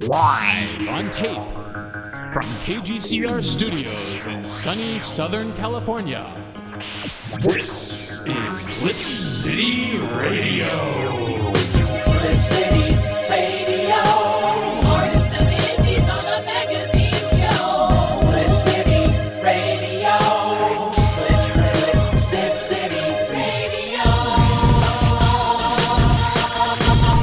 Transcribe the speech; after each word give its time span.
Live 0.00 0.88
on 0.88 1.10
tape 1.10 1.36
from 2.32 2.48
KGCR 2.64 3.42
Studios 3.42 4.26
in 4.26 4.42
sunny 4.42 4.98
Southern 4.98 5.52
California. 5.54 6.34
This 7.40 8.20
is 8.20 8.68
Glitch 8.78 8.94
City 8.94 9.98
Radio. 10.16 11.41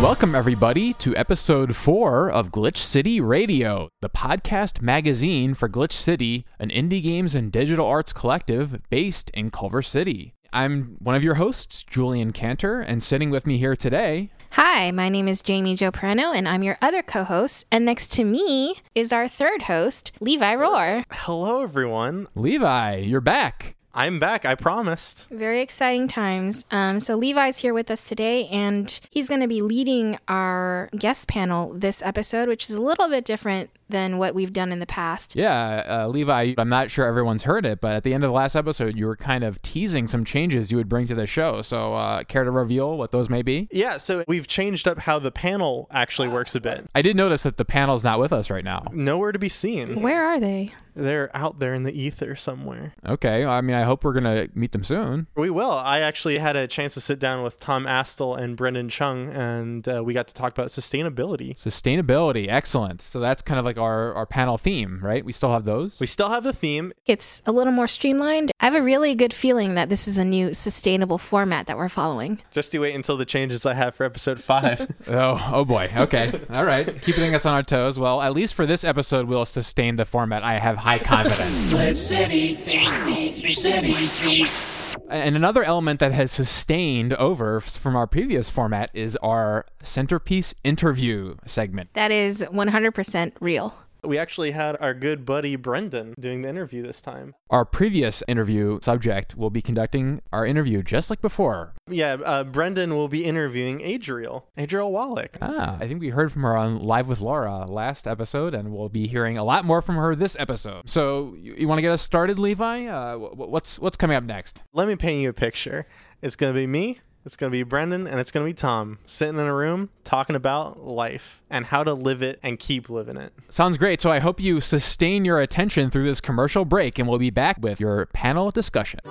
Welcome, 0.02 0.34
everybody, 0.34 0.94
to 0.94 1.14
episode 1.18 1.76
four 1.76 2.32
of 2.32 2.52
Glitch 2.52 2.78
City 2.78 3.20
Radio, 3.20 3.90
the 4.00 4.10
podcast 4.10 4.82
magazine 4.82 5.54
for 5.54 5.68
Glitch 5.68 5.92
City, 5.92 6.46
an 6.58 6.70
indie 6.70 7.04
games 7.04 7.36
and 7.36 7.52
digital 7.52 7.86
arts 7.86 8.14
collective 8.14 8.80
based 8.90 9.30
in 9.32 9.52
Culver 9.52 9.82
City. 9.82 10.34
I'm 10.54 10.96
one 11.00 11.16
of 11.16 11.24
your 11.24 11.36
hosts, 11.36 11.84
Julian 11.84 12.32
Cantor, 12.32 12.80
and 12.80 13.04
sitting 13.04 13.30
with 13.30 13.46
me 13.46 13.58
here 13.58 13.76
today, 13.76 14.32
Hi, 14.54 14.90
my 14.92 15.10
name 15.10 15.28
is 15.28 15.44
Jamie 15.44 15.76
Jo 15.76 15.92
Pereno, 15.92 16.34
and 16.34 16.48
I'm 16.48 16.64
your 16.64 16.78
other 16.82 17.04
co 17.04 17.24
host. 17.24 17.66
And 17.72 17.86
next 17.86 18.08
to 18.14 18.24
me 18.24 18.76
is 18.96 19.14
our 19.14 19.28
third 19.28 19.64
host, 19.64 20.12
Levi 20.20 20.56
Roar. 20.56 21.04
Hello, 21.12 21.62
everyone. 21.62 22.28
Levi. 22.34 22.96
You're 22.96 23.22
back. 23.22 23.76
I'm 23.94 24.20
back. 24.20 24.46
I 24.46 24.56
promised. 24.56 25.28
Very 25.30 25.62
exciting 25.62 26.08
times. 26.08 26.64
Um, 26.70 27.00
so, 27.00 27.16
Levi's 27.16 27.60
here 27.60 27.74
with 27.74 27.90
us 27.90 28.08
today, 28.08 28.48
and 28.48 29.00
he's 29.10 29.28
going 29.28 29.42
to 29.42 29.48
be 29.48 29.62
leading 29.62 30.18
our 30.28 30.90
guest 30.96 31.28
panel 31.28 31.74
this 31.74 32.02
episode, 32.04 32.48
which 32.48 32.70
is 32.70 32.76
a 32.76 32.82
little 32.82 33.10
bit 33.10 33.26
different 33.26 33.72
than 33.90 34.18
what 34.18 34.36
we've 34.36 34.54
done 34.54 34.72
in 34.72 34.80
the 34.80 34.86
past. 34.86 35.36
Yeah, 35.36 36.04
uh, 36.04 36.08
Levi, 36.08 36.54
I'm 36.58 36.70
not 36.70 36.92
sure 36.92 37.06
everyone's 37.06 37.44
heard 37.44 37.66
it, 37.66 37.82
but 37.82 37.94
at 37.94 38.04
the 38.04 38.14
end 38.14 38.24
of 38.24 38.30
the 38.30 38.34
last 38.36 38.56
episode, 38.56 38.98
you 38.98 39.06
were 39.06 39.16
kind 39.16 39.44
of 39.44 39.62
teasing 39.62 40.08
some 40.08 40.24
changes 40.24 40.72
you 40.72 40.78
would 40.78 40.90
bring 40.90 41.08
to 41.08 41.16
the 41.16 41.28
show. 41.28 41.62
So, 41.62 41.96
uh, 41.96 42.24
care 42.24 42.44
to 42.44 42.52
reveal 42.52 42.98
what 42.98 43.12
those 43.12 43.30
may 43.30 43.42
be? 43.42 43.68
Yeah, 43.72 43.98
so 43.98 44.24
we've 44.28 44.48
changed 44.48 44.88
up 44.88 45.00
how 45.00 45.20
the 45.20 45.32
panel 45.32 45.88
actually 45.92 46.28
works 46.28 46.56
a 46.56 46.62
bit. 46.62 46.90
I 46.96 47.02
did 47.02 47.16
notice 47.16 47.44
that 47.44 47.58
the 47.58 47.66
panel's 47.66 48.04
not 48.04 48.20
with 48.20 48.32
us 48.32 48.50
right 48.50 48.64
now. 48.64 48.88
Nowhere 48.92 49.32
to 49.32 49.40
be 49.40 49.50
seen. 49.50 50.02
Where 50.02 50.24
are 50.24 50.40
they? 50.40 50.74
They're 50.96 51.30
out 51.36 51.60
there 51.60 51.74
in 51.74 51.84
the 51.84 51.94
ether 51.94 52.36
somewhere. 52.36 52.94
Okay, 53.08 53.46
I 53.46 53.62
mean, 53.62 53.76
I 53.76 53.84
hope 53.84 54.04
we're 54.04 54.14
gonna 54.14 54.48
meet 54.54 54.74
them 54.74 54.84
soon. 54.84 55.28
We 55.36 55.50
will. 55.50 55.72
I 55.72 56.00
actually 56.00 56.40
had 56.40 56.56
a 56.56 56.68
chance 56.68 56.96
to 56.96 57.02
sit 57.02 57.20
down 57.20 57.44
with 57.44 57.60
Tom 57.60 57.86
Astle 57.86 58.38
and 58.38 58.58
Brendon 58.58 58.90
Chung, 58.90 59.30
and 59.30 59.88
uh, 59.88 60.04
we 60.04 60.14
got 60.14 60.28
to 60.28 60.34
talk 60.34 60.52
about 60.52 60.68
sustainability. 60.68 61.56
Sustainability, 61.58 62.50
excellent. 62.50 63.02
So 63.02 63.20
that's 63.20 63.42
kind 63.42 63.60
of 63.60 63.66
like 63.66 63.78
our, 63.80 64.14
our 64.14 64.26
panel 64.26 64.58
theme, 64.58 65.00
right? 65.02 65.24
We 65.24 65.34
still 65.34 65.52
have 65.52 65.66
those. 65.66 66.00
We 66.00 66.08
still 66.08 66.30
have 66.30 66.44
the 66.44 66.54
theme. 66.54 66.94
It's 67.06 67.42
a 67.46 67.52
little 67.52 67.74
more 67.74 67.88
streamlined. 67.88 68.52
I 68.60 68.66
have 68.66 68.76
a 68.76 68.82
really 68.82 69.16
good 69.16 69.34
feeling 69.34 69.76
that 69.76 69.90
this 69.90 70.08
is 70.08 70.18
a 70.18 70.26
new 70.26 70.54
sustainable 70.54 71.18
format 71.18 71.68
that 71.68 71.78
we're 71.78 71.90
following. 71.90 72.42
Just 72.52 72.72
to 72.74 72.80
wait 72.80 72.96
until 72.96 73.18
the 73.18 73.26
changes 73.26 73.66
I 73.66 73.74
have 73.74 73.96
for 73.96 74.06
episode 74.06 74.42
five. 74.42 74.92
oh, 75.08 75.50
oh 75.54 75.66
boy. 75.66 75.92
Okay, 75.96 76.40
all 76.50 76.66
right. 76.66 77.02
Keeping 77.02 77.36
us 77.36 77.46
on 77.46 77.54
our 77.54 77.64
toes. 77.64 77.98
Well, 77.98 78.22
at 78.22 78.34
least 78.34 78.54
for 78.54 78.66
this 78.66 78.84
episode, 78.84 79.28
we'll 79.28 79.46
sustain 79.46 79.96
the 79.96 80.06
format. 80.06 80.44
I 80.44 80.60
have 80.60 80.78
high 80.78 81.00
confidence. 81.00 81.72
Glitch 81.72 81.98
City. 81.98 83.54
City. 83.54 84.79
And 85.10 85.36
another 85.36 85.64
element 85.64 86.00
that 86.00 86.12
has 86.12 86.32
sustained 86.32 87.14
over 87.14 87.60
from 87.60 87.96
our 87.96 88.08
previous 88.08 88.50
format 88.50 88.92
is 88.94 89.16
our 89.18 89.66
centerpiece 89.84 90.54
interview 90.64 91.36
segment. 91.46 91.90
That 91.94 92.12
is 92.12 92.42
100% 92.42 93.34
real. 93.40 93.76
We 94.04 94.18
actually 94.18 94.52
had 94.52 94.78
our 94.80 94.94
good 94.94 95.26
buddy 95.26 95.56
Brendon 95.56 96.14
doing 96.20 96.42
the 96.42 96.50
interview 96.50 96.82
this 96.84 97.02
time. 97.02 97.36
Our 97.50 97.66
previous 97.66 98.24
interview 98.28 98.80
subject 98.82 99.36
will 99.36 99.50
be 99.50 99.62
conducting 99.62 100.22
our 100.32 100.46
interview 100.46 100.84
just 100.84 101.10
like 101.10 101.22
before. 101.22 101.74
Yeah, 101.90 102.14
uh, 102.24 102.44
Brendon 102.44 102.96
will 102.96 103.08
be 103.08 103.26
interviewing 103.26 103.82
Adriel, 103.82 104.48
Adriel 104.58 104.92
Wallick. 104.92 105.38
Ah, 105.42 105.78
I 105.80 105.88
think 105.88 106.00
we 106.00 106.10
heard 106.10 106.32
from 106.32 106.44
her 106.44 106.56
on 106.56 106.80
Live 106.80 107.08
with 107.08 107.20
Laura 107.20 107.66
last 107.66 108.08
episode, 108.08 108.54
and 108.54 108.72
we'll 108.74 108.90
be 108.90 109.08
hearing 109.08 109.38
a 109.38 109.44
lot 109.44 109.66
more 109.66 109.82
from 109.82 109.96
her 109.96 110.16
this 110.16 110.36
episode. 110.40 110.90
So, 110.90 111.36
you, 111.40 111.56
you 111.58 111.68
want 111.68 111.80
to 111.80 111.84
get 111.84 111.92
us 111.92 112.02
started, 112.02 112.40
Levi? 112.40 112.86
Uh, 112.86 113.18
wh- 113.18 113.32
wh- 113.34 113.50
what's 113.50 113.80
what's 113.80 113.98
coming 113.98 114.16
up 114.16 114.24
next? 114.24 114.64
Let 114.74 114.88
me 114.88 114.96
paint 114.96 115.22
you 115.22 115.30
a 115.30 115.34
picture. 115.34 115.88
It's 116.22 116.36
going 116.36 116.54
to 116.54 116.58
be 116.60 116.68
me, 116.68 117.00
it's 117.30 117.36
going 117.36 117.52
to 117.52 117.56
be 117.56 117.62
Brendon, 117.62 118.08
and 118.08 118.20
it's 118.20 118.32
going 118.32 118.44
to 118.44 118.50
be 118.50 118.56
Tom 118.56 118.98
sitting 119.06 119.40
in 119.40 119.46
a 119.46 119.54
room 119.54 119.92
talking 120.04 120.36
about 120.36 120.84
life 120.84 121.44
and 121.48 121.64
how 121.64 121.84
to 121.84 121.94
live 121.94 122.24
it 122.24 122.40
and 122.42 122.58
keep 122.58 122.90
living 122.90 123.18
it. 123.18 123.32
Sounds 123.50 123.78
great. 123.78 124.02
So, 124.02 124.10
I 124.10 124.18
hope 124.18 124.40
you 124.40 124.60
sustain 124.60 125.26
your 125.26 125.40
attention 125.40 125.92
through 125.92 126.06
this 126.06 126.20
commercial 126.20 126.66
break, 126.66 126.98
and 126.98 127.08
we'll 127.08 127.20
be 127.20 127.30
back 127.30 127.58
with 127.62 127.80
your 127.80 128.08
panel 128.08 128.50
discussion. 128.50 129.02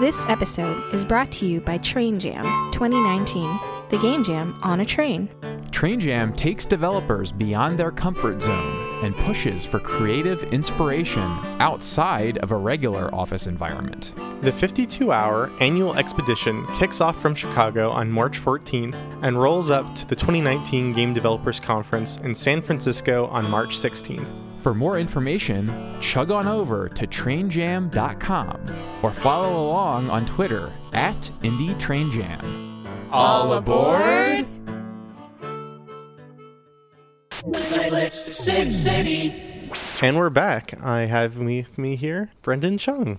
This 0.00 0.28
episode 0.28 0.92
is 0.92 1.06
brought 1.06 1.32
to 1.32 1.46
you 1.46 1.62
by 1.62 1.78
Train 1.78 2.18
Jam 2.18 2.44
2019, 2.72 3.58
the 3.88 3.98
game 4.02 4.22
jam 4.22 4.60
on 4.62 4.80
a 4.80 4.84
train. 4.84 5.30
Train 5.70 5.98
Jam 5.98 6.34
takes 6.34 6.66
developers 6.66 7.32
beyond 7.32 7.78
their 7.78 7.90
comfort 7.90 8.42
zone 8.42 8.79
and 9.02 9.16
pushes 9.16 9.64
for 9.64 9.78
creative 9.78 10.42
inspiration 10.52 11.22
outside 11.58 12.38
of 12.38 12.52
a 12.52 12.56
regular 12.56 13.14
office 13.14 13.46
environment. 13.46 14.12
The 14.42 14.52
52 14.52 15.12
hour 15.12 15.50
annual 15.60 15.96
expedition 15.96 16.66
kicks 16.76 17.00
off 17.00 17.20
from 17.20 17.34
Chicago 17.34 17.90
on 17.90 18.10
March 18.10 18.38
14th 18.40 18.96
and 19.22 19.40
rolls 19.40 19.70
up 19.70 19.94
to 19.96 20.06
the 20.06 20.16
2019 20.16 20.92
Game 20.92 21.12
Developers 21.14 21.60
Conference 21.60 22.16
in 22.18 22.34
San 22.34 22.62
Francisco 22.62 23.26
on 23.26 23.50
March 23.50 23.76
16th. 23.76 24.28
For 24.62 24.74
more 24.74 24.98
information, 24.98 25.96
chug 26.00 26.30
on 26.30 26.46
over 26.46 26.88
to 26.90 27.06
trainjam.com 27.06 28.66
or 29.02 29.10
follow 29.10 29.66
along 29.66 30.10
on 30.10 30.26
Twitter 30.26 30.70
at 30.92 31.30
IndieTrainJam. 31.42 32.86
All 33.10 33.54
aboard. 33.54 34.46
Glitch 37.40 38.12
City. 38.12 38.70
City. 38.70 39.62
And 40.02 40.18
we're 40.18 40.28
back. 40.28 40.78
I 40.82 41.02
have 41.02 41.38
with 41.38 41.78
me 41.78 41.96
here 41.96 42.30
Brendon 42.42 42.76
Chung. 42.76 43.18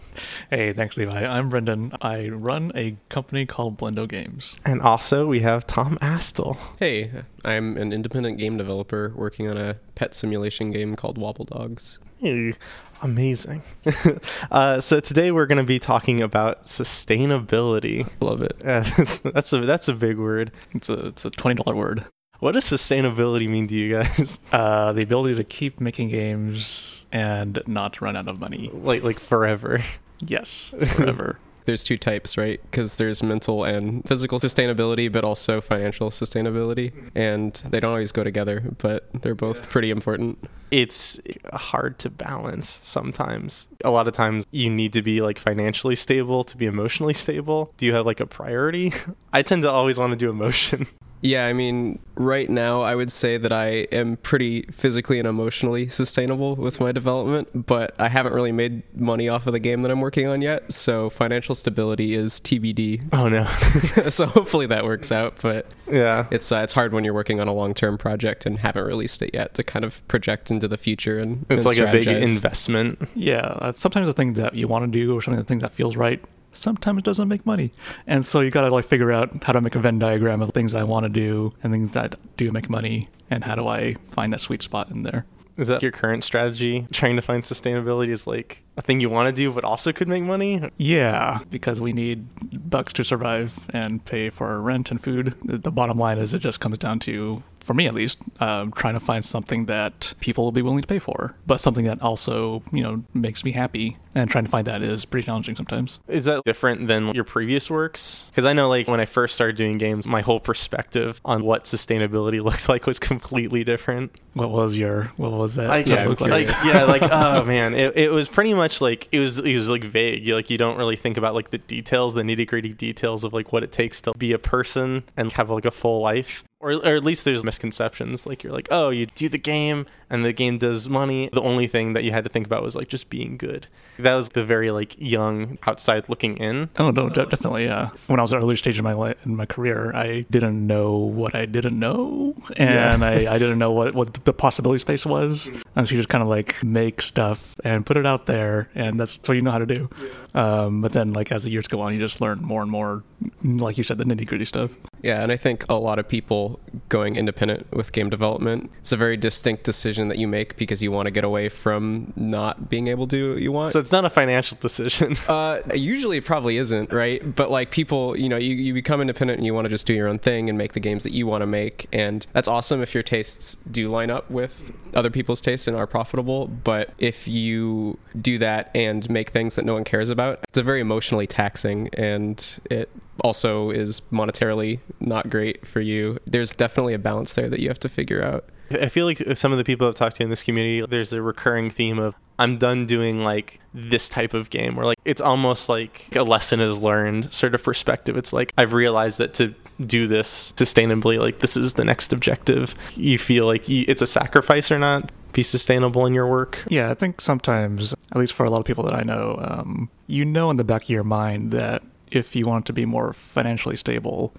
Hey, 0.52 0.74
thanks, 0.74 0.96
Levi. 0.96 1.26
I'm 1.26 1.50
Brendon. 1.50 1.94
I 2.02 2.30
run 2.30 2.72
a 2.76 2.98
company 3.10 3.48
called 3.48 3.80
Blendo 3.80 4.08
Games. 4.08 4.58
And 4.64 4.80
also 4.80 5.26
we 5.26 5.40
have 5.40 5.66
Tom 5.66 5.98
Astle. 6.02 6.58
Hey, 6.80 7.24
I'm 7.44 7.78
an 7.78 7.92
independent 7.92 8.38
game 8.38 8.58
developer 8.58 9.12
working 9.16 9.50
on 9.50 9.58
a 9.58 9.78
pet 9.96 10.14
simulation 10.14 10.70
game 10.70 10.96
called 10.96 11.18
Wobbledogs. 11.18 11.98
Hey, 12.20 12.54
amazing. 13.02 13.64
uh, 14.52 14.80
so 14.80 15.00
today 15.00 15.32
we're 15.32 15.48
going 15.48 15.58
to 15.58 15.64
be 15.64 15.80
talking 15.80 16.22
about 16.22 16.66
sustainability. 16.66 18.08
Love 18.20 18.44
it. 18.44 18.62
Uh, 18.64 18.84
that's 19.32 19.52
a 19.52 19.62
that's 19.62 19.88
a 19.88 19.94
big 19.94 20.20
word. 20.20 20.52
It's 20.74 20.90
a 20.90 21.08
it's 21.08 21.26
a 21.26 21.32
twenty 21.32 21.64
dollar 21.64 21.76
word. 21.76 22.06
What 22.42 22.54
does 22.54 22.66
sustainability 22.66 23.48
mean 23.48 23.68
to 23.68 23.76
you 23.76 23.96
guys? 23.96 24.40
Uh, 24.52 24.92
the 24.94 25.04
ability 25.04 25.36
to 25.36 25.44
keep 25.44 25.80
making 25.80 26.10
games 26.10 27.06
and 27.12 27.62
not 27.68 28.02
run 28.02 28.18
out 28.18 28.28
of 28.28 28.40
money. 28.40 28.70
like 28.74 29.04
like 29.04 29.20
forever. 29.20 29.82
Yes, 30.20 30.74
forever. 30.96 31.38
There's 31.66 31.84
two 31.84 31.98
types, 31.98 32.38
right? 32.38 32.60
Because 32.64 32.98
there's 32.98 33.22
mental 33.22 33.64
and 33.64 34.04
physical 34.08 34.40
sustainability, 34.40 35.10
but 35.12 35.24
also 35.24 35.62
financial 35.62 36.10
sustainability. 36.10 36.92
And 37.16 37.54
they 37.70 37.80
don't 37.80 37.92
always 37.92 38.12
go 38.12 38.24
together, 38.24 38.64
but 38.80 39.08
they're 39.22 39.36
both 39.36 39.70
pretty 39.70 39.92
important. 39.92 40.50
It's 40.72 41.20
hard 41.54 42.00
to 42.00 42.10
balance 42.10 42.80
sometimes. 42.84 43.68
A 43.86 43.92
lot 43.92 44.08
of 44.08 44.14
times 44.16 44.46
you 44.52 44.70
need 44.70 44.94
to 44.94 45.02
be 45.04 45.22
like 45.22 45.38
financially 45.38 45.96
stable 45.96 46.44
to 46.46 46.58
be 46.58 46.66
emotionally 46.66 47.14
stable. 47.14 47.72
Do 47.78 47.86
you 47.86 47.94
have 47.94 48.06
like 48.08 48.20
a 48.20 48.26
priority? 48.26 48.92
I 49.32 49.44
tend 49.44 49.62
to 49.62 49.70
always 49.70 50.00
want 50.00 50.12
to 50.12 50.18
do 50.18 50.30
emotion. 50.30 50.88
Yeah, 51.22 51.46
I 51.46 51.54
mean, 51.54 52.00
right 52.16 52.50
now 52.50 52.82
I 52.82 52.96
would 52.96 53.12
say 53.12 53.38
that 53.38 53.52
I 53.52 53.88
am 53.92 54.18
pretty 54.18 54.64
physically 54.64 55.20
and 55.20 55.28
emotionally 55.28 55.88
sustainable 55.88 56.56
with 56.56 56.80
my 56.80 56.92
development, 56.92 57.68
but 57.68 58.00
I 58.00 58.08
haven't 58.08 58.34
really 58.34 58.52
made 58.52 58.84
money 58.96 59.30
off 59.30 59.48
of 59.48 59.54
the 59.54 59.60
game 59.60 59.84
that 59.84 59.92
I'm 59.92 60.02
working 60.02 60.28
on 60.28 60.42
yet, 60.42 60.72
so 60.72 61.10
financial 61.10 61.56
stability 61.56 62.14
is 62.16 62.40
TBD. 62.40 63.10
Oh 63.14 63.30
no. 63.30 63.46
so 64.10 64.26
hopefully 64.26 64.66
that 64.68 64.84
works 64.84 65.12
out, 65.12 65.36
but 65.42 65.68
yeah. 65.90 66.28
it's 66.32 66.52
uh, 66.52 66.58
it's 66.58 66.74
hard 66.74 66.94
when 66.94 67.04
you're 67.04 67.14
working 67.14 67.40
on 67.40 67.48
a 67.48 67.54
long-term 67.54 67.98
project 67.98 68.46
and 68.46 68.58
haven't 68.58 68.86
released 68.86 69.22
it 69.22 69.32
yet 69.34 69.54
to 69.56 69.64
kind 69.64 69.86
of 69.86 70.06
project 70.08 70.50
into 70.50 70.68
the 70.68 70.78
future 70.78 71.20
and 71.20 71.46
It's 71.50 71.66
and 71.66 71.78
like 71.78 71.88
a 71.88 71.92
big 71.92 72.08
investment. 72.08 73.08
Yeah, 73.16 73.72
sometimes 73.76 74.08
the 74.08 74.14
thing 74.14 74.34
that 74.34 74.56
you 74.56 74.68
want 74.68 74.86
to 74.86 74.92
do 74.92 75.16
or 75.16 75.22
something 75.22 75.40
the 75.40 75.46
thing 75.46 75.60
that 75.60 75.72
feels 75.72 75.96
right 75.96 76.24
sometimes 76.52 77.00
it 77.00 77.06
doesn't 77.06 77.28
make 77.28 77.46
money. 77.46 77.72
And 78.08 78.26
so 78.26 78.40
you 78.40 78.52
got 78.52 78.62
to 78.62 78.70
like 78.70 78.86
figure 78.86 79.12
out 79.12 79.44
how 79.44 79.54
to 79.54 79.62
make 79.62 79.76
a 79.76 79.80
Venn 79.80 80.00
diagram 80.00 80.42
of 80.42 80.52
things 80.52 80.74
I 80.74 80.84
want 80.84 81.06
to 81.06 81.12
do 81.12 81.54
and 81.64 81.72
things 81.74 81.92
that 81.92 82.16
do 82.38 82.52
make 82.52 82.70
money 82.70 83.08
and 83.30 83.44
how 83.44 83.56
do 83.56 83.68
I 83.68 83.96
find 84.10 84.34
that 84.34 84.42
sweet 84.42 84.62
spot 84.62 84.90
in 84.90 85.04
there. 85.04 85.26
Is 85.58 85.68
that 85.68 85.82
your 85.82 85.92
current 85.92 86.24
strategy? 86.24 86.88
Trying 86.92 87.18
to 87.18 87.22
find 87.22 87.44
sustainability 87.44 88.10
is 88.10 88.26
like 88.26 88.64
a 88.78 88.82
thing 88.82 89.00
you 89.00 89.10
want 89.10 89.28
to 89.28 89.32
do, 89.32 89.52
but 89.52 89.64
also 89.64 89.92
could 89.92 90.08
make 90.08 90.24
money? 90.24 90.72
Yeah, 90.78 91.40
because 91.50 91.82
we 91.82 91.94
need 91.94 92.70
bucks 92.70 92.94
to 92.94 93.04
survive 93.04 93.70
and 93.74 94.04
pay 94.04 94.30
for 94.30 94.48
our 94.48 94.62
rent 94.62 94.92
and 94.92 95.02
food. 95.02 95.36
The 95.44 95.72
bottom 95.72 95.98
line 95.98 96.18
is 96.18 96.34
it 96.34 96.40
just 96.40 96.60
comes 96.60 96.78
down 96.78 97.00
to 97.02 97.44
for 97.62 97.74
me 97.74 97.88
at 97.88 97.94
least, 97.94 98.20
um, 98.40 98.72
trying 98.72 98.94
to 98.96 99.00
find 99.00 99.24
something 99.24 99.66
that 99.66 100.14
people 100.20 100.44
will 100.44 100.52
be 100.52 100.62
willing 100.62 100.82
to 100.82 100.88
pay 100.88 101.00
for, 101.00 101.36
but 101.48 101.60
something 101.60 101.86
that 101.86 102.02
also 102.02 102.64
you 102.72 102.84
know 102.84 103.04
makes 103.14 103.44
me 103.44 103.52
happy. 103.52 103.98
And 104.14 104.30
trying 104.30 104.44
to 104.44 104.50
find 104.50 104.68
that 104.68 104.82
is 104.82 105.06
pretty 105.06 105.26
challenging 105.26 105.56
sometimes. 105.56 106.02
Is 106.08 106.26
that 106.26 106.44
different 106.44 106.90
than 106.90 107.16
your 107.16 107.24
previous 107.24 107.70
works? 107.70 108.26
Because 108.30 108.44
I 108.44 108.52
know, 108.52 108.68
like, 108.68 108.90
when 108.90 109.00
I 109.00 109.06
first 109.06 109.36
started 109.36 109.56
doing 109.56 109.78
games, 109.78 110.06
my 110.06 110.20
whole 110.20 110.42
perspective 110.42 111.22
on 111.24 111.46
what 111.46 111.64
sustainability 111.64 112.44
looks 112.44 112.68
like 112.68 112.86
was 112.86 113.00
completely 113.00 113.64
different. 113.64 114.12
What 114.34 114.50
was 114.50 114.76
your 114.76 115.06
what 115.18 115.32
was 115.32 115.56
that? 115.56 115.68
Like, 115.68 115.88
yeah, 115.88 116.06
look 116.08 116.22
like, 116.22 116.48
yeah, 116.66 116.84
like, 116.84 117.04
oh 117.04 117.44
man, 117.46 117.74
it, 117.74 117.96
it 117.98 118.12
was 118.12 118.28
pretty 118.28 118.54
much 118.54 118.82
like 118.82 119.08
it 119.12 119.20
was 119.20 119.40
it 119.40 119.56
was 119.56 119.70
like 119.70 119.84
vague. 119.84 120.26
You, 120.26 120.36
like, 120.36 120.50
you 120.50 120.58
don't 120.58 120.78
really 120.78 120.96
think 120.96 121.18
about 121.18 121.34
like 121.34 121.52
the 121.52 121.58
details, 121.58 122.14
the 122.14 122.24
nitty 122.24 122.48
gritty 122.48 122.74
details 122.74 123.24
of 123.24 123.34
like 123.34 123.54
what 123.54 123.64
it 123.64 123.72
takes 123.72 124.02
to 124.02 124.14
be 124.18 124.32
a 124.34 124.40
person 124.40 125.04
and 125.16 125.32
have 125.34 125.50
like 125.50 125.66
a 125.66 125.72
full 125.72 126.02
life. 126.02 126.44
Or, 126.62 126.74
or 126.74 126.96
at 126.96 127.04
least 127.04 127.26
there's 127.26 127.44
misconceptions. 127.44 128.26
Like 128.26 128.44
you're 128.44 128.54
like, 128.54 128.68
oh, 128.70 128.90
you 128.90 129.08
do 129.08 129.28
the 129.28 129.40
game 129.40 129.88
and 130.12 130.26
the 130.26 130.34
game 130.34 130.58
does 130.58 130.90
money. 130.90 131.30
The 131.32 131.42
only 131.42 131.68
thing 131.68 131.94
that 131.94 132.04
you 132.04 132.12
had 132.12 132.26
to 132.26 132.30
think 132.30 132.46
about 132.46 132.62
was 132.62 132.76
like 132.76 132.90
just 132.90 133.10
being 133.10 133.38
good. 133.38 133.68
That 133.98 134.14
was 134.14 134.30
the 134.30 134.44
very 134.44 134.70
like 134.70 134.96
young 135.00 135.58
outside 135.66 136.10
looking 136.10 136.36
in. 136.38 136.70
Oh 136.78 136.92
no, 136.92 137.10
de- 137.10 137.26
definitely. 137.26 137.64
Yeah. 137.64 137.90
When 138.08 138.20
I 138.20 138.22
was 138.22 138.34
at 138.34 138.38
an 138.38 138.44
early 138.44 138.58
stage 138.58 138.78
in 138.78 138.84
my 138.84 138.92
life, 138.92 139.26
in 139.26 139.36
my 139.38 139.46
career, 139.46 139.96
I 139.96 140.26
didn't 140.30 140.68
know 140.68 140.98
what 140.98 141.34
I 141.34 141.46
didn't 141.46 141.80
know, 141.80 142.36
and 142.58 143.06
I, 143.06 143.34
I 143.34 143.40
didn't 143.40 143.58
know 143.58 143.72
what 143.72 143.96
what 143.96 144.26
the 144.26 144.34
possibility 144.34 144.80
space 144.80 145.06
was, 145.06 145.50
and 145.76 145.88
so 145.88 145.96
you 145.96 146.00
just 146.00 146.10
kind 146.10 146.22
of 146.22 146.28
like 146.28 146.62
make 146.62 147.02
stuff 147.02 147.56
and 147.64 147.86
put 147.86 147.96
it 147.96 148.06
out 148.06 148.26
there, 148.26 148.70
and 148.76 149.00
that's 149.00 149.18
what 149.26 149.36
you 149.36 149.42
know 149.42 149.52
how 149.52 149.60
to 149.60 149.66
do. 149.66 149.90
Um, 150.34 150.82
but 150.82 150.92
then, 150.92 151.14
like 151.14 151.32
as 151.32 151.46
the 151.46 151.52
years 151.52 151.68
go 151.68 151.80
on, 151.80 151.94
you 151.94 152.00
just 152.00 152.20
learn 152.20 152.42
more 152.42 152.62
and 152.62 152.72
more, 152.72 153.04
like 153.44 153.78
you 153.78 153.84
said, 153.86 153.98
the 153.98 154.04
nitty 154.04 154.28
gritty 154.28 154.46
stuff. 154.46 154.72
Yeah, 155.02 155.24
and 155.24 155.32
I 155.32 155.38
think 155.38 155.66
a 155.70 155.76
lot 155.76 156.00
of 156.00 156.08
people 156.08 156.51
going 156.90 157.16
independent 157.16 157.72
with 157.72 157.92
game 157.92 158.10
development, 158.10 158.72
it's 158.80 158.92
a 158.92 158.98
very 158.98 159.18
distinct 159.18 159.64
decision 159.64 160.08
that 160.10 160.18
you 160.18 160.28
make 160.28 160.58
because 160.58 160.82
you 160.82 160.92
want 160.92 161.08
to 161.08 161.12
get 161.12 161.24
away 161.24 161.50
from 161.50 162.14
not 162.16 162.70
being 162.70 162.88
able 162.88 163.08
to 163.08 163.16
do 163.16 163.34
what 163.34 163.42
you 163.42 163.52
want. 163.52 163.72
So 163.72 163.80
it's 163.80 163.92
not 163.92 164.06
a 164.06 164.10
financial 164.10 164.58
decision. 164.60 165.16
Uh, 165.32 165.62
usually 165.74 166.18
it 166.18 166.26
probably 166.26 166.58
isn't, 166.58 166.92
right? 166.92 167.36
But 167.36 167.50
like 167.50 167.72
people, 167.72 168.18
you 168.18 168.28
know, 168.28 168.38
you, 168.38 168.54
you 168.54 168.74
become 168.74 169.00
independent 169.00 169.38
and 169.38 169.46
you 169.46 169.54
want 169.54 169.66
to 169.66 169.70
just 169.70 169.88
do 169.88 169.94
your 169.94 170.10
own 170.10 170.20
thing 170.20 170.50
and 170.50 170.58
make 170.58 170.74
the 170.74 170.80
games 170.80 171.04
that 171.04 171.14
you 171.14 171.26
want 171.26 171.42
to 171.42 171.46
make. 171.46 171.88
And 171.94 172.26
that's 172.34 172.50
awesome 172.50 172.82
if 172.82 172.94
your 172.94 173.04
tastes 173.04 173.56
do 173.70 173.88
line 173.88 174.10
up 174.10 174.30
with 174.30 174.74
other 174.94 175.10
people's 175.10 175.40
tastes 175.40 175.68
and 175.68 175.78
are 175.78 175.88
profitable. 175.88 176.48
But 176.48 176.92
if 176.98 177.28
you 177.28 177.98
do 178.20 178.38
that 178.40 178.72
and 178.76 179.10
make 179.10 179.30
things 179.30 179.56
that 179.56 179.64
no 179.64 179.74
one 179.74 179.84
cares 179.84 180.10
about, 180.10 180.40
it's 180.50 180.58
a 180.58 180.64
very 180.64 180.82
emotionally 180.82 181.28
taxing 181.28 181.90
and 181.94 182.46
it 182.70 182.90
also 183.24 183.70
is 183.72 184.02
monetarily 184.12 184.80
not 185.00 185.30
great 185.30 185.66
for 185.66 185.82
you. 185.82 186.18
There's 186.26 186.52
definitely 186.52 186.94
a 186.94 187.00
balance 187.00 187.34
there 187.34 187.50
that 187.50 187.60
you 187.60 187.68
have 187.70 187.80
to 187.82 187.90
figure 187.90 188.24
out. 188.24 188.46
I 188.72 188.90
feel 188.90 189.06
like 189.06 189.22
some 189.36 189.52
of 189.52 189.58
the 189.58 189.64
people 189.64 189.88
I've 189.88 189.96
talked 189.96 190.18
to 190.18 190.24
in 190.24 190.30
this 190.30 190.44
community, 190.44 190.86
there's 190.88 191.12
a 191.12 191.22
recurring 191.22 191.70
theme 191.70 192.00
of 192.00 192.16
I'm 192.40 192.58
done 192.58 192.86
doing 192.86 193.20
like 193.20 193.60
this 193.74 194.10
type 194.10 194.34
of 194.34 194.50
game 194.50 194.76
where 194.76 194.86
like 194.86 194.98
it's 195.06 195.22
almost 195.22 195.70
like 195.70 196.08
a 196.16 196.24
lesson 196.24 196.60
is 196.60 196.82
learned 196.82 197.34
sort 197.34 197.54
of 197.54 197.64
perspective. 197.64 198.18
It's 198.18 198.34
like 198.34 198.54
I've 198.58 198.74
realized 198.74 199.20
that 199.20 199.34
to 199.36 199.54
do 199.86 200.08
this 200.08 200.54
sustainably, 200.54 201.20
like 201.20 201.40
this 201.40 201.56
is 201.58 201.74
the 201.74 201.86
next 201.86 202.14
objective. 202.14 202.74
You 202.96 203.18
feel 203.18 203.46
like 203.46 203.70
you, 203.70 203.86
it's 203.88 204.02
a 204.02 204.08
sacrifice 204.08 204.72
or 204.72 204.80
not 204.80 205.12
be 205.34 205.44
sustainable 205.44 206.06
in 206.06 206.14
your 206.14 206.28
work. 206.28 206.64
Yeah, 206.68 206.90
I 206.90 206.94
think 206.94 207.22
sometimes, 207.22 207.94
at 207.94 208.18
least 208.18 208.34
for 208.34 208.46
a 208.46 208.50
lot 208.50 208.60
of 208.60 208.66
people 208.66 208.84
that 208.86 208.94
I 208.94 209.04
know, 209.04 209.38
um, 209.42 209.90
you 210.08 210.26
know 210.26 210.50
in 210.50 210.58
the 210.58 210.64
back 210.64 210.84
of 210.84 210.90
your 210.90 211.04
mind 211.04 211.52
that 211.52 211.84
if 212.12 212.36
you 212.36 212.46
want 212.46 212.66
to 212.68 212.74
be 212.74 212.86
more 212.86 213.14
financially 213.14 213.78
stable, 213.78 214.34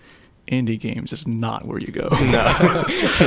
indie 0.48 0.78
games 0.78 1.12
is 1.12 1.26
not 1.26 1.64
where 1.66 1.78
you 1.78 1.92
go. 1.92 2.08
No. 2.10 2.84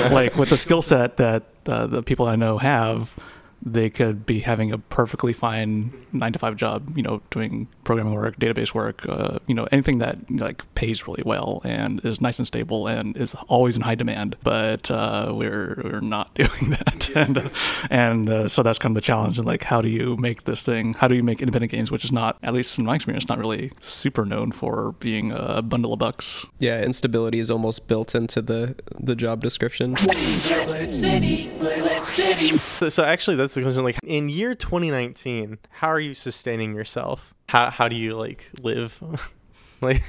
like 0.12 0.36
with 0.36 0.50
the 0.50 0.58
skill 0.58 0.82
set 0.82 1.18
that 1.18 1.44
uh, 1.66 1.88
the 1.88 2.04
people 2.04 2.28
I 2.28 2.36
know 2.36 2.58
have, 2.58 3.14
they 3.62 3.90
could 3.90 4.26
be 4.26 4.42
having 4.42 4.72
a 4.72 4.78
perfectly 4.78 5.34
fine 5.34 5.92
nine 6.14 6.34
to 6.34 6.40
five 6.40 6.56
job, 6.56 6.96
you 6.96 7.04
know, 7.04 7.22
doing 7.32 7.68
programming 7.86 8.14
work, 8.14 8.38
database 8.38 8.74
work, 8.74 9.08
uh, 9.08 9.40
you 9.48 9.56
know, 9.56 9.68
anything 9.72 10.00
that 10.00 10.18
like 10.30 10.64
pays 10.76 11.08
really 11.08 11.24
well 11.26 11.62
and 11.64 12.04
is 12.04 12.20
nice 12.20 12.38
and 12.38 12.48
stable 12.48 12.88
and 12.88 13.16
is 13.16 13.36
always 13.48 13.78
in 13.78 13.84
high 13.84 13.96
demand. 13.96 14.36
But 14.44 14.92
uh, 14.92 15.32
we're 15.34 15.82
we're 15.84 16.02
not 16.02 16.34
doing 16.36 16.72
that, 16.72 17.10
and 17.16 17.38
uh, 17.38 17.50
and 17.90 18.30
uh, 18.30 18.48
so 18.50 18.64
that's 18.64 18.80
kind 18.80 18.92
of 18.92 18.96
the 18.96 19.06
challenge. 19.06 19.38
And 19.38 19.48
like, 19.48 19.64
how 19.64 19.82
do 19.82 19.88
you 19.88 20.18
make 20.18 20.44
this 20.44 20.64
thing? 20.64 20.96
How 20.96 21.08
do 21.08 21.16
you 21.16 21.24
make 21.24 21.42
independent 21.42 21.72
games, 21.72 21.92
which 21.92 22.04
is 22.04 22.12
not, 22.12 22.38
at 22.44 22.54
least 22.54 22.78
in 22.78 22.86
my 22.86 22.96
experience, 22.96 23.30
not 23.30 23.38
really 23.38 23.72
super 23.80 24.26
known 24.26 24.52
for 24.52 24.94
being 25.00 25.32
a 25.32 25.62
bundle 25.62 25.94
of 25.94 26.00
bucks. 26.00 26.46
Yeah, 26.60 26.82
instability 26.82 27.40
is 27.40 27.52
almost 27.52 27.88
built 27.88 28.16
into 28.16 28.42
the 28.42 28.76
the 29.00 29.16
job 29.16 29.42
description. 29.42 29.96
City, 29.98 31.52
City. 32.02 32.58
So, 32.58 32.90
so 32.90 33.04
actually, 33.04 33.36
that's 33.36 33.54
the 33.54 33.62
question. 33.62 33.84
Like 33.84 34.00
in 34.04 34.30
year 34.30 34.56
2019, 34.56 35.60
how 35.70 35.88
are 35.88 36.00
you 36.00 36.14
sustaining 36.14 36.74
yourself? 36.74 37.35
How 37.48 37.70
how 37.70 37.88
do 37.88 37.96
you 37.96 38.16
like 38.16 38.52
live? 38.62 39.02
like 39.82 40.02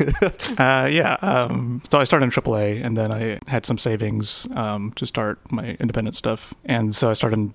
Uh, 0.58 0.88
yeah. 0.90 1.16
Um, 1.20 1.82
so 1.88 1.98
I 1.98 2.04
started 2.04 2.24
in 2.24 2.30
AAA, 2.30 2.84
and 2.84 2.96
then 2.96 3.12
I 3.12 3.38
had 3.48 3.66
some 3.66 3.78
savings 3.78 4.46
um, 4.54 4.92
to 4.92 5.06
start 5.06 5.38
my 5.50 5.76
independent 5.80 6.16
stuff. 6.16 6.54
And 6.64 6.94
so 6.94 7.10
I 7.10 7.12
started 7.12 7.38
in 7.38 7.50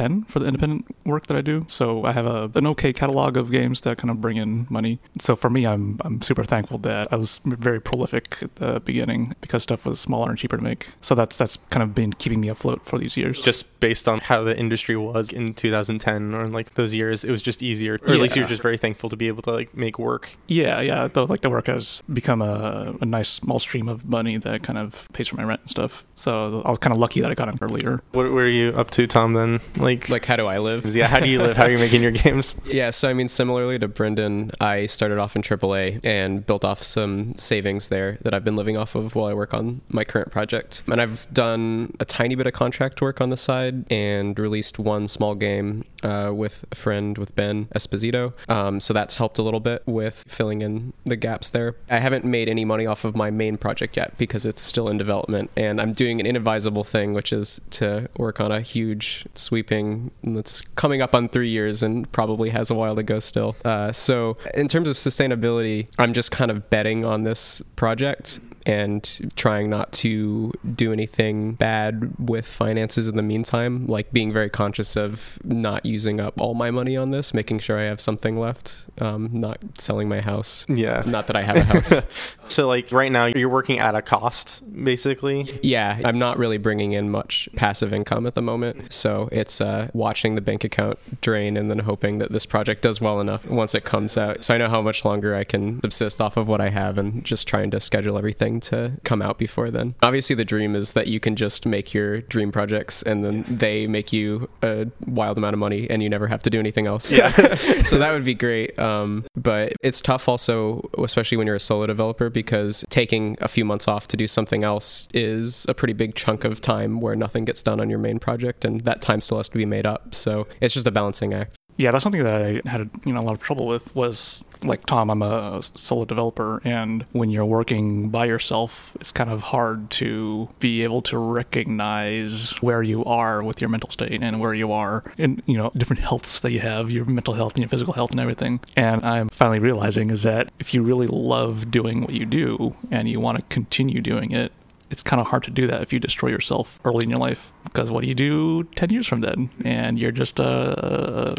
2010 0.00 0.24
for 0.30 0.38
the 0.38 0.46
independent 0.46 0.96
work 1.04 1.26
that 1.26 1.36
I 1.36 1.40
do. 1.40 1.64
So 1.68 2.04
I 2.04 2.12
have 2.12 2.26
a, 2.26 2.50
an 2.54 2.66
okay 2.68 2.92
catalog 2.92 3.36
of 3.36 3.50
games 3.50 3.80
that 3.82 3.98
kind 3.98 4.10
of 4.10 4.20
bring 4.20 4.36
in 4.36 4.66
money. 4.70 4.98
So 5.18 5.36
for 5.36 5.50
me, 5.50 5.66
I'm 5.66 5.98
I'm 6.04 6.22
super 6.22 6.44
thankful 6.44 6.78
that 6.78 7.12
I 7.12 7.16
was 7.16 7.40
very 7.44 7.80
prolific 7.80 8.42
at 8.42 8.56
the 8.56 8.80
beginning 8.80 9.34
because 9.40 9.62
stuff 9.62 9.84
was 9.86 10.00
smaller 10.00 10.30
and 10.30 10.38
cheaper 10.38 10.56
to 10.56 10.62
make. 10.62 10.88
So 11.00 11.14
that's 11.14 11.36
that's 11.36 11.56
kind 11.70 11.82
of 11.82 11.94
been 11.94 12.12
keeping 12.12 12.40
me 12.40 12.48
afloat 12.48 12.84
for 12.84 12.98
these 12.98 13.16
years. 13.16 13.42
just 13.42 13.66
based 13.80 14.08
on 14.08 14.20
how 14.20 14.44
the 14.44 14.56
industry 14.56 14.96
was 14.96 15.30
in 15.30 15.54
2010 15.54 16.34
or 16.34 16.46
like 16.48 16.74
those 16.74 16.94
years, 16.94 17.24
it 17.24 17.30
was 17.30 17.42
just 17.42 17.62
easier. 17.62 17.98
Or 18.02 18.14
at 18.14 18.20
least 18.20 18.36
you're 18.36 18.46
just 18.46 18.62
very 18.62 18.76
thankful 18.76 19.08
to 19.10 19.16
be 19.16 19.28
able 19.28 19.42
to 19.42 19.52
like 19.52 19.74
make 19.74 19.98
work. 19.98 20.36
Yeah, 20.46 20.80
yeah. 20.80 21.08
Though, 21.08 21.24
like 21.24 21.40
the 21.40 21.50
work 21.50 21.66
has 21.66 22.02
become 22.12 22.42
a, 22.42 22.94
a 23.00 23.06
nice 23.06 23.28
small 23.28 23.58
stream 23.58 23.88
of 23.88 24.04
money 24.04 24.36
that 24.36 24.62
kind 24.62 24.78
of 24.78 25.08
pays 25.12 25.28
for 25.28 25.36
my 25.36 25.44
rent 25.44 25.62
and 25.62 25.70
stuff. 25.70 26.04
So 26.14 26.62
I 26.64 26.70
was 26.70 26.78
kind 26.78 26.92
of 26.92 26.98
lucky 26.98 27.20
that 27.20 27.30
I 27.30 27.34
got 27.34 27.48
in 27.48 27.58
earlier. 27.60 28.02
What, 28.12 28.26
are 28.26 28.48
you 28.48 28.70
up 28.76 28.90
to, 28.92 29.06
Tom? 29.06 29.32
Then 29.32 29.60
like 29.98 30.08
Like, 30.08 30.24
how 30.26 30.36
do 30.36 30.46
I 30.46 30.58
live? 30.58 30.84
yeah, 30.94 31.06
how 31.08 31.20
do 31.20 31.28
you 31.28 31.40
live? 31.42 31.56
How 31.56 31.64
are 31.64 31.70
you 31.70 31.78
making 31.78 32.02
your 32.02 32.10
games? 32.12 32.54
Yeah, 32.70 32.90
so 32.90 33.08
I 33.08 33.14
mean, 33.14 33.26
similarly 33.28 33.78
to 33.80 33.88
Brendon, 33.88 34.52
I 34.60 34.86
started 34.86 35.18
off 35.18 35.34
in 35.34 35.42
AAA 35.42 36.00
and 36.04 36.46
built 36.46 36.64
off 36.64 36.82
some 36.82 37.34
savings 37.36 37.88
there 37.88 38.16
that 38.22 38.32
I've 38.32 38.44
been 38.44 38.54
living 38.56 38.76
off 38.78 38.94
of 38.94 39.14
while 39.14 39.26
I 39.26 39.34
work 39.34 39.52
on 39.54 39.80
my 39.88 40.04
current 40.04 40.30
project. 40.30 40.82
And 40.86 41.00
I've 41.00 41.26
done 41.32 41.94
a 42.00 42.04
tiny 42.04 42.34
bit 42.36 42.46
of 42.46 42.52
contract 42.52 43.02
work 43.02 43.20
on 43.20 43.30
the 43.30 43.36
side 43.36 43.90
and 43.90 44.38
released 44.38 44.78
one 44.78 45.08
small 45.08 45.34
game 45.34 45.84
uh, 46.02 46.30
with 46.34 46.64
a 46.70 46.74
friend, 46.76 47.18
with 47.18 47.34
Ben 47.34 47.66
Esposito. 47.74 48.32
Um, 48.48 48.78
so 48.78 48.94
that's 48.94 49.16
helped 49.16 49.38
a 49.38 49.42
little 49.42 49.60
bit 49.60 49.82
with 49.86 50.24
filling 50.28 50.62
in 50.62 50.92
the 51.04 51.16
gaps 51.16 51.50
there. 51.50 51.74
I 51.88 51.98
haven't 51.98 52.24
made 52.24 52.48
any 52.48 52.64
money 52.64 52.86
off 52.86 53.04
of 53.04 53.16
my 53.16 53.30
main 53.30 53.56
project 53.58 53.96
yet 53.96 54.16
because 54.16 54.46
it's 54.46 54.60
still 54.62 54.88
in 54.88 54.96
development. 54.98 55.50
And 55.56 55.80
I'm 55.80 55.92
doing 55.92 56.20
an 56.20 56.26
inadvisable 56.26 56.84
thing, 56.84 57.14
which 57.14 57.32
is 57.32 57.60
to 57.72 58.08
work 58.16 58.40
on 58.40 58.52
a 58.52 58.60
huge, 58.60 59.26
sweeping, 59.34 59.79
that's 60.22 60.60
coming 60.76 61.02
up 61.02 61.14
on 61.14 61.28
three 61.28 61.48
years 61.48 61.82
and 61.82 62.10
probably 62.12 62.50
has 62.50 62.70
a 62.70 62.74
while 62.74 62.96
to 62.96 63.02
go 63.02 63.18
still. 63.18 63.56
Uh, 63.64 63.92
so, 63.92 64.36
in 64.54 64.68
terms 64.68 64.88
of 64.88 64.96
sustainability, 64.96 65.86
I'm 65.98 66.12
just 66.12 66.30
kind 66.30 66.50
of 66.50 66.68
betting 66.70 67.04
on 67.04 67.24
this 67.24 67.62
project 67.76 68.40
and 68.66 69.32
trying 69.36 69.70
not 69.70 69.92
to 69.92 70.52
do 70.74 70.92
anything 70.92 71.52
bad 71.52 72.12
with 72.18 72.46
finances 72.46 73.08
in 73.08 73.16
the 73.16 73.22
meantime, 73.22 73.86
like 73.86 74.12
being 74.12 74.32
very 74.32 74.50
conscious 74.50 74.96
of 74.96 75.38
not 75.44 75.84
using 75.86 76.20
up 76.20 76.40
all 76.40 76.54
my 76.54 76.70
money 76.70 76.96
on 76.96 77.10
this, 77.10 77.32
making 77.34 77.58
sure 77.58 77.78
I 77.78 77.84
have 77.84 78.00
something 78.00 78.38
left, 78.38 78.84
um, 78.98 79.30
not 79.32 79.58
selling 79.74 80.08
my 80.08 80.20
house. 80.20 80.66
Yeah. 80.68 81.02
Not 81.06 81.26
that 81.28 81.36
I 81.36 81.42
have 81.42 81.56
a 81.56 81.64
house. 81.64 82.02
So 82.50 82.66
like 82.66 82.90
right 82.90 83.12
now 83.12 83.26
you're 83.26 83.48
working 83.48 83.78
at 83.78 83.94
a 83.94 84.02
cost 84.02 84.64
basically. 84.82 85.60
yeah, 85.62 86.00
I'm 86.04 86.18
not 86.18 86.36
really 86.36 86.58
bringing 86.58 86.92
in 86.92 87.08
much 87.08 87.48
passive 87.54 87.92
income 87.92 88.26
at 88.26 88.34
the 88.34 88.42
moment. 88.42 88.92
So 88.92 89.28
it's 89.30 89.60
uh, 89.60 89.88
watching 89.92 90.34
the 90.34 90.40
bank 90.40 90.64
account 90.64 90.98
drain 91.20 91.56
and 91.56 91.70
then 91.70 91.78
hoping 91.78 92.18
that 92.18 92.32
this 92.32 92.46
project 92.46 92.82
does 92.82 93.00
well 93.00 93.20
enough 93.20 93.46
once 93.46 93.74
it 93.74 93.84
comes 93.84 94.16
out. 94.16 94.42
So 94.42 94.54
I 94.54 94.58
know 94.58 94.68
how 94.68 94.82
much 94.82 95.04
longer 95.04 95.34
I 95.34 95.44
can 95.44 95.80
subsist 95.82 96.20
off 96.20 96.36
of 96.36 96.48
what 96.48 96.60
I 96.60 96.70
have 96.70 96.98
and 96.98 97.24
just 97.24 97.46
trying 97.46 97.70
to 97.70 97.80
schedule 97.80 98.18
everything 98.18 98.49
to 98.58 98.92
come 99.04 99.22
out 99.22 99.38
before 99.38 99.70
then. 99.70 99.94
Obviously, 100.02 100.34
the 100.34 100.44
dream 100.44 100.74
is 100.74 100.94
that 100.94 101.06
you 101.06 101.20
can 101.20 101.36
just 101.36 101.66
make 101.66 101.94
your 101.94 102.22
dream 102.22 102.50
projects 102.50 103.02
and 103.02 103.24
then 103.24 103.44
they 103.46 103.86
make 103.86 104.12
you 104.12 104.48
a 104.62 104.88
wild 105.06 105.38
amount 105.38 105.54
of 105.54 105.60
money 105.60 105.88
and 105.88 106.02
you 106.02 106.08
never 106.08 106.26
have 106.26 106.42
to 106.42 106.50
do 106.50 106.58
anything 106.58 106.86
else. 106.86 107.12
Yeah. 107.12 107.30
so 107.84 107.98
that 107.98 108.12
would 108.12 108.24
be 108.24 108.34
great. 108.34 108.78
Um, 108.78 109.24
but 109.36 109.74
it's 109.82 110.00
tough 110.00 110.28
also, 110.28 110.88
especially 110.98 111.36
when 111.36 111.46
you're 111.46 111.56
a 111.56 111.60
solo 111.60 111.86
developer, 111.86 112.30
because 112.30 112.84
taking 112.88 113.36
a 113.40 113.48
few 113.48 113.64
months 113.64 113.86
off 113.86 114.08
to 114.08 114.16
do 114.16 114.26
something 114.26 114.64
else 114.64 115.08
is 115.12 115.66
a 115.68 115.74
pretty 115.74 115.92
big 115.92 116.14
chunk 116.14 116.44
of 116.44 116.60
time 116.60 117.00
where 117.00 117.14
nothing 117.14 117.44
gets 117.44 117.62
done 117.62 117.80
on 117.80 117.90
your 117.90 117.98
main 117.98 118.18
project, 118.18 118.64
and 118.64 118.80
that 118.82 119.02
time 119.02 119.20
still 119.20 119.36
has 119.36 119.48
to 119.48 119.58
be 119.58 119.66
made 119.66 119.86
up. 119.86 120.14
So 120.14 120.46
it's 120.60 120.74
just 120.74 120.86
a 120.86 120.90
balancing 120.90 121.34
act. 121.34 121.59
Yeah, 121.80 121.92
that's 121.92 122.02
something 122.02 122.22
that 122.24 122.42
I 122.42 122.68
had 122.68 122.90
you 123.06 123.12
know 123.14 123.20
a 123.20 123.22
lot 123.22 123.32
of 123.32 123.40
trouble 123.40 123.66
with. 123.66 123.96
Was 123.96 124.44
like 124.62 124.84
Tom, 124.84 125.10
I'm 125.10 125.22
a 125.22 125.62
solo 125.62 126.04
developer, 126.04 126.60
and 126.62 127.04
when 127.12 127.30
you're 127.30 127.46
working 127.46 128.10
by 128.10 128.26
yourself, 128.26 128.94
it's 129.00 129.10
kind 129.10 129.30
of 129.30 129.44
hard 129.44 129.90
to 129.92 130.50
be 130.58 130.82
able 130.82 131.00
to 131.00 131.16
recognize 131.16 132.50
where 132.60 132.82
you 132.82 133.02
are 133.06 133.42
with 133.42 133.62
your 133.62 133.70
mental 133.70 133.88
state 133.88 134.22
and 134.22 134.40
where 134.40 134.52
you 134.52 134.70
are 134.72 135.10
in 135.16 135.42
you 135.46 135.56
know 135.56 135.72
different 135.74 136.02
healths 136.02 136.40
that 136.40 136.52
you 136.52 136.60
have, 136.60 136.90
your 136.90 137.06
mental 137.06 137.32
health 137.32 137.54
and 137.54 137.62
your 137.62 137.70
physical 137.70 137.94
health 137.94 138.10
and 138.10 138.20
everything. 138.20 138.60
And 138.76 139.02
I'm 139.02 139.30
finally 139.30 139.58
realizing 139.58 140.10
is 140.10 140.22
that 140.24 140.50
if 140.58 140.74
you 140.74 140.82
really 140.82 141.06
love 141.06 141.70
doing 141.70 142.02
what 142.02 142.12
you 142.12 142.26
do 142.26 142.76
and 142.90 143.08
you 143.08 143.20
want 143.20 143.38
to 143.38 143.44
continue 143.44 144.02
doing 144.02 144.32
it, 144.32 144.52
it's 144.90 145.02
kind 145.02 145.20
of 145.20 145.28
hard 145.28 145.44
to 145.44 145.50
do 145.50 145.66
that 145.68 145.82
if 145.82 145.92
you 145.92 146.00
destroy 146.00 146.28
yourself 146.30 146.80
early 146.84 147.04
in 147.04 147.10
your 147.10 147.18
life. 147.18 147.52
Because 147.64 147.90
what 147.90 148.02
do 148.02 148.08
you 148.08 148.14
do 148.14 148.64
10 148.64 148.90
years 148.90 149.06
from 149.06 149.20
then? 149.20 149.48
And 149.64 149.98
you're 149.98 150.10
just 150.10 150.40
a, 150.40 151.34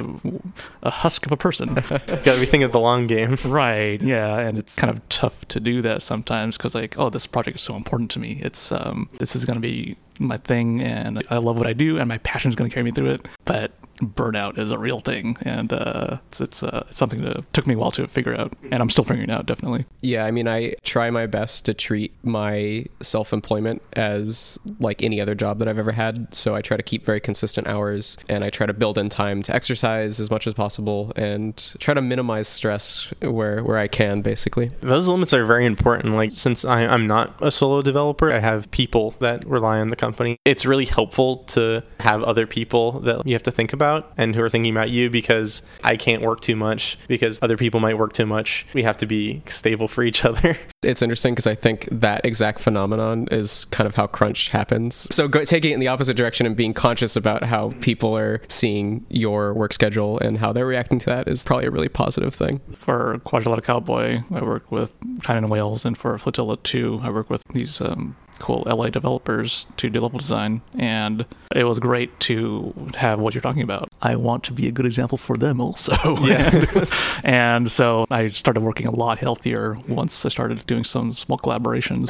a 0.81 0.89
husk 0.89 1.25
of 1.25 1.31
a 1.31 1.37
person. 1.37 1.73
Gotta 1.89 2.39
be 2.39 2.45
thinking 2.45 2.63
of 2.63 2.71
the 2.71 2.79
long 2.79 3.07
game. 3.07 3.37
right. 3.45 4.01
Yeah. 4.01 4.39
And 4.39 4.57
it's 4.57 4.77
kind 4.77 4.95
of 4.95 5.07
tough 5.09 5.45
to 5.49 5.59
do 5.59 5.81
that 5.81 6.01
sometimes 6.01 6.57
because, 6.57 6.73
like, 6.73 6.97
oh, 6.97 7.09
this 7.09 7.27
project 7.27 7.57
is 7.57 7.61
so 7.61 7.75
important 7.75 8.09
to 8.11 8.19
me. 8.19 8.39
It's, 8.41 8.71
um, 8.71 9.09
this 9.19 9.35
is 9.35 9.43
going 9.43 9.57
to 9.57 9.61
be 9.61 9.97
my 10.19 10.37
thing 10.37 10.81
and 10.81 11.21
I 11.29 11.37
love 11.37 11.57
what 11.57 11.67
I 11.67 11.73
do 11.73 11.97
and 11.97 12.07
my 12.07 12.19
passion 12.19 12.49
is 12.49 12.55
going 12.55 12.69
to 12.69 12.73
carry 12.73 12.85
me 12.85 12.91
through 12.91 13.11
it. 13.11 13.25
But 13.43 13.73
burnout 14.01 14.57
is 14.57 14.71
a 14.71 14.77
real 14.77 14.99
thing, 14.99 15.37
and 15.41 15.71
uh, 15.71 16.17
it's 16.27 16.41
it's, 16.41 16.63
uh, 16.63 16.85
it's 16.87 16.97
something 16.97 17.21
that 17.21 17.51
took 17.53 17.67
me 17.67 17.75
a 17.75 17.77
while 17.77 17.91
to 17.91 18.07
figure 18.07 18.35
out, 18.35 18.53
and 18.71 18.81
I'm 18.81 18.89
still 18.89 19.03
figuring 19.03 19.29
it 19.29 19.33
out. 19.33 19.45
Definitely. 19.45 19.85
Yeah, 20.01 20.25
I 20.25 20.31
mean, 20.31 20.47
I 20.47 20.75
try 20.83 21.09
my 21.09 21.27
best 21.27 21.65
to 21.65 21.73
treat 21.73 22.13
my 22.23 22.85
self 23.01 23.33
employment 23.33 23.81
as 23.93 24.59
like 24.79 25.03
any 25.03 25.21
other 25.21 25.35
job 25.35 25.59
that 25.59 25.67
I've 25.67 25.77
ever 25.79 25.91
had. 25.91 26.33
So 26.33 26.55
I 26.55 26.61
try 26.61 26.77
to 26.77 26.83
keep 26.83 27.05
very 27.05 27.19
consistent 27.19 27.67
hours 27.67 28.17
and 28.29 28.43
I 28.43 28.49
try 28.49 28.65
to 28.65 28.73
build 28.73 28.97
in 28.97 29.09
time 29.09 29.41
to 29.43 29.55
exercise 29.55 30.19
as 30.19 30.29
much 30.29 30.47
as 30.47 30.53
possible 30.53 31.11
and 31.15 31.55
try 31.79 31.93
to 31.93 32.01
minimize 32.01 32.47
stress 32.47 33.13
where, 33.21 33.63
where 33.63 33.77
I 33.77 33.87
can, 33.87 34.21
basically. 34.21 34.67
Those 34.81 35.07
limits 35.07 35.33
are 35.33 35.45
very 35.45 35.65
important. 35.65 36.15
Like, 36.15 36.31
since 36.31 36.65
I, 36.65 36.85
I'm 36.85 37.07
not 37.07 37.33
a 37.41 37.51
solo 37.51 37.81
developer, 37.81 38.31
I 38.31 38.39
have 38.39 38.71
people 38.71 39.15
that 39.19 39.45
rely 39.45 39.79
on 39.79 39.89
the 39.89 39.95
company. 39.95 40.37
It's 40.45 40.65
really 40.65 40.85
helpful 40.85 41.37
to 41.55 41.83
have 41.99 42.23
other 42.23 42.47
people 42.47 42.99
that 43.01 43.25
you 43.25 43.33
have 43.33 43.43
to 43.43 43.51
think 43.51 43.73
about 43.73 43.90
and 44.17 44.35
who 44.35 44.41
are 44.41 44.49
thinking 44.49 44.71
about 44.71 44.89
you 44.89 45.09
because 45.09 45.61
I 45.83 45.95
can't 45.95 46.21
work 46.21 46.41
too 46.41 46.55
much 46.55 46.97
because 47.07 47.39
other 47.41 47.57
people 47.57 47.79
might 47.79 47.97
work 47.97 48.13
too 48.13 48.25
much. 48.25 48.65
We 48.73 48.83
have 48.83 48.97
to 48.97 49.05
be 49.05 49.41
stable 49.45 49.87
for 49.87 50.03
each 50.03 50.25
other. 50.29 50.57
It's 50.83 51.01
interesting 51.01 51.33
because 51.33 51.47
I 51.47 51.55
think 51.55 51.87
that 51.91 52.25
exact 52.25 52.59
phenomenon 52.59 53.27
is 53.29 53.65
kind 53.65 53.87
of 53.87 53.95
how 53.95 54.07
crunch 54.07 54.49
happens. 54.49 55.07
So 55.11 55.27
go, 55.27 55.45
taking 55.45 55.71
it 55.71 55.73
in 55.75 55.79
the 55.79 55.87
opposite 55.87 56.17
direction 56.17 56.45
and 56.45 56.55
being 56.55 56.73
conscious 56.73 57.15
about 57.15 57.43
how 57.43 57.73
people 57.81 58.17
are 58.17 58.41
seeing 58.47 59.05
your 59.09 59.53
work 59.53 59.73
schedule 59.73 60.17
and 60.19 60.39
how 60.39 60.51
they're 60.51 60.65
reacting 60.65 60.97
to 60.99 61.05
that 61.07 61.27
is 61.27 61.45
probably 61.45 61.67
a 61.67 61.71
really 61.71 61.89
positive 61.89 62.33
thing. 62.33 62.59
For 62.73 63.19
Quadrilateral 63.23 63.61
Cowboy, 63.61 64.21
I 64.33 64.43
work 64.43 64.71
with 64.71 64.93
China 65.21 65.39
and 65.39 65.49
Wales, 65.49 65.85
and 65.85 65.97
for 65.97 66.17
Flotilla 66.17 66.57
2, 66.57 67.01
I 67.03 67.09
work 67.11 67.29
with 67.29 67.43
these 67.49 67.79
um, 67.79 68.15
cool 68.41 68.63
LA 68.65 68.89
developers 68.89 69.65
to 69.77 69.89
do 69.89 70.01
level 70.01 70.19
design, 70.19 70.61
and 70.77 71.25
it 71.55 71.63
was 71.63 71.79
great 71.79 72.19
to 72.21 72.73
have 72.95 73.19
what 73.19 73.33
you're 73.33 73.41
talking 73.41 73.61
about. 73.61 73.87
I 74.01 74.15
want 74.15 74.43
to 74.45 74.53
be 74.53 74.67
a 74.67 74.71
good 74.71 74.85
example 74.85 75.17
for 75.17 75.37
them 75.37 75.61
also. 75.61 75.95
Yeah. 76.21 76.49
and, 76.53 76.89
and 77.23 77.71
so 77.71 78.05
I 78.11 78.29
started 78.29 78.61
working 78.61 78.85
a 78.85 78.91
lot 78.91 79.17
healthier 79.19 79.77
once 79.87 80.25
I 80.25 80.29
started 80.29 80.65
doing 80.67 80.83
some 80.83 81.11
small 81.11 81.37
collaborations. 81.37 82.09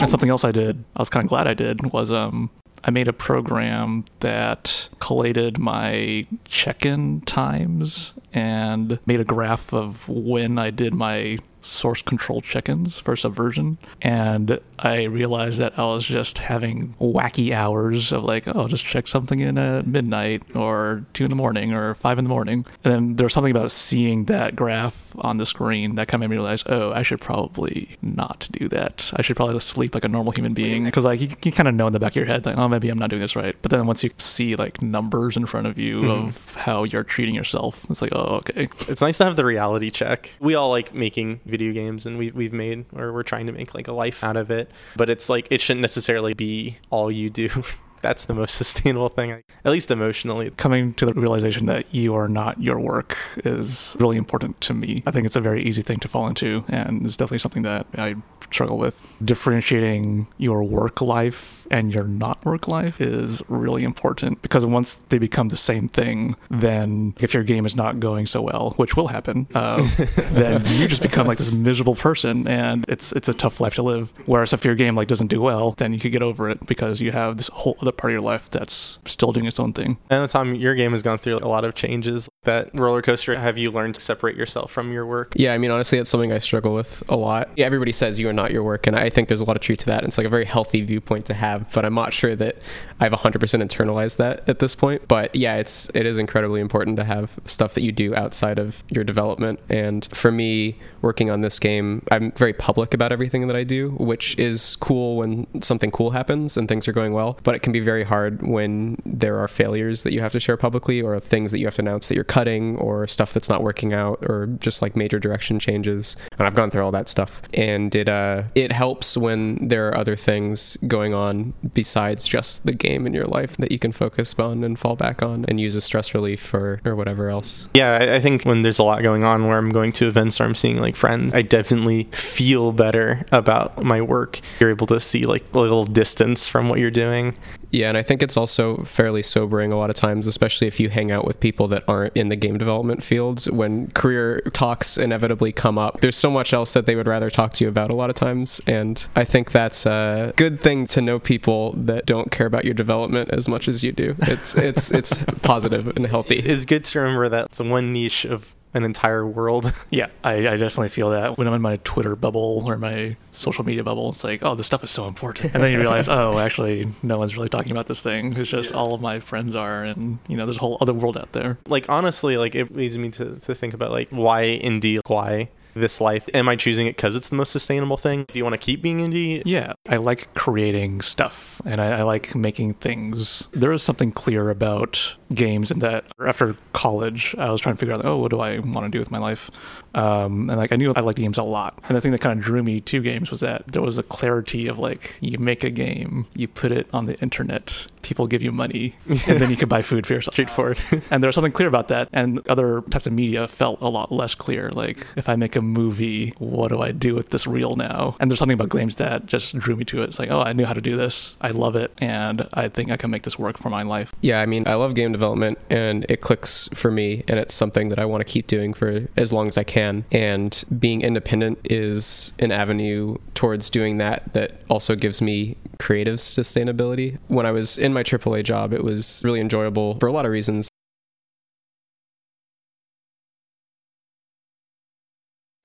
And 0.00 0.10
something 0.10 0.30
else 0.30 0.44
I 0.44 0.52
did, 0.52 0.84
I 0.96 1.02
was 1.02 1.10
kind 1.10 1.24
of 1.24 1.28
glad 1.28 1.46
I 1.46 1.54
did, 1.54 1.92
was 1.92 2.10
um, 2.10 2.50
I 2.82 2.90
made 2.90 3.08
a 3.08 3.12
program 3.12 4.04
that 4.20 4.88
collated 5.00 5.58
my 5.58 6.26
check 6.46 6.86
in 6.86 7.20
times 7.22 8.14
and 8.32 8.98
made 9.06 9.20
a 9.20 9.24
graph 9.24 9.74
of 9.74 10.08
when 10.08 10.58
I 10.58 10.70
did 10.70 10.94
my 10.94 11.38
source 11.62 12.02
control 12.02 12.40
check 12.40 12.68
ins 12.68 12.98
for 12.98 13.16
Subversion. 13.16 13.78
And 14.02 14.58
I 14.82 15.04
realized 15.04 15.58
that 15.58 15.78
I 15.78 15.84
was 15.84 16.06
just 16.06 16.38
having 16.38 16.94
wacky 16.98 17.52
hours 17.52 18.12
of 18.12 18.24
like, 18.24 18.48
oh, 18.48 18.66
just 18.66 18.84
check 18.84 19.06
something 19.06 19.38
in 19.38 19.58
at 19.58 19.86
midnight 19.86 20.42
or 20.56 21.04
two 21.12 21.24
in 21.24 21.30
the 21.30 21.36
morning 21.36 21.74
or 21.74 21.94
five 21.94 22.18
in 22.18 22.24
the 22.24 22.30
morning. 22.30 22.64
And 22.82 22.94
then 22.94 23.14
there 23.16 23.24
was 23.24 23.34
something 23.34 23.50
about 23.50 23.70
seeing 23.72 24.24
that 24.24 24.56
graph 24.56 25.14
on 25.18 25.36
the 25.36 25.44
screen 25.44 25.96
that 25.96 26.08
kind 26.08 26.22
of 26.22 26.30
made 26.30 26.34
me 26.34 26.40
realize, 26.40 26.64
oh, 26.66 26.92
I 26.92 27.02
should 27.02 27.20
probably 27.20 27.98
not 28.00 28.48
do 28.52 28.68
that. 28.68 29.12
I 29.16 29.22
should 29.22 29.36
probably 29.36 29.58
sleep 29.60 29.94
like 29.94 30.04
a 30.04 30.08
normal 30.08 30.32
human 30.32 30.54
being 30.54 30.84
because 30.84 31.04
like 31.04 31.20
you, 31.20 31.28
you 31.44 31.52
kind 31.52 31.68
of 31.68 31.74
know 31.74 31.86
in 31.86 31.92
the 31.92 32.00
back 32.00 32.12
of 32.12 32.16
your 32.16 32.26
head 32.26 32.46
like, 32.46 32.56
oh, 32.56 32.68
maybe 32.68 32.88
I'm 32.88 32.98
not 32.98 33.10
doing 33.10 33.20
this 33.20 33.36
right. 33.36 33.54
But 33.60 33.70
then 33.70 33.86
once 33.86 34.02
you 34.02 34.10
see 34.16 34.56
like 34.56 34.80
numbers 34.80 35.36
in 35.36 35.44
front 35.44 35.66
of 35.66 35.78
you 35.78 36.00
mm-hmm. 36.02 36.28
of 36.28 36.54
how 36.54 36.84
you're 36.84 37.04
treating 37.04 37.34
yourself, 37.34 37.84
it's 37.90 38.00
like, 38.00 38.14
oh, 38.14 38.36
okay. 38.36 38.68
it's 38.88 39.02
nice 39.02 39.18
to 39.18 39.24
have 39.24 39.36
the 39.36 39.44
reality 39.44 39.90
check. 39.90 40.34
We 40.40 40.54
all 40.54 40.70
like 40.70 40.94
making 40.94 41.40
video 41.44 41.72
games 41.72 42.06
and 42.06 42.16
we, 42.16 42.30
we've 42.30 42.54
made 42.54 42.86
or 42.94 43.12
we're 43.12 43.22
trying 43.24 43.46
to 43.46 43.52
make 43.52 43.74
like 43.74 43.88
a 43.88 43.92
life 43.92 44.24
out 44.24 44.36
of 44.36 44.50
it. 44.50 44.69
But 44.96 45.10
it's 45.10 45.28
like 45.28 45.46
it 45.50 45.60
shouldn't 45.60 45.82
necessarily 45.82 46.34
be 46.34 46.78
all 46.90 47.10
you 47.10 47.30
do. 47.30 47.48
That's 48.02 48.24
the 48.24 48.34
most 48.34 48.54
sustainable 48.54 49.10
thing, 49.10 49.42
at 49.62 49.72
least 49.72 49.90
emotionally. 49.90 50.50
coming 50.56 50.94
to 50.94 51.04
the 51.04 51.12
realization 51.12 51.66
that 51.66 51.94
you 51.94 52.14
are 52.14 52.28
not 52.28 52.58
your 52.58 52.80
work 52.80 53.18
is 53.44 53.94
really 54.00 54.16
important 54.16 54.58
to 54.62 54.72
me. 54.72 55.02
I 55.06 55.10
think 55.10 55.26
it's 55.26 55.36
a 55.36 55.40
very 55.40 55.62
easy 55.62 55.82
thing 55.82 55.98
to 55.98 56.08
fall 56.08 56.26
into, 56.26 56.64
and 56.68 57.04
it's 57.04 57.18
definitely 57.18 57.40
something 57.40 57.62
that 57.64 57.86
I 57.98 58.14
struggle 58.50 58.78
with. 58.78 59.06
Differentiating 59.22 60.28
your 60.38 60.64
work 60.64 61.02
life 61.02 61.59
and 61.70 61.94
your 61.94 62.04
not 62.04 62.44
work 62.44 62.68
life 62.68 63.00
is 63.00 63.42
really 63.48 63.84
important 63.84 64.42
because 64.42 64.64
once 64.66 64.96
they 64.96 65.18
become 65.18 65.48
the 65.48 65.56
same 65.56 65.88
thing, 65.88 66.36
then 66.50 67.14
if 67.20 67.34
your 67.34 67.42
game 67.42 67.66
is 67.66 67.76
not 67.76 68.00
going 68.00 68.26
so 68.26 68.42
well, 68.42 68.70
which 68.76 68.96
will 68.96 69.08
happen, 69.08 69.46
um, 69.54 69.90
then 70.32 70.62
you 70.66 70.88
just 70.88 71.02
become 71.02 71.26
like 71.26 71.38
this 71.38 71.52
miserable 71.52 71.94
person, 71.94 72.46
and 72.46 72.84
it's 72.88 73.12
it's 73.12 73.28
a 73.28 73.34
tough 73.34 73.60
life 73.60 73.74
to 73.74 73.82
live. 73.82 74.12
Whereas 74.26 74.52
if 74.52 74.64
your 74.64 74.74
game 74.74 74.96
like 74.96 75.08
doesn't 75.08 75.28
do 75.28 75.40
well, 75.40 75.72
then 75.72 75.92
you 75.92 75.98
could 75.98 76.12
get 76.12 76.22
over 76.22 76.48
it 76.50 76.66
because 76.66 77.00
you 77.00 77.12
have 77.12 77.36
this 77.36 77.48
whole 77.48 77.76
other 77.80 77.92
part 77.92 78.12
of 78.12 78.14
your 78.14 78.22
life 78.22 78.50
that's 78.50 78.98
still 79.06 79.32
doing 79.32 79.46
its 79.46 79.60
own 79.60 79.72
thing. 79.72 79.98
And 80.10 80.20
know, 80.22 80.26
Tom, 80.26 80.54
your 80.54 80.74
game 80.74 80.92
has 80.92 81.02
gone 81.02 81.18
through 81.18 81.38
a 81.38 81.48
lot 81.48 81.64
of 81.64 81.74
changes. 81.74 82.28
That 82.44 82.70
roller 82.72 83.02
coaster, 83.02 83.38
have 83.38 83.58
you 83.58 83.70
learned 83.70 83.96
to 83.96 84.00
separate 84.00 84.34
yourself 84.34 84.72
from 84.72 84.92
your 84.92 85.04
work? 85.04 85.34
Yeah, 85.36 85.52
I 85.52 85.58
mean, 85.58 85.70
honestly, 85.70 85.98
it's 85.98 86.08
something 86.08 86.32
I 86.32 86.38
struggle 86.38 86.72
with 86.72 87.02
a 87.06 87.14
lot. 87.14 87.50
Yeah, 87.54 87.66
everybody 87.66 87.92
says 87.92 88.18
you 88.18 88.30
are 88.30 88.32
not 88.32 88.50
your 88.50 88.62
work, 88.62 88.86
and 88.86 88.96
I 88.96 89.10
think 89.10 89.28
there's 89.28 89.42
a 89.42 89.44
lot 89.44 89.56
of 89.56 89.62
truth 89.62 89.80
to 89.80 89.86
that. 89.86 90.04
It's 90.04 90.16
like 90.16 90.26
a 90.26 90.30
very 90.30 90.46
healthy 90.46 90.80
viewpoint 90.80 91.26
to 91.26 91.34
have, 91.34 91.70
but 91.74 91.84
I'm 91.84 91.92
not 91.92 92.14
sure 92.14 92.34
that 92.34 92.64
I've 92.98 93.12
100% 93.12 93.38
internalized 93.38 94.16
that 94.16 94.48
at 94.48 94.58
this 94.58 94.74
point. 94.74 95.06
But 95.06 95.36
yeah, 95.36 95.56
it's 95.56 95.90
it 95.92 96.06
is 96.06 96.16
incredibly 96.16 96.62
important 96.62 96.96
to 96.96 97.04
have 97.04 97.38
stuff 97.44 97.74
that 97.74 97.82
you 97.82 97.92
do 97.92 98.14
outside 98.14 98.58
of 98.58 98.84
your 98.88 99.04
development. 99.04 99.60
And 99.68 100.08
for 100.10 100.32
me, 100.32 100.78
working 101.02 101.28
on 101.28 101.42
this 101.42 101.58
game, 101.58 102.06
I'm 102.10 102.32
very 102.32 102.54
public 102.54 102.94
about 102.94 103.12
everything 103.12 103.48
that 103.48 103.56
I 103.56 103.64
do, 103.64 103.90
which 103.98 104.34
is 104.38 104.76
cool 104.76 105.18
when 105.18 105.46
something 105.60 105.90
cool 105.90 106.12
happens 106.12 106.56
and 106.56 106.68
things 106.68 106.88
are 106.88 106.92
going 106.92 107.12
well. 107.12 107.38
But 107.42 107.54
it 107.54 107.58
can 107.58 107.74
be 107.74 107.80
very 107.80 108.04
hard 108.04 108.40
when 108.40 108.96
there 109.04 109.38
are 109.38 109.48
failures 109.48 110.04
that 110.04 110.14
you 110.14 110.22
have 110.22 110.32
to 110.32 110.40
share 110.40 110.56
publicly, 110.56 111.02
or 111.02 111.20
things 111.20 111.50
that 111.50 111.58
you 111.58 111.66
have 111.66 111.74
to 111.74 111.82
announce 111.82 112.08
that 112.08 112.14
you're 112.14 112.24
cutting, 112.30 112.76
or 112.76 113.08
stuff 113.08 113.34
that's 113.34 113.48
not 113.48 113.60
working 113.60 113.92
out, 113.92 114.18
or 114.22 114.46
just 114.60 114.80
like 114.82 114.94
major 114.94 115.18
direction 115.18 115.58
changes. 115.58 116.16
And 116.38 116.46
I've 116.46 116.54
gone 116.54 116.70
through 116.70 116.84
all 116.84 116.92
that 116.92 117.08
stuff, 117.08 117.42
and 117.52 117.92
it 117.94 118.08
uh, 118.08 118.44
it 118.54 118.70
helps 118.70 119.16
when 119.16 119.68
there 119.68 119.88
are 119.88 119.96
other 119.96 120.14
things 120.14 120.78
going 120.86 121.12
on 121.12 121.52
besides 121.74 122.24
just 122.26 122.64
the 122.64 122.72
game 122.72 123.06
in 123.06 123.12
your 123.12 123.26
life 123.26 123.56
that 123.56 123.72
you 123.72 123.80
can 123.80 123.90
focus 123.90 124.34
on 124.38 124.62
and 124.62 124.78
fall 124.78 124.94
back 124.94 125.22
on, 125.22 125.44
and 125.48 125.60
use 125.60 125.74
as 125.74 125.82
stress 125.84 126.14
relief 126.14 126.54
or 126.54 126.80
or 126.84 126.94
whatever 126.94 127.28
else. 127.28 127.68
Yeah, 127.74 127.98
I, 128.00 128.16
I 128.16 128.20
think 128.20 128.44
when 128.44 128.62
there's 128.62 128.78
a 128.78 128.84
lot 128.84 129.02
going 129.02 129.24
on 129.24 129.48
where 129.48 129.58
I'm 129.58 129.70
going 129.70 129.90
to 129.92 130.06
events 130.06 130.40
or 130.40 130.44
I'm 130.44 130.54
seeing 130.54 130.80
like 130.80 130.94
friends, 130.94 131.34
I 131.34 131.42
definitely 131.42 132.04
feel 132.12 132.70
better 132.70 133.26
about 133.32 133.82
my 133.82 134.00
work. 134.00 134.40
You're 134.60 134.70
able 134.70 134.86
to 134.86 135.00
see 135.00 135.26
like 135.26 135.44
a 135.52 135.58
little 135.58 135.84
distance 135.84 136.46
from 136.46 136.68
what 136.68 136.78
you're 136.78 136.90
doing. 136.92 137.34
Yeah, 137.70 137.88
and 137.88 137.96
I 137.96 138.02
think 138.02 138.22
it's 138.22 138.36
also 138.36 138.78
fairly 138.84 139.22
sobering 139.22 139.72
a 139.72 139.76
lot 139.76 139.90
of 139.90 139.96
times, 139.96 140.26
especially 140.26 140.66
if 140.66 140.80
you 140.80 140.88
hang 140.88 141.10
out 141.10 141.24
with 141.24 141.38
people 141.38 141.68
that 141.68 141.84
aren't 141.86 142.16
in 142.16 142.28
the 142.28 142.36
game 142.36 142.58
development 142.58 143.02
fields. 143.02 143.48
When 143.50 143.90
career 143.92 144.40
talks 144.52 144.98
inevitably 144.98 145.52
come 145.52 145.78
up, 145.78 146.00
there's 146.00 146.16
so 146.16 146.30
much 146.30 146.52
else 146.52 146.72
that 146.72 146.86
they 146.86 146.96
would 146.96 147.06
rather 147.06 147.30
talk 147.30 147.52
to 147.54 147.64
you 147.64 147.68
about 147.68 147.90
a 147.90 147.94
lot 147.94 148.10
of 148.10 148.16
times. 148.16 148.60
And 148.66 149.06
I 149.14 149.24
think 149.24 149.52
that's 149.52 149.86
a 149.86 150.32
good 150.36 150.60
thing 150.60 150.86
to 150.88 151.00
know 151.00 151.18
people 151.18 151.72
that 151.76 152.06
don't 152.06 152.30
care 152.30 152.46
about 152.46 152.64
your 152.64 152.74
development 152.74 153.30
as 153.30 153.48
much 153.48 153.68
as 153.68 153.84
you 153.84 153.92
do. 153.92 154.16
It's 154.22 154.56
it's 154.56 154.90
it's 154.90 155.16
positive 155.42 155.86
and 155.88 156.06
healthy. 156.06 156.38
It's 156.38 156.64
good 156.64 156.84
to 156.84 157.00
remember 157.00 157.28
that 157.28 157.46
it's 157.46 157.60
one 157.60 157.92
niche 157.92 158.24
of 158.24 158.54
an 158.74 158.84
entire 158.84 159.26
world. 159.26 159.72
Yeah, 159.90 160.06
I, 160.22 160.34
I 160.34 160.56
definitely 160.56 160.90
feel 160.90 161.10
that 161.10 161.36
when 161.36 161.48
I'm 161.48 161.54
in 161.54 161.62
my 161.62 161.78
Twitter 161.82 162.14
bubble 162.14 162.62
or 162.66 162.76
my 162.76 163.16
social 163.32 163.64
media 163.64 163.82
bubble. 163.82 164.10
It's 164.10 164.22
like, 164.22 164.40
oh, 164.42 164.54
this 164.54 164.66
stuff 164.66 164.84
is 164.84 164.90
so 164.90 165.08
important, 165.08 165.52
and 165.52 165.62
then 165.62 165.72
you 165.72 165.78
realize, 165.78 166.08
oh, 166.08 166.38
actually, 166.38 166.86
no 167.02 167.18
one's 167.18 167.36
really 167.36 167.48
talking 167.48 167.72
about 167.72 167.86
this 167.86 168.02
thing. 168.02 168.36
It's 168.36 168.48
just 168.50 168.72
all 168.72 168.94
of 168.94 169.00
my 169.00 169.18
friends 169.18 169.56
are, 169.56 169.82
and 169.82 170.18
you 170.28 170.36
know, 170.36 170.46
there's 170.46 170.58
a 170.58 170.60
whole 170.60 170.78
other 170.80 170.94
world 170.94 171.18
out 171.18 171.32
there. 171.32 171.58
like 171.66 171.88
honestly, 171.88 172.36
like 172.36 172.54
it 172.54 172.74
leads 172.74 172.96
me 172.96 173.10
to, 173.12 173.36
to 173.36 173.54
think 173.54 173.74
about 173.74 173.90
like 173.90 174.08
why 174.10 174.60
indie, 174.62 174.98
why 175.06 175.48
this 175.74 176.00
life? 176.00 176.28
Am 176.34 176.48
I 176.48 176.56
choosing 176.56 176.86
it 176.86 176.96
because 176.96 177.16
it's 177.16 177.28
the 177.28 177.36
most 177.36 177.50
sustainable 177.50 177.96
thing? 177.96 178.26
Do 178.32 178.38
you 178.38 178.44
want 178.44 178.54
to 178.54 178.58
keep 178.58 178.82
being 178.82 178.98
indie? 178.98 179.42
Yeah, 179.44 179.72
I 179.88 179.96
like 179.96 180.32
creating 180.34 181.00
stuff 181.00 181.60
and 181.64 181.80
I, 181.80 182.00
I 182.00 182.02
like 182.02 182.34
making 182.34 182.74
things. 182.74 183.48
There 183.52 183.72
is 183.72 183.82
something 183.82 184.12
clear 184.12 184.50
about 184.50 185.16
games 185.32 185.70
and 185.70 185.80
that 185.80 186.04
after 186.24 186.56
college, 186.72 187.34
I 187.38 187.50
was 187.50 187.60
trying 187.60 187.74
to 187.74 187.78
figure 187.78 187.94
out, 187.94 188.04
oh, 188.04 188.16
what 188.16 188.30
do 188.30 188.40
I 188.40 188.58
want 188.58 188.84
to 188.84 188.88
do 188.88 188.98
with 188.98 189.10
my 189.10 189.18
life? 189.18 189.50
Um, 189.94 190.50
and 190.50 190.58
like 190.58 190.72
I 190.72 190.76
knew 190.76 190.92
I 190.94 191.00
liked 191.00 191.18
games 191.18 191.38
a 191.38 191.42
lot. 191.42 191.78
And 191.88 191.96
the 191.96 192.00
thing 192.00 192.12
that 192.12 192.20
kind 192.20 192.38
of 192.38 192.44
drew 192.44 192.62
me 192.62 192.80
to 192.82 193.00
games 193.00 193.30
was 193.30 193.40
that 193.40 193.66
there 193.68 193.82
was 193.82 193.98
a 193.98 194.02
clarity 194.02 194.66
of 194.66 194.78
like, 194.78 195.16
you 195.20 195.38
make 195.38 195.64
a 195.64 195.70
game, 195.70 196.26
you 196.34 196.48
put 196.48 196.72
it 196.72 196.88
on 196.92 197.06
the 197.06 197.18
internet, 197.20 197.86
people 198.02 198.26
give 198.26 198.42
you 198.42 198.52
money, 198.52 198.94
and 199.08 199.40
then 199.40 199.50
you 199.50 199.56
can 199.56 199.68
buy 199.68 199.82
food 199.82 200.06
for 200.06 200.14
yourself. 200.14 200.34
Straightforward. 200.34 200.78
And 201.10 201.22
there 201.22 201.28
was 201.28 201.34
something 201.34 201.52
clear 201.52 201.68
about 201.68 201.88
that. 201.88 202.08
And 202.12 202.46
other 202.48 202.82
types 202.82 203.06
of 203.06 203.12
media 203.12 203.48
felt 203.48 203.80
a 203.80 203.88
lot 203.88 204.12
less 204.12 204.34
clear. 204.34 204.70
Like, 204.70 205.06
if 205.16 205.28
I 205.28 205.34
make 205.34 205.56
a 205.56 205.60
movie, 205.60 206.34
what 206.38 206.68
do 206.68 206.80
I 206.80 206.92
do 206.92 207.14
with 207.14 207.30
this 207.30 207.46
reel 207.46 207.74
now? 207.74 208.16
And 208.20 208.30
there's 208.30 208.38
something 208.38 208.54
about 208.54 208.70
games 208.70 208.96
that 208.96 209.26
just 209.26 209.56
drew 209.58 209.76
me 209.76 209.84
to 209.86 210.02
it. 210.02 210.10
It's 210.10 210.18
like, 210.18 210.30
oh, 210.30 210.40
I 210.40 210.52
knew 210.52 210.66
how 210.66 210.74
to 210.74 210.80
do 210.80 210.96
this. 210.96 211.34
I 211.40 211.50
love 211.50 211.74
it. 211.74 211.92
And 211.98 212.48
I 212.52 212.68
think 212.68 212.90
I 212.90 212.96
can 212.96 213.10
make 213.10 213.22
this 213.24 213.38
work 213.38 213.58
for 213.58 213.70
my 213.70 213.82
life. 213.82 214.14
Yeah, 214.20 214.40
I 214.40 214.46
mean, 214.46 214.68
I 214.68 214.74
love 214.74 214.94
game 214.94 215.10
development 215.10 215.19
and 215.22 216.06
it 216.08 216.20
clicks 216.20 216.68
for 216.74 216.90
me, 216.90 217.24
and 217.28 217.38
it's 217.38 217.54
something 217.54 217.88
that 217.90 217.98
I 217.98 218.04
want 218.04 218.20
to 218.20 218.24
keep 218.24 218.46
doing 218.46 218.74
for 218.74 219.06
as 219.16 219.32
long 219.32 219.48
as 219.48 219.58
I 219.58 219.64
can. 219.64 220.04
And 220.10 220.64
being 220.78 221.02
independent 221.02 221.58
is 221.64 222.32
an 222.38 222.52
avenue 222.52 223.16
towards 223.34 223.70
doing 223.70 223.98
that 223.98 224.32
that 224.32 224.62
also 224.68 224.94
gives 224.94 225.20
me 225.20 225.56
creative 225.78 226.18
sustainability. 226.18 227.18
When 227.28 227.46
I 227.46 227.52
was 227.52 227.78
in 227.78 227.92
my 227.92 228.02
AAA 228.02 228.44
job, 228.44 228.72
it 228.72 228.84
was 228.84 229.22
really 229.24 229.40
enjoyable 229.40 229.98
for 229.98 230.06
a 230.06 230.12
lot 230.12 230.26
of 230.26 230.32
reasons. 230.32 230.69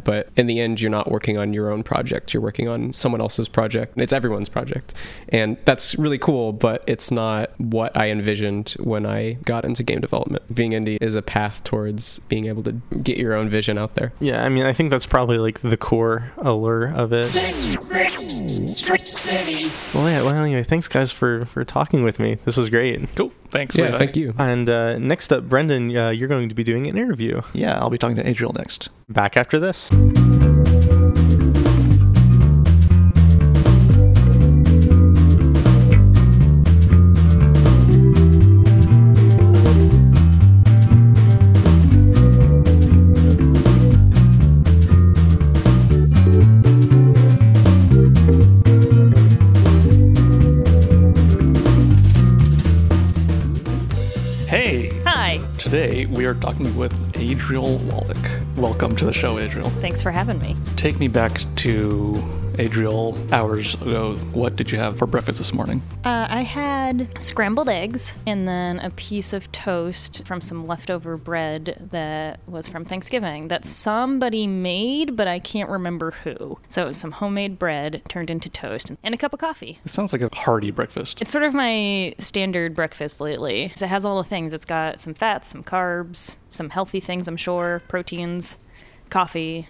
But 0.06 0.30
in 0.38 0.48
the 0.48 0.62
end, 0.62 0.80
you're 0.80 0.92
not 0.92 1.12
working 1.12 1.38
on 1.38 1.52
your 1.52 1.72
own 1.72 1.84
project. 1.84 2.34
You're 2.34 2.44
working 2.44 2.70
on 2.70 2.94
someone 2.94 3.20
else's 3.20 3.50
project. 3.50 3.98
It's 3.98 4.14
everyone's 4.14 4.48
project. 4.48 4.94
And 5.30 5.58
that's 5.66 5.96
really 5.96 6.18
cool, 6.18 6.54
but 6.54 6.84
it's 6.88 7.12
not 7.12 7.52
what 7.60 7.96
I 7.98 8.10
envisioned 8.10 8.76
when 8.80 9.06
I 9.06 9.34
got 9.44 9.66
into 9.66 9.84
game 9.84 10.00
development. 10.00 10.56
Being 10.56 10.72
indie 10.72 10.98
is 11.02 11.16
a 11.16 11.22
path 11.22 11.64
towards 11.64 12.20
being 12.20 12.46
able 12.46 12.64
to 12.64 12.72
get 13.04 13.18
your 13.18 13.34
own 13.34 13.50
vision 13.50 13.78
out 13.78 13.96
there. 13.96 14.14
Yeah, 14.20 14.46
I 14.46 14.50
mean, 14.50 14.66
I 14.66 14.72
think 14.72 14.92
that's 14.92 15.06
probably 15.06 15.40
like 15.40 15.60
the 15.60 15.76
core 15.78 16.32
allure 16.38 16.94
of 16.94 17.12
it. 17.12 17.34
Well, 19.94 20.10
yeah. 20.10 20.22
Well, 20.22 20.36
anyway, 20.36 20.64
thanks 20.64 20.88
guys 20.88 21.12
for 21.12 21.46
for 21.46 21.66
talking 21.66 22.04
with 22.04 22.20
me. 22.20 22.38
This 22.46 22.58
was 22.58 22.70
great. 22.70 23.16
Cool. 23.16 23.32
Thanks. 23.50 23.78
Yeah, 23.78 23.86
Levi. 23.86 23.98
thank 23.98 24.16
you. 24.16 24.34
And 24.38 24.70
uh, 24.70 24.98
next 25.00 25.32
up, 25.32 25.48
Brendon, 25.48 25.96
uh, 25.96 26.10
you're 26.10 26.28
going 26.28 26.50
to 26.50 26.56
be 26.56 26.64
doing 26.64 26.88
an 26.88 26.98
interview. 26.98 27.42
Yeah, 27.54 27.80
I'll 27.80 27.90
be 27.90 27.98
talking 27.98 28.18
to 28.18 28.28
Adriel 28.28 28.54
next. 28.54 28.90
Back 29.08 29.38
after 29.38 29.60
this. 29.60 29.90
Música 29.96 30.65
we 56.16 56.26
are 56.26 56.34
talking 56.34 56.76
with 56.78 56.94
Adriel 57.18 57.78
Wallick. 57.80 58.56
Welcome 58.56 58.96
to 58.96 59.06
the 59.06 59.12
show, 59.12 59.38
Adriel. 59.38 59.70
Thanks 59.82 60.02
for 60.02 60.12
having 60.12 60.40
me. 60.40 60.56
Take 60.78 60.98
me 60.98 61.10
back 61.10 61.44
to 61.58 62.24
Adriel 62.60 63.18
hours 63.34 63.76
ago. 63.76 64.16
What 64.34 64.56
did 64.56 64.72
you 64.72 64.78
have 64.78 64.98
for 64.98 65.08
breakfast 65.08 65.40
this 65.40 65.54
morning? 65.54 65.82
Uh, 66.04 66.28
I 66.30 66.42
had 66.42 67.22
scrambled 67.22 67.70
eggs 67.70 68.16
and 68.26 68.48
then 68.48 68.80
a 68.80 68.90
piece 68.92 69.34
of 69.34 69.52
toast 69.52 70.26
from 70.26 70.42
some 70.42 70.68
leftover 70.68 71.18
bread 71.18 71.88
that 71.92 72.40
was 72.48 72.68
from 72.68 72.86
Thanksgiving 72.86 73.48
that 73.50 73.66
somebody 73.66 74.48
made, 74.48 75.16
but 75.16 75.28
I 75.28 75.40
can't 75.40 75.70
remember 75.70 76.12
who. 76.12 76.60
So 76.68 76.84
it 76.84 76.88
was 76.88 76.98
some 76.98 77.12
homemade 77.12 77.60
bread 77.60 78.02
turned 78.08 78.30
into 78.30 78.50
toast 78.50 78.92
and 79.04 79.14
a 79.14 79.18
cup 79.18 79.34
of 79.34 79.40
coffee. 79.40 79.80
It 79.84 79.90
sounds 79.90 80.14
like 80.14 80.22
a 80.22 80.36
hearty 80.36 80.72
breakfast. 80.72 81.22
It's 81.22 81.32
sort 81.32 81.44
of 81.44 81.54
my 81.54 82.16
standard 82.18 82.76
breakfast 82.76 83.20
lately. 83.20 83.66
It 83.66 83.80
has 83.80 84.06
all 84.06 84.18
the 84.18 84.28
things. 84.28 84.54
It's 84.54 84.66
got 84.66 85.00
some 85.00 85.14
fats, 85.14 85.50
some 85.50 85.64
carbs, 85.64 86.36
some 86.50 86.70
healthy 86.70 87.00
things, 87.00 87.28
I'm 87.28 87.38
sure, 87.38 87.82
proteins, 87.88 88.58
coffee, 89.10 89.68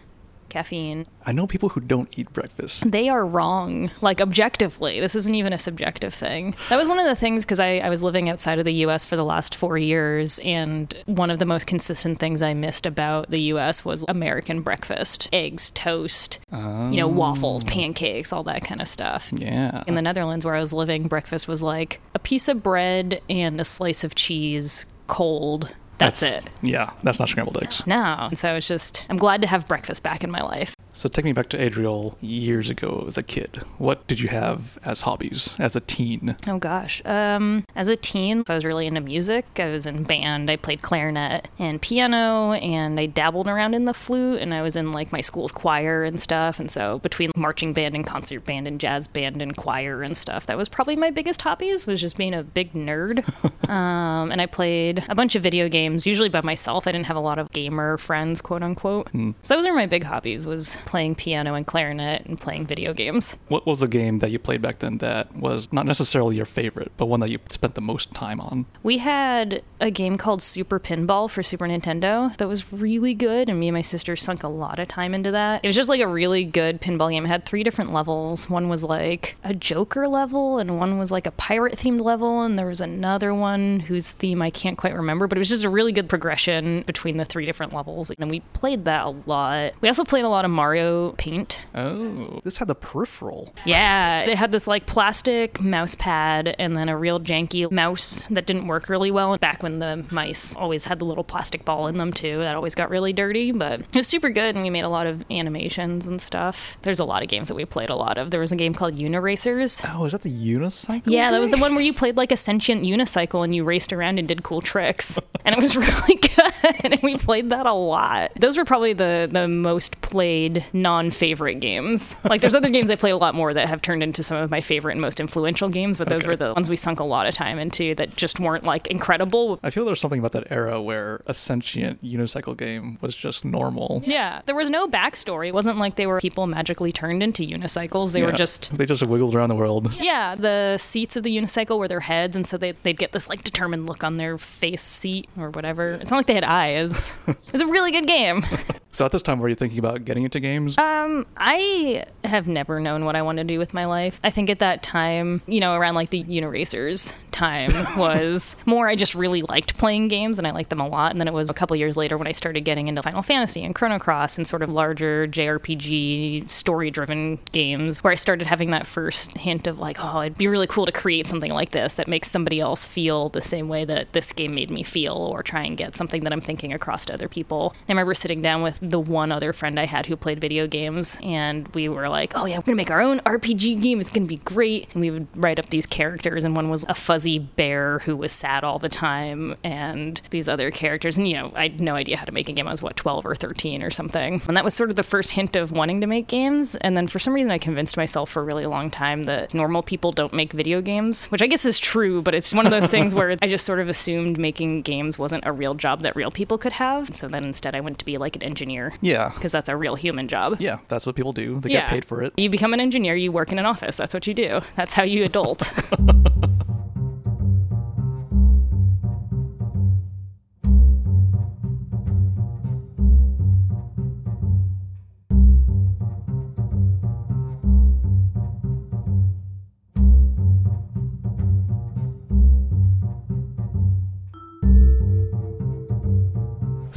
caffeine. 0.56 1.06
I 1.26 1.34
know 1.34 1.48
people 1.48 1.70
who 1.70 1.82
don't 1.82 2.18
eat 2.18 2.32
breakfast. 2.32 2.90
They 2.90 3.10
are 3.10 3.26
wrong, 3.26 3.92
like 4.00 4.22
objectively. 4.22 5.02
This 5.02 5.14
isn't 5.14 5.36
even 5.36 5.52
a 5.52 5.60
subjective 5.60 6.14
thing. 6.14 6.56
That 6.70 6.78
was 6.78 6.88
one 6.88 6.98
of 6.98 7.06
the 7.06 7.16
things 7.16 7.44
because 7.44 7.60
I, 7.60 7.80
I 7.80 7.90
was 7.90 8.02
living 8.02 8.30
outside 8.30 8.58
of 8.58 8.64
the 8.64 8.86
US 8.86 9.06
for 9.06 9.18
the 9.18 9.26
last 9.26 9.54
four 9.54 9.78
years, 9.78 10.40
and 10.40 10.94
one 11.08 11.30
of 11.30 11.40
the 11.40 11.46
most 11.46 11.68
consistent 11.68 12.20
things 12.20 12.42
I 12.42 12.54
missed 12.54 12.86
about 12.86 13.30
the 13.30 13.42
US 13.54 13.84
was 13.84 14.06
American 14.08 14.62
breakfast 14.62 15.28
eggs, 15.34 15.72
toast, 15.72 16.40
you 16.54 16.98
know, 16.98 17.10
waffles, 17.10 17.66
oh. 17.66 17.68
pancakes, 17.68 18.32
all 18.32 18.44
that 18.44 18.64
kind 18.64 18.82
of 18.82 18.88
stuff. 18.88 19.30
Yeah. 19.34 19.84
In 19.88 19.96
the 19.96 20.02
Netherlands, 20.02 20.46
where 20.46 20.56
I 20.56 20.62
was 20.62 20.72
living, 20.72 21.10
breakfast 21.10 21.50
was 21.50 21.62
like 21.62 22.00
a 22.14 22.20
piece 22.20 22.48
of 22.48 22.64
bread 22.64 23.22
and 23.30 23.60
a 23.60 23.66
slice 23.66 24.06
of 24.06 24.16
cheese, 24.16 24.86
cold. 25.08 25.70
That's, 25.98 26.22
it. 26.22 26.50
Yeah, 26.62 26.92
that's 27.04 27.20
not 27.20 27.30
scrambled 27.30 27.58
eggs. 27.62 27.86
No. 27.88 28.28
And 28.30 28.38
so 28.38 28.56
it's 28.56 28.68
just, 28.68 29.06
I'm 29.10 29.18
glad 29.18 29.42
to 29.42 29.48
have 29.48 29.68
breakfast 29.68 30.04
back 30.04 30.24
in 30.24 30.32
my 30.32 30.42
life. 30.42 30.75
So 30.96 31.10
take 31.10 31.26
me 31.26 31.34
back 31.34 31.50
to 31.50 31.62
Adriel 31.62 32.18
years 32.22 32.70
ago 32.70 33.04
as 33.06 33.18
a 33.18 33.24
kid. 33.24 33.58
What 33.78 34.08
did 34.08 34.22
you 34.22 34.30
have 34.30 34.80
as 34.86 35.02
hobbies 35.02 35.54
as 35.60 35.76
a 35.76 35.82
teen? 35.82 36.38
Oh 36.48 36.58
gosh. 36.58 37.02
Um, 37.04 37.66
as 37.76 37.90
a 37.90 37.98
teen, 37.98 38.46
I 38.48 38.56
was 38.56 38.64
really 38.64 38.88
into 38.88 39.02
music. 39.02 39.46
I 39.58 39.72
was 39.72 39.86
in 39.86 40.04
band. 40.04 40.50
I 40.50 40.56
played 40.56 40.82
clarinet 40.82 41.50
and 41.60 41.82
piano, 41.82 42.54
and 42.54 42.98
I 42.98 43.08
dabbled 43.08 43.50
around 43.50 43.74
in 43.74 43.84
the 43.84 43.94
flute. 43.94 44.42
And 44.42 44.54
I 44.54 44.62
was 44.62 44.78
in 44.78 44.94
like 44.94 45.12
my 45.12 45.20
school's 45.20 45.52
choir 45.52 46.06
and 46.06 46.18
stuff. 46.18 46.62
And 46.62 46.72
so 46.72 47.00
between 47.00 47.32
marching 47.36 47.74
band 47.74 47.94
and 47.94 48.08
concert 48.08 48.46
band 48.46 48.66
and 48.66 48.80
jazz 48.80 49.10
band 49.10 49.42
and 49.42 49.56
choir 49.56 50.02
and 50.02 50.16
stuff, 50.16 50.46
that 50.46 50.58
was 50.58 50.70
probably 50.70 50.96
my 50.96 51.12
biggest 51.12 51.42
hobbies. 51.42 51.86
Was 51.86 52.00
just 52.00 52.16
being 52.16 52.34
a 52.34 52.42
big 52.42 52.72
nerd. 52.72 53.28
um, 53.70 54.32
and 54.32 54.42
I 54.42 54.46
played 54.46 55.04
a 55.10 55.16
bunch 55.16 55.36
of 55.36 55.44
video 55.44 55.68
games, 55.68 56.08
usually 56.08 56.30
by 56.30 56.42
myself. 56.42 56.88
I 56.88 56.94
didn't 56.94 57.08
have 57.08 57.18
a 57.18 57.20
lot 57.20 57.38
of 57.38 57.52
gamer 57.52 57.98
friends, 57.98 58.40
quote 58.40 58.64
unquote. 58.64 59.10
So 59.42 59.58
those 59.58 59.66
are 59.66 59.74
my 59.74 59.88
big 59.88 60.04
hobbies. 60.06 60.46
Was 60.46 60.78
playing 60.86 61.16
piano 61.16 61.54
and 61.54 61.66
clarinet 61.66 62.26
and 62.26 62.40
playing 62.40 62.66
video 62.66 62.94
games. 62.94 63.38
What 63.48 63.66
was 63.66 63.82
a 63.82 63.88
game 63.88 64.20
that 64.20 64.32
you 64.32 64.40
played 64.40 64.62
back 64.62 64.80
then 64.80 65.00
that 65.00 65.36
was 65.36 65.72
not 65.74 65.86
necessarily 65.86 66.36
your 66.36 66.46
favorite, 66.46 66.92
but 66.98 67.08
one 67.08 67.20
that 67.22 67.32
you 67.32 67.40
spent 67.50 67.76
the 67.76 67.82
most 67.82 68.14
time 68.14 68.40
on? 68.40 68.66
We 68.84 69.00
had 69.00 69.62
a 69.80 69.92
game 69.92 70.18
called 70.18 70.42
Super 70.42 70.80
Pinball 70.80 71.30
for 71.30 71.44
Super 71.44 71.68
Nintendo 71.68 72.36
that 72.38 72.48
was 72.48 72.72
really 72.74 73.14
good, 73.14 73.50
and 73.50 73.60
me 73.60 73.70
and 73.70 73.76
my 73.76 73.82
sister 73.82 74.16
sunk 74.16 74.44
a 74.44 74.48
lot 74.48 74.80
of 74.80 74.88
time 74.88 75.14
into 75.14 75.32
that. 75.32 75.64
It 75.64 75.68
was 75.68 75.76
just 75.76 75.90
like 75.90 76.02
a 76.02 76.08
really 76.08 76.44
good 76.44 76.82
pinball 76.82 77.10
game. 77.10 77.26
It 77.26 77.30
had 77.30 77.46
three 77.46 77.64
different 77.64 77.94
levels. 77.94 78.50
One 78.50 78.70
was 78.70 78.84
like 78.84 79.36
a 79.44 79.54
Joker 79.54 80.08
level, 80.08 80.58
and 80.60 80.78
one 80.78 80.98
was 80.98 81.12
like 81.12 81.26
a 81.26 81.32
pirate 81.32 81.78
themed 81.78 82.02
level, 82.02 82.42
and 82.42 82.58
there 82.58 82.68
was 82.68 82.82
another 82.82 83.34
one 83.34 83.80
whose 83.82 84.12
theme 84.12 84.42
I 84.42 84.50
can't 84.50 84.78
quite 84.78 84.96
remember, 84.96 85.28
but 85.28 85.38
it 85.38 85.40
was 85.40 85.50
just 85.50 85.64
a 85.64 85.70
really 85.70 85.92
good 85.92 86.10
progression 86.10 86.84
between 86.84 87.18
the 87.18 87.26
three 87.26 87.46
different 87.46 87.74
levels. 87.74 88.12
And 88.18 88.30
we 88.30 88.42
played 88.54 88.86
that 88.86 89.06
a 89.06 89.10
lot. 89.26 89.74
We 89.82 89.88
also 89.88 90.04
played 90.04 90.26
a 90.26 90.30
lot 90.30 90.46
of 90.46 90.52
Mario 90.52 90.75
Paint. 91.18 91.60
Oh, 91.74 92.40
this 92.44 92.58
had 92.58 92.68
the 92.68 92.76
peripheral. 92.76 93.54
Yeah, 93.66 94.22
it 94.22 94.38
had 94.38 94.52
this 94.52 94.68
like 94.68 94.86
plastic 94.86 95.62
mouse 95.62 95.96
pad 95.96 96.56
and 96.60 96.76
then 96.76 96.90
a 96.90 96.98
real 96.98 97.20
janky 97.20 97.70
mouse 97.72 98.28
that 98.28 98.46
didn't 98.46 98.68
work 98.68 98.90
really 98.90 99.12
well 99.12 99.38
back 99.38 99.64
when 99.64 99.80
the 99.80 100.06
mice 100.12 100.56
always 100.56 100.86
had 100.86 101.00
the 101.00 101.06
little 101.06 101.24
plastic 101.24 101.66
ball 101.66 101.88
in 101.88 101.98
them 101.98 102.12
too. 102.14 102.40
That 102.40 102.56
always 102.56 102.76
got 102.76 102.90
really 102.90 103.14
dirty, 103.14 103.52
but 103.52 103.80
it 103.82 103.96
was 103.96 104.08
super 104.08 104.30
good 104.30 104.56
and 104.56 104.64
we 104.64 104.70
made 104.70 104.84
a 104.84 104.90
lot 104.90 105.08
of 105.08 105.24
animations 105.32 106.08
and 106.08 106.22
stuff. 106.22 106.78
There's 106.82 107.00
a 107.00 107.06
lot 107.06 107.24
of 107.24 107.30
games 107.30 107.48
that 107.48 107.56
we 107.56 107.66
played 107.66 107.90
a 107.90 107.96
lot 107.96 108.18
of. 108.18 108.32
There 108.32 108.40
was 108.42 108.52
a 108.52 108.56
game 108.56 108.74
called 108.74 108.98
Uniracers. 108.98 109.86
Oh, 109.94 110.06
is 110.06 110.12
that 110.12 110.22
the 110.22 110.30
unicycle? 110.32 111.04
Yeah, 111.08 111.32
that 111.32 111.40
was 111.40 111.52
the 111.52 111.58
one 111.58 111.74
where 111.76 111.84
you 111.84 111.94
played 111.94 112.18
like 112.18 112.32
a 112.32 112.38
sentient 112.38 112.84
unicycle 112.84 113.44
and 113.44 113.56
you 113.56 113.64
raced 113.64 113.94
around 113.94 114.20
and 114.20 114.28
did 114.28 114.44
cool 114.44 114.62
tricks. 114.62 115.20
And 115.46 115.56
it 115.56 115.62
was 115.62 115.78
really 115.78 116.16
good. 116.16 116.76
And 116.84 117.00
we 117.04 117.18
played 117.18 117.50
that 117.52 117.66
a 117.66 117.74
lot. 117.74 118.32
Those 118.40 118.58
were 118.58 118.66
probably 118.66 118.94
the, 118.94 119.30
the 119.32 119.48
most 119.48 120.02
played 120.02 120.65
non 120.74 121.12
favorite 121.12 121.60
games. 121.60 122.16
Like 122.24 122.42
there's 122.42 122.56
other 122.56 122.70
games 122.70 122.90
I 122.90 122.96
played 122.96 123.12
a 123.12 123.18
lot 123.18 123.36
more 123.36 123.54
that 123.54 123.68
have 123.70 123.82
turned 123.82 124.04
into 124.04 124.24
some 124.24 124.38
of 124.38 124.50
my 124.52 124.62
favorite 124.62 124.94
and 124.94 125.02
most 125.02 125.20
influential 125.20 125.70
games, 125.70 125.98
but 125.98 126.10
those 126.10 126.22
Okay. 126.22 126.28
were 126.30 126.36
the 126.36 126.54
ones 126.54 126.70
we 126.70 126.76
sunk 126.76 127.00
a 127.00 127.04
lot 127.04 127.28
of 127.28 127.34
time 127.36 127.60
into 127.60 127.94
that 127.96 128.16
just 128.16 128.40
weren't 128.40 128.64
like 128.64 128.88
incredible. 128.88 129.60
I 129.64 129.70
feel 129.70 129.86
there's 129.86 130.00
something 130.00 130.20
about 130.20 130.32
that 130.34 130.48
era 130.52 130.82
where 130.82 131.22
a 131.28 131.34
sentient 131.34 132.04
unicycle 132.04 132.58
game 132.58 132.98
was 133.02 133.16
just 133.16 133.46
normal. 133.46 134.02
Yeah, 134.06 134.42
there 134.46 134.56
was 134.56 134.70
no 134.70 134.88
backstory. 134.88 135.48
It 135.48 135.54
wasn't 135.54 135.78
like 135.78 135.96
they 135.96 136.08
were 136.08 136.20
people 136.20 136.48
magically 136.48 136.92
turned 136.92 137.22
into 137.24 137.44
unicycles. 137.44 138.14
They 138.14 138.24
were 138.24 138.32
just 138.32 138.78
They 138.78 138.86
just 138.86 139.04
wiggled 139.06 139.36
around 139.36 139.50
the 139.50 139.56
world. 139.56 139.94
Yeah, 140.00 140.36
the 140.36 140.78
seats 140.78 141.16
of 141.16 141.24
the 141.24 141.36
unicycle 141.36 141.78
were 141.78 141.88
their 141.88 142.00
heads, 142.02 142.36
and 142.36 142.46
so 142.46 142.58
they, 142.58 142.72
they'd 142.72 142.98
get 142.98 143.12
this 143.12 143.30
like 143.30 143.44
determined 143.44 143.88
look 143.88 144.04
on 144.04 144.18
their 144.18 144.38
face 144.38 144.82
seat 144.82 145.30
or 145.38 145.50
whatever. 145.52 145.94
It's 145.94 146.12
not 146.12 146.18
like 146.18 146.26
they 146.28 146.34
had 146.36 146.44
eyes. 146.44 147.14
it 147.28 147.38
was 147.52 147.62
a 147.62 147.68
really 147.68 147.92
good 147.92 148.08
game. 148.08 148.46
So 148.96 149.04
at 149.04 149.12
this 149.12 149.24
time, 149.24 149.40
were 149.40 149.50
you 149.50 149.56
thinking 149.56 149.78
about 149.78 150.06
getting 150.06 150.24
into 150.24 150.40
games? 150.40 150.78
Um, 150.78 151.26
I 151.36 152.06
have 152.24 152.48
never 152.48 152.80
known 152.80 153.04
what 153.04 153.18
I 153.18 153.24
want 153.24 153.40
to 153.40 153.44
do 153.44 153.60
with 153.60 153.74
my 153.74 153.84
life. 153.84 154.22
I 154.24 154.30
think 154.30 154.50
at 154.50 154.60
that 154.60 154.84
time, 154.84 155.42
you 155.48 155.60
know, 155.60 155.76
around 155.76 155.96
like 155.96 156.12
the 156.12 156.24
Uniracers 156.24 157.14
time 157.36 157.72
was 157.98 158.56
more 158.66 158.88
I 158.88 158.96
just 158.96 159.14
really 159.14 159.42
liked 159.42 159.78
playing 159.78 160.08
games 160.08 160.38
and 160.38 160.48
I 160.48 160.52
liked 160.52 160.70
them 160.70 160.80
a 160.80 160.88
lot. 160.88 161.12
And 161.12 161.20
then 161.20 161.28
it 161.28 161.34
was 161.34 161.50
a 161.50 161.54
couple 161.54 161.76
years 161.76 161.98
later 161.98 162.18
when 162.18 162.28
I 162.28 162.32
started 162.32 162.62
getting 162.62 162.88
into 162.88 163.04
Final 163.04 163.22
Fantasy 163.22 163.64
and 163.64 163.76
Chrono 163.76 164.00
Cross 164.00 164.38
and 164.38 164.48
sort 164.48 164.62
of 164.62 164.70
larger 164.70 165.28
JRPG 165.28 166.50
story 166.50 166.90
driven 166.90 167.38
games 167.52 168.04
where 168.04 168.14
I 168.14 168.16
started 168.16 168.48
having 168.48 168.72
that 168.72 168.88
first 168.88 169.38
hint 169.38 169.68
of 169.68 169.78
like, 169.78 169.98
oh, 170.00 170.22
it'd 170.22 170.38
be 170.38 170.48
really 170.48 170.68
cool 170.68 170.86
to 170.86 170.94
create 170.94 171.28
something 171.28 171.52
like 171.52 171.72
this 171.72 171.96
that 171.96 172.08
makes 172.08 172.32
somebody 172.32 172.62
else 172.62 172.86
feel 172.86 173.28
the 173.28 173.42
same 173.42 173.68
way 173.68 173.84
that 173.84 174.14
this 174.14 174.32
game 174.32 174.56
made 174.56 174.72
me 174.72 174.84
feel 174.84 175.16
or 175.16 175.44
try 175.44 175.64
and 175.64 175.78
get 175.78 175.96
something 175.96 176.24
that 176.24 176.32
I'm 176.32 176.42
thinking 176.42 176.72
across 176.72 177.06
to 177.08 177.14
other 177.14 177.28
people. 177.28 177.76
I 177.90 177.92
remember 177.92 178.16
sitting 178.16 178.42
down 178.42 178.64
with 178.64 178.80
the 178.90 179.00
one 179.00 179.32
other 179.32 179.54
friend 179.54 179.80
I 179.80 179.86
had 179.86 180.06
who 180.06 180.16
played 180.16 180.40
video 180.40 180.68
games 180.68 181.18
and 181.24 181.68
we 181.70 181.90
were 181.90 182.10
like, 182.10 182.34
oh 182.36 182.46
yeah, 182.46 182.58
we're 182.58 182.64
gonna 182.64 182.76
make 182.76 182.92
our 182.92 183.02
own 183.02 183.20
RPG 183.20 183.82
game. 183.82 184.00
It's 184.00 184.10
gonna 184.10 184.26
be 184.26 184.38
great. 184.38 184.88
And 184.94 185.02
we 185.02 185.12
would 185.12 185.28
write 185.36 185.60
up 185.60 185.70
these 185.70 185.86
characters 185.86 186.44
and 186.44 186.56
one 186.56 186.70
was 186.70 186.86
a 186.88 186.96
fuzzy 186.96 187.40
bear 187.40 188.00
who 188.00 188.16
was 188.16 188.32
sad 188.32 188.64
all 188.64 188.80
the 188.80 188.90
time 188.90 189.56
and 189.64 190.22
these 190.30 190.50
other 190.50 190.72
characters. 190.72 191.18
And 191.18 191.28
you 191.28 191.36
know, 191.36 191.52
I 191.56 191.64
had 191.64 191.82
no 191.82 191.96
idea 191.96 192.18
how 192.18 192.26
to 192.26 192.32
make 192.32 192.50
a 192.50 192.54
game. 192.54 192.68
I 192.68 192.72
was 192.72 192.82
what, 192.82 192.96
12 192.96 193.26
or 193.26 193.36
13 193.36 193.84
or 193.84 193.92
something. 193.92 194.42
And 194.48 194.58
that 194.58 194.64
was 194.64 194.74
sort 194.74 194.90
of 194.90 194.96
the 194.96 195.04
first 195.04 195.32
hint 195.32 195.56
of 195.56 195.72
wanting 195.72 196.02
to 196.02 196.08
make 196.08 196.28
games. 196.28 196.76
And 196.76 196.96
then 196.98 197.08
for 197.08 197.20
some 197.20 197.34
reason 197.34 197.52
I 197.52 197.58
convinced 197.58 197.98
myself 197.98 198.30
for 198.30 198.42
a 198.42 198.46
really 198.46 198.66
long 198.66 198.90
time 198.90 199.24
that 199.24 199.54
normal 199.54 199.84
people 199.84 200.12
don't 200.12 200.34
make 200.34 200.52
video 200.52 200.82
games, 200.82 201.26
which 201.28 201.42
I 201.42 201.48
guess 201.48 201.66
is 201.66 201.80
true, 201.80 202.22
but 202.22 202.36
it's 202.36 202.54
one 202.54 202.66
of 202.66 202.72
those 202.72 202.88
things 202.88 203.16
where 203.16 203.36
I 203.42 203.48
just 203.48 203.66
sort 203.66 203.80
of 203.80 203.90
assumed 203.90 204.38
making 204.38 204.82
games 204.82 205.18
wasn't 205.18 205.46
a 205.46 205.52
real 205.52 205.74
job 205.74 206.02
that 206.02 206.16
real 206.16 206.32
people 206.32 206.58
could 206.58 206.74
have. 206.74 207.16
So 207.16 207.28
then 207.28 207.44
instead 207.44 207.76
I 207.76 207.80
went 207.80 208.00
to 208.00 208.06
be 208.06 208.18
like 208.18 208.36
an 208.36 208.44
engineer 208.44 208.75
Yeah. 209.02 209.30
because 209.34 209.52
that's 209.52 209.70
a 209.70 209.76
real 209.76 209.96
human 209.96 210.28
job. 210.28 210.58
Yeah, 210.60 210.78
that's 210.88 211.06
what 211.06 211.16
people 211.16 211.34
do. 211.34 211.60
They 211.60 211.72
Yeah. 211.72 211.82
get 211.82 211.90
paid 211.90 212.06
for 212.06 212.22
it. 212.24 212.34
You 212.38 212.50
become 212.50 212.74
an 212.74 212.80
engineer, 212.80 213.16
you 213.16 213.32
work 213.32 213.52
in 213.52 213.60
an 213.60 213.66
office. 213.66 213.96
That's 213.96 214.14
what 214.14 214.28
you 214.28 214.34
do. 214.34 214.62
That's 214.76 214.94
how 214.94 215.04
you 215.04 215.24
adult. 215.24 215.72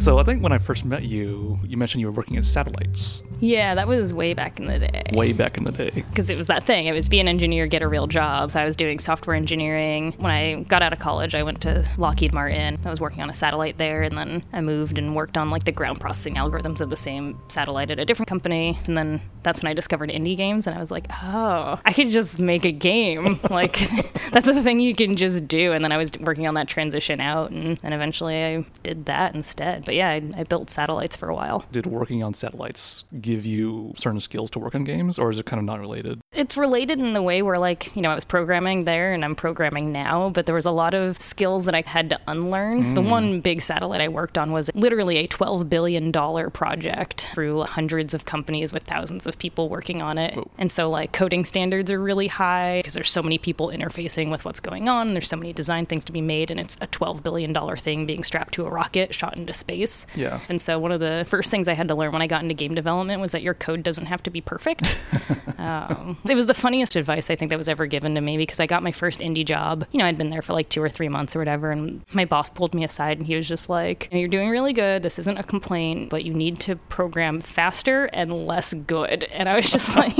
So 0.08 0.18
I 0.18 0.22
think 0.22 0.42
when 0.42 0.52
I 0.52 0.58
first 0.58 0.86
met 0.86 1.02
you, 1.02 1.58
you 1.66 1.76
mentioned 1.76 2.00
you 2.00 2.06
were 2.06 2.14
working 2.14 2.38
at 2.38 2.46
satellites 2.46 3.22
yeah, 3.40 3.74
that 3.76 3.86
was 3.86 4.12
way 4.12 4.34
back 4.34 4.58
in 4.58 4.66
the 4.66 4.78
day. 4.78 5.02
way 5.12 5.32
back 5.32 5.58
in 5.58 5.64
the 5.64 5.72
day. 5.72 5.90
because 5.94 6.30
it 6.30 6.36
was 6.36 6.48
that 6.48 6.64
thing. 6.64 6.86
It 6.86 6.92
was 6.92 7.08
be 7.08 7.20
an 7.20 7.28
engineer, 7.28 7.66
get 7.66 7.82
a 7.82 7.88
real 7.88 8.06
job. 8.06 8.50
So 8.50 8.60
I 8.60 8.64
was 8.64 8.76
doing 8.76 8.98
software 8.98 9.36
engineering. 9.36 10.12
When 10.18 10.30
I 10.30 10.62
got 10.64 10.82
out 10.82 10.92
of 10.92 10.98
college, 10.98 11.34
I 11.34 11.42
went 11.42 11.60
to 11.62 11.88
Lockheed 11.96 12.32
Martin. 12.32 12.78
I 12.84 12.90
was 12.90 13.00
working 13.00 13.22
on 13.22 13.30
a 13.30 13.34
satellite 13.34 13.78
there, 13.78 14.02
and 14.02 14.16
then 14.16 14.42
I 14.52 14.60
moved 14.60 14.98
and 14.98 15.14
worked 15.14 15.36
on 15.36 15.50
like 15.50 15.64
the 15.64 15.72
ground 15.72 16.00
processing 16.00 16.34
algorithms 16.34 16.80
of 16.80 16.90
the 16.90 16.96
same 16.96 17.38
satellite 17.48 17.90
at 17.90 17.98
a 17.98 18.04
different 18.04 18.28
company. 18.28 18.78
And 18.86 18.96
then 18.96 19.20
that's 19.42 19.62
when 19.62 19.70
I 19.70 19.74
discovered 19.74 20.10
indie 20.10 20.36
games, 20.36 20.66
and 20.66 20.76
I 20.76 20.80
was 20.80 20.90
like, 20.90 21.06
oh, 21.22 21.80
I 21.84 21.92
could 21.92 22.10
just 22.10 22.38
make 22.38 22.64
a 22.64 22.72
game. 22.72 23.38
like 23.50 23.78
that's 24.32 24.46
the 24.46 24.62
thing 24.62 24.80
you 24.80 24.94
can 24.94 25.16
just 25.16 25.46
do. 25.46 25.72
And 25.72 25.84
then 25.84 25.92
I 25.92 25.96
was 25.96 26.12
working 26.20 26.46
on 26.46 26.54
that 26.54 26.68
transition 26.68 27.20
out, 27.20 27.50
and 27.50 27.76
then 27.78 27.92
eventually 27.92 28.42
I 28.42 28.64
did 28.82 29.06
that 29.06 29.34
instead. 29.34 29.84
But 29.84 29.94
yeah, 29.98 30.10
I, 30.10 30.22
I 30.36 30.44
built 30.44 30.70
satellites 30.70 31.16
for 31.16 31.28
a 31.28 31.34
while. 31.34 31.64
Did 31.72 31.86
working 31.86 32.22
on 32.22 32.34
satellites 32.34 33.04
give 33.20 33.44
you 33.44 33.94
certain 33.96 34.20
skills 34.20 34.50
to 34.52 34.58
work 34.58 34.74
on 34.74 34.84
games, 34.84 35.18
or 35.18 35.30
is 35.30 35.38
it 35.38 35.46
kind 35.46 35.58
of 35.60 35.66
not 35.66 35.80
related? 35.80 36.20
it's 36.32 36.56
related 36.56 36.98
in 36.98 37.14
the 37.14 37.22
way 37.22 37.40
where 37.40 37.58
like 37.58 37.94
you 37.96 38.02
know 38.02 38.10
i 38.10 38.14
was 38.14 38.24
programming 38.24 38.84
there 38.84 39.12
and 39.12 39.24
i'm 39.24 39.34
programming 39.34 39.90
now 39.90 40.28
but 40.28 40.44
there 40.44 40.54
was 40.54 40.66
a 40.66 40.70
lot 40.70 40.92
of 40.92 41.18
skills 41.20 41.64
that 41.64 41.74
i 41.74 41.82
had 41.86 42.10
to 42.10 42.20
unlearn. 42.26 42.94
The 42.94 43.00
mm. 43.00 43.10
one 43.10 43.40
big 43.40 43.62
satellite 43.62 44.00
i 44.00 44.08
worked 44.08 44.36
on 44.36 44.52
was 44.52 44.70
literally 44.74 45.16
a 45.16 45.26
12 45.26 45.70
billion 45.70 46.10
dollar 46.10 46.50
project 46.50 47.26
through 47.32 47.62
hundreds 47.62 48.14
of 48.14 48.24
companies 48.24 48.72
with 48.72 48.82
thousands 48.82 49.26
of 49.26 49.38
people 49.38 49.68
working 49.68 50.02
on 50.02 50.18
it. 50.18 50.38
And 50.58 50.70
so 50.70 50.90
like 50.90 51.12
coding 51.12 51.44
standards 51.44 51.90
are 51.90 52.00
really 52.00 52.28
high 52.28 52.80
because 52.80 52.94
there's 52.94 53.10
so 53.10 53.22
many 53.22 53.38
people 53.38 53.68
interfacing 53.68 54.30
with 54.30 54.44
what's 54.44 54.60
going 54.60 54.88
on. 54.88 55.14
There's 55.14 55.28
so 55.28 55.36
many 55.36 55.52
design 55.52 55.86
things 55.86 56.04
to 56.06 56.12
be 56.12 56.20
made 56.20 56.50
and 56.50 56.60
it's 56.60 56.76
a 56.80 56.86
12 56.86 57.22
billion 57.22 57.52
dollar 57.52 57.76
thing 57.76 58.06
being 58.06 58.24
strapped 58.24 58.54
to 58.54 58.66
a 58.66 58.70
rocket 58.70 59.14
shot 59.14 59.36
into 59.36 59.52
space 59.52 59.87
Yeah. 60.14 60.40
and 60.48 60.60
so 60.60 60.78
one 60.78 60.92
of 60.92 61.00
the 61.00 61.24
first 61.28 61.50
things 61.50 61.68
I 61.68 61.74
had 61.74 61.88
to 61.88 61.94
learn 61.94 62.12
when 62.12 62.22
I 62.22 62.26
got 62.26 62.42
into 62.42 62.54
game 62.54 62.74
development 62.74 63.20
was 63.20 63.32
that 63.32 63.42
your 63.42 63.54
code 63.54 63.82
doesn't 63.82 64.06
have 64.06 64.22
to 64.24 64.30
be 64.30 64.40
perfect. 64.40 64.98
um, 65.58 66.16
it 66.28 66.34
was 66.34 66.46
the 66.46 66.54
funniest 66.54 66.96
advice 66.96 67.30
I 67.30 67.36
think 67.36 67.50
that 67.50 67.58
was 67.58 67.68
ever 67.68 67.86
given 67.86 68.14
to 68.14 68.20
me 68.20 68.36
because 68.36 68.60
I 68.60 68.66
got 68.66 68.82
my 68.82 68.92
first 68.92 69.20
indie 69.20 69.44
job. 69.44 69.86
You 69.92 69.98
know, 69.98 70.06
I'd 70.06 70.18
been 70.18 70.30
there 70.30 70.42
for 70.42 70.52
like 70.52 70.68
two 70.68 70.82
or 70.82 70.88
three 70.88 71.08
months 71.08 71.34
or 71.34 71.38
whatever, 71.38 71.70
and 71.70 72.02
my 72.12 72.24
boss 72.24 72.50
pulled 72.50 72.74
me 72.74 72.84
aside 72.84 73.18
and 73.18 73.26
he 73.26 73.36
was 73.36 73.48
just 73.48 73.68
like, 73.68 74.08
"You're 74.12 74.28
doing 74.28 74.50
really 74.50 74.72
good. 74.72 75.02
This 75.02 75.18
isn't 75.18 75.38
a 75.38 75.42
complaint, 75.42 76.10
but 76.10 76.24
you 76.24 76.34
need 76.34 76.60
to 76.60 76.76
program 76.76 77.40
faster 77.40 78.06
and 78.12 78.46
less 78.46 78.72
good." 78.72 79.24
And 79.24 79.48
I 79.48 79.56
was 79.56 79.70
just 79.70 79.94
like, 79.96 80.16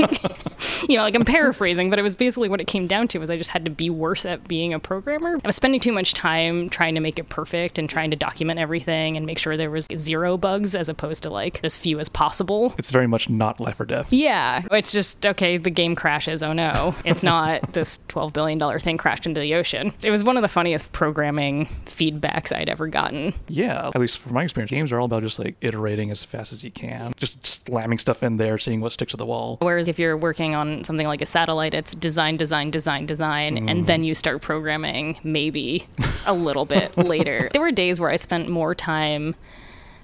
you 0.87 0.97
know, 0.97 1.03
like 1.03 1.15
I'm 1.15 1.25
paraphrasing, 1.25 1.89
but 1.89 1.99
it 1.99 2.03
was 2.03 2.15
basically 2.15 2.49
what 2.49 2.61
it 2.61 2.67
came 2.67 2.87
down 2.87 3.07
to 3.09 3.19
was 3.19 3.29
I 3.29 3.37
just 3.37 3.51
had 3.51 3.65
to 3.65 3.71
be 3.71 3.89
worse 3.89 4.25
at 4.25 4.47
being 4.47 4.73
a 4.73 4.79
programmer. 4.79 5.35
I 5.43 5.47
was 5.47 5.55
spending 5.55 5.79
too 5.79 5.91
much 5.91 6.13
time 6.13 6.69
trying 6.69 6.95
to 6.95 7.01
make 7.01 7.19
it 7.19 7.29
perfect 7.29 7.77
and 7.77 7.89
trying 7.89 8.11
to 8.11 8.17
document 8.17 8.59
everything 8.59 9.17
and 9.17 9.25
make 9.25 9.37
sure 9.37 9.55
there 9.59 9.71
was 9.71 9.87
zero 9.97 10.37
bugs 10.37 10.73
as 10.73 10.89
opposed 10.89 11.23
to 11.23 11.29
like 11.29 11.59
as 11.63 11.77
few 11.77 11.99
as 11.99 12.09
possible. 12.09 12.73
It's 12.77 12.91
very 12.91 13.07
much 13.07 13.29
not 13.29 13.59
life 13.59 13.79
or 13.79 13.85
death. 13.85 14.11
Yeah, 14.11 14.63
it's 14.71 14.91
just 14.91 15.25
okay. 15.25 15.57
The 15.57 15.69
game 15.69 15.95
crashes. 15.95 16.41
Oh 16.41 16.53
no, 16.53 16.95
it's 17.05 17.23
not 17.23 17.73
this 17.73 17.99
twelve 18.07 18.33
billion 18.33 18.57
dollar 18.57 18.79
thing 18.79 18.97
crashed 18.97 19.25
into 19.25 19.39
the 19.39 19.53
ocean. 19.55 19.93
It 20.03 20.11
was 20.11 20.23
one 20.23 20.37
of 20.37 20.41
the 20.41 20.47
funniest 20.47 20.91
programming 20.91 21.67
feedbacks 21.85 22.55
I'd 22.55 22.69
ever 22.69 22.87
gotten. 22.87 23.33
Yeah, 23.47 23.91
at 23.93 23.99
least 23.99 24.19
from 24.19 24.33
my 24.33 24.43
experience, 24.43 24.71
games 24.71 24.91
are 24.91 24.99
all 24.99 25.05
about 25.05 25.23
just 25.23 25.39
like 25.39 25.55
iterating 25.61 26.11
as 26.11 26.23
fast 26.23 26.53
as 26.53 26.63
you 26.63 26.71
can, 26.71 27.13
just 27.17 27.45
slamming 27.45 27.99
stuff 27.99 28.23
in 28.23 28.37
there, 28.37 28.57
seeing 28.57 28.81
what 28.81 28.91
sticks 28.91 29.11
to 29.11 29.17
the 29.17 29.25
wall. 29.25 29.57
Whereas 29.59 29.87
if 29.87 29.99
you're 29.99 30.17
working 30.17 30.55
on 30.55 30.83
something 30.83 31.07
like 31.07 31.21
a 31.21 31.25
satellite, 31.25 31.73
it's 31.73 31.93
design, 31.93 32.37
design, 32.37 32.71
design, 32.71 33.05
design, 33.05 33.57
and 33.69 33.83
mm. 33.83 33.85
then 33.85 34.03
you 34.03 34.15
start 34.15 34.41
programming 34.41 35.17
maybe 35.23 35.87
a 36.25 36.33
little 36.33 36.65
bit 36.65 36.97
later. 36.97 37.49
There 37.51 37.61
were 37.61 37.71
days 37.71 37.99
where 37.99 38.09
I 38.09 38.15
spent 38.15 38.49
more 38.49 38.73
time 38.75 39.35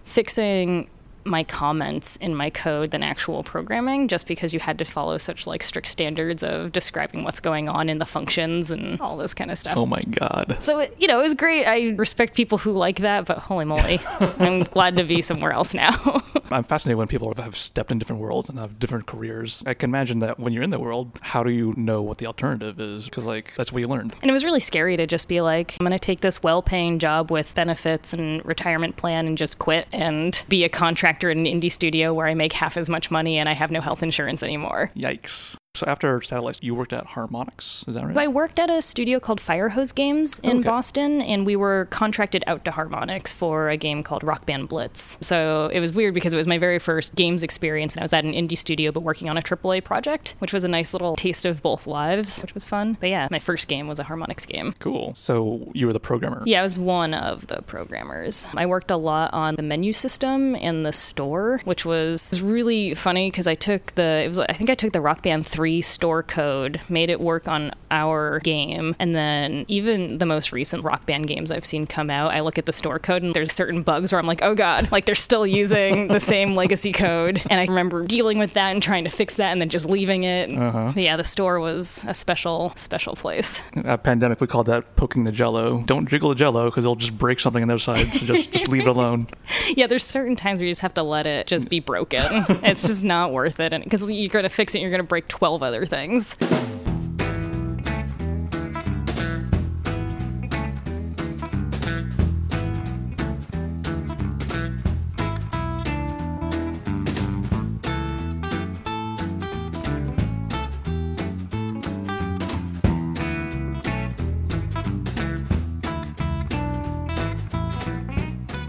fixing 0.06 0.88
my 1.26 1.44
comments 1.44 2.16
in 2.18 2.36
my 2.36 2.50
code 2.50 2.92
than 2.92 3.02
actual 3.02 3.44
programming 3.44 4.08
just 4.08 4.28
because 4.28 4.54
you 4.54 4.60
had 4.60 4.78
to 4.78 4.86
follow 4.86 5.18
such 5.18 5.48
like 5.48 5.64
strict 5.64 5.88
standards 5.88 6.44
of 6.44 6.72
describing 6.72 7.24
what's 7.24 7.40
going 7.40 7.68
on 7.68 7.90
in 7.90 7.98
the 7.98 8.06
functions 8.06 8.70
and 8.70 9.02
all 9.02 9.18
this 9.18 9.34
kind 9.34 9.50
of 9.50 9.58
stuff. 9.58 9.76
Oh 9.78 9.86
my 9.86 10.02
god. 10.02 10.58
So, 10.62 10.80
it, 10.80 10.96
you 11.00 11.08
know, 11.08 11.20
it 11.20 11.24
was 11.24 11.34
great. 11.34 11.66
I 11.66 11.96
respect 11.96 12.36
people 12.36 12.60
who 12.60 12.72
like 12.72 12.98
that, 12.98 13.26
but 13.26 13.40
holy 13.40 13.66
moly, 13.66 14.00
I'm 14.20 14.60
glad 14.64 14.98
to 14.98 15.04
be 15.04 15.22
somewhere 15.22 15.52
else 15.52 15.74
now. 15.74 16.24
I'm 16.52 16.64
fascinated 16.64 16.98
when 16.98 17.08
people 17.08 17.34
have 17.34 17.58
stepped 17.58 17.92
in 17.92 17.98
different 17.98 18.22
worlds 18.22 18.50
and 18.50 18.60
have 18.60 18.80
different 18.80 19.08
careers. 19.08 19.64
I 19.66 19.74
can 19.74 19.90
imagine 19.90 20.20
that 20.20 20.40
when 20.40 20.54
you're 20.54 20.64
in 20.64 20.70
the 20.70 20.80
world, 20.80 21.20
how 21.22 21.44
do 21.44 21.50
you 21.50 21.74
know 21.76 22.04
what 22.04 22.20
the 22.20 22.28
alternative 22.28 22.80
is? 22.80 23.06
Because 23.06 23.26
like 23.26 23.56
that's 23.56 23.74
what 23.74 23.80
you 23.80 23.88
learned. 23.88 24.14
And 24.22 24.30
it 24.30 24.34
was 24.34 24.46
really 24.46 24.60
scary 24.60 24.96
to 24.98 25.08
just 25.08 25.28
be 25.28 25.42
like, 25.42 25.76
I'm 25.80 25.86
going 25.86 25.98
to 25.98 26.00
take 26.00 26.22
this 26.22 26.44
well 26.44 26.62
paying 26.62 27.00
job 27.00 27.32
with 27.32 27.56
benefits 27.56 28.14
and 28.14 28.46
retirement 28.46 28.96
plan 28.96 29.26
and 29.26 29.38
just 29.38 29.58
quit 29.58 29.88
and 29.92 30.44
be 30.48 30.64
a 30.64 30.70
contractor 30.70 31.15
in 31.24 31.46
an 31.46 31.46
indie 31.46 31.72
studio 31.72 32.14
where 32.14 32.28
I 32.28 32.34
make 32.34 32.54
half 32.54 32.78
as 32.78 32.90
much 32.90 33.12
money 33.12 33.38
and 33.38 33.48
I 33.48 33.54
have 33.54 33.72
no 33.72 33.82
health 33.82 34.04
insurance 34.04 34.44
anymore. 34.44 34.92
Yikes. 34.96 35.58
So 35.76 35.86
after 35.88 36.22
satellites, 36.22 36.60
you 36.62 36.74
worked 36.76 36.94
at 36.94 37.06
Harmonix, 37.08 37.88
is 37.88 37.96
that 37.96 38.06
right? 38.06 38.18
I 38.18 38.28
worked 38.28 38.60
at 38.60 38.70
a 38.70 38.82
studio 38.82 39.20
called 39.20 39.40
Firehose 39.42 39.94
Games 39.94 40.40
in 40.40 40.60
Okay. 40.60 40.68
Boston, 40.68 41.22
and 41.22 41.46
we 41.46 41.56
were 41.56 41.88
contracted 41.92 42.44
out 42.48 42.64
to 42.66 42.72
Harmonix 42.72 43.34
for 43.34 43.70
a 43.70 43.78
game 43.78 44.02
called 44.04 44.24
Rock 44.24 44.46
Band 44.46 44.70
Blitz. 44.70 45.18
So 45.22 45.70
it 45.74 45.80
was 45.80 45.94
weird 45.94 46.14
because 46.14 46.34
it 46.34 46.38
was 46.38 46.48
my 46.48 46.58
very 46.58 46.80
first 46.80 47.16
games 47.16 47.44
experience, 47.44 47.94
and 47.94 48.02
I 48.02 48.06
was 48.06 48.14
at 48.14 48.24
an 48.24 48.34
indie 48.34 48.58
studio 48.58 48.92
but 48.92 49.02
working 49.02 49.30
on 49.30 49.38
a 49.38 49.42
AAA 49.42 49.84
project, 49.84 50.34
which 50.40 50.54
was 50.54 50.64
a 50.64 50.68
nice 50.68 50.94
little 50.94 51.16
taste 51.16 51.46
of 51.46 51.62
both 51.62 51.88
lives, 51.88 52.42
which 52.42 52.54
was 52.54 52.66
fun. 52.66 52.98
But 53.00 53.10
yeah, 53.10 53.28
my 53.32 53.40
first 53.40 53.68
game 53.68 53.88
was 53.88 54.00
a 54.00 54.06
Harmonix 54.06 54.48
game. 54.48 54.74
Cool. 54.80 55.14
So 55.16 55.70
you 55.74 55.88
were 55.88 55.94
the 55.94 56.00
programmer. 56.00 56.42
Yeah, 56.46 56.62
I 56.62 56.64
was 56.64 56.78
one 56.78 57.14
of 57.14 57.48
the 57.48 57.62
programmers. 57.64 58.48
I 58.56 58.66
worked 58.66 58.92
a 58.92 58.98
lot 58.98 59.34
on 59.34 59.56
the 59.56 59.64
menu 59.64 59.94
system 59.94 60.56
and 60.56 60.86
the 60.86 60.94
store, 60.94 61.60
which 61.66 61.86
was 61.86 62.30
was 62.32 62.42
really 62.42 62.94
funny 62.94 63.30
because 63.30 63.48
I 63.48 63.56
took 63.56 63.94
the 63.96 64.22
it 64.24 64.28
was 64.28 64.40
I 64.40 64.54
think 64.54 64.70
I 64.70 64.76
took 64.76 64.94
the 64.94 65.02
Rock 65.02 65.22
Band 65.24 65.46
3 65.46 65.65
re 65.66 65.82
store 65.82 66.22
code, 66.22 66.80
made 66.90 67.10
it 67.10 67.20
work 67.20 67.48
on 67.48 67.72
our 67.90 68.40
game. 68.42 68.96
And 69.00 69.16
then 69.16 69.66
even 69.68 70.20
the 70.20 70.26
most 70.28 70.52
recent 70.52 70.84
rock 70.84 71.08
band 71.08 71.28
games 71.28 71.50
I've 71.50 71.66
seen 71.66 71.88
come 71.88 72.12
out, 72.12 72.32
I 72.32 72.42
look 72.42 72.60
at 72.60 72.68
the 72.68 72.74
store 72.74 73.00
code 73.00 73.24
and 73.24 73.34
there's 73.34 73.52
certain 73.52 73.82
bugs 73.82 74.12
where 74.12 74.20
I'm 74.20 74.28
like, 74.28 74.44
oh 74.44 74.54
God, 74.54 74.92
like 74.92 75.06
they're 75.06 75.16
still 75.16 75.48
using 75.48 76.08
the 76.08 76.20
same 76.34 76.56
legacy 76.56 76.92
code. 76.92 77.42
And 77.50 77.60
I 77.60 77.66
remember 77.66 78.06
dealing 78.06 78.38
with 78.38 78.54
that 78.54 78.70
and 78.70 78.84
trying 78.84 79.06
to 79.06 79.10
fix 79.10 79.36
that 79.36 79.52
and 79.52 79.60
then 79.60 79.70
just 79.70 79.88
leaving 79.88 80.24
it. 80.24 80.56
Uh-huh. 80.56 80.92
But 80.94 81.02
yeah, 81.02 81.18
the 81.18 81.24
store 81.24 81.60
was 81.60 82.04
a 82.08 82.14
special, 82.14 82.74
special 82.76 83.16
place. 83.16 83.64
At 83.84 84.04
pandemic, 84.04 84.40
we 84.40 84.46
called 84.46 84.68
that 84.68 84.96
poking 84.96 85.24
the 85.24 85.32
jello. 85.32 85.82
Don't 85.82 86.08
jiggle 86.08 86.30
the 86.30 86.36
jello 86.36 86.70
because 86.70 86.86
it'll 86.86 86.96
just 86.96 87.18
break 87.18 87.40
something 87.40 87.64
on 87.64 87.68
their 87.68 87.80
side. 87.80 88.14
So 88.14 88.26
just 88.26 88.52
just 88.52 88.68
leave 88.68 88.84
it 88.84 88.88
alone. 88.88 89.28
Yeah, 89.76 89.88
there's 89.88 90.04
certain 90.04 90.36
times 90.36 90.60
where 90.60 90.68
you 90.68 90.72
just 90.72 90.82
have 90.82 90.94
to 90.94 91.04
let 91.04 91.26
it 91.26 91.48
just 91.48 91.70
be 91.70 91.80
broken. 91.80 92.24
it's 92.64 92.86
just 92.86 93.04
not 93.04 93.34
worth 93.34 93.60
it. 93.60 93.72
Because 93.84 94.10
you're 94.10 94.30
going 94.30 94.44
to 94.44 94.50
fix 94.50 94.76
it, 94.76 94.82
you're 94.82 94.92
going 94.92 95.02
to 95.02 95.08
break 95.08 95.28
12 95.28 95.55
other 95.64 95.86
things. 95.86 96.38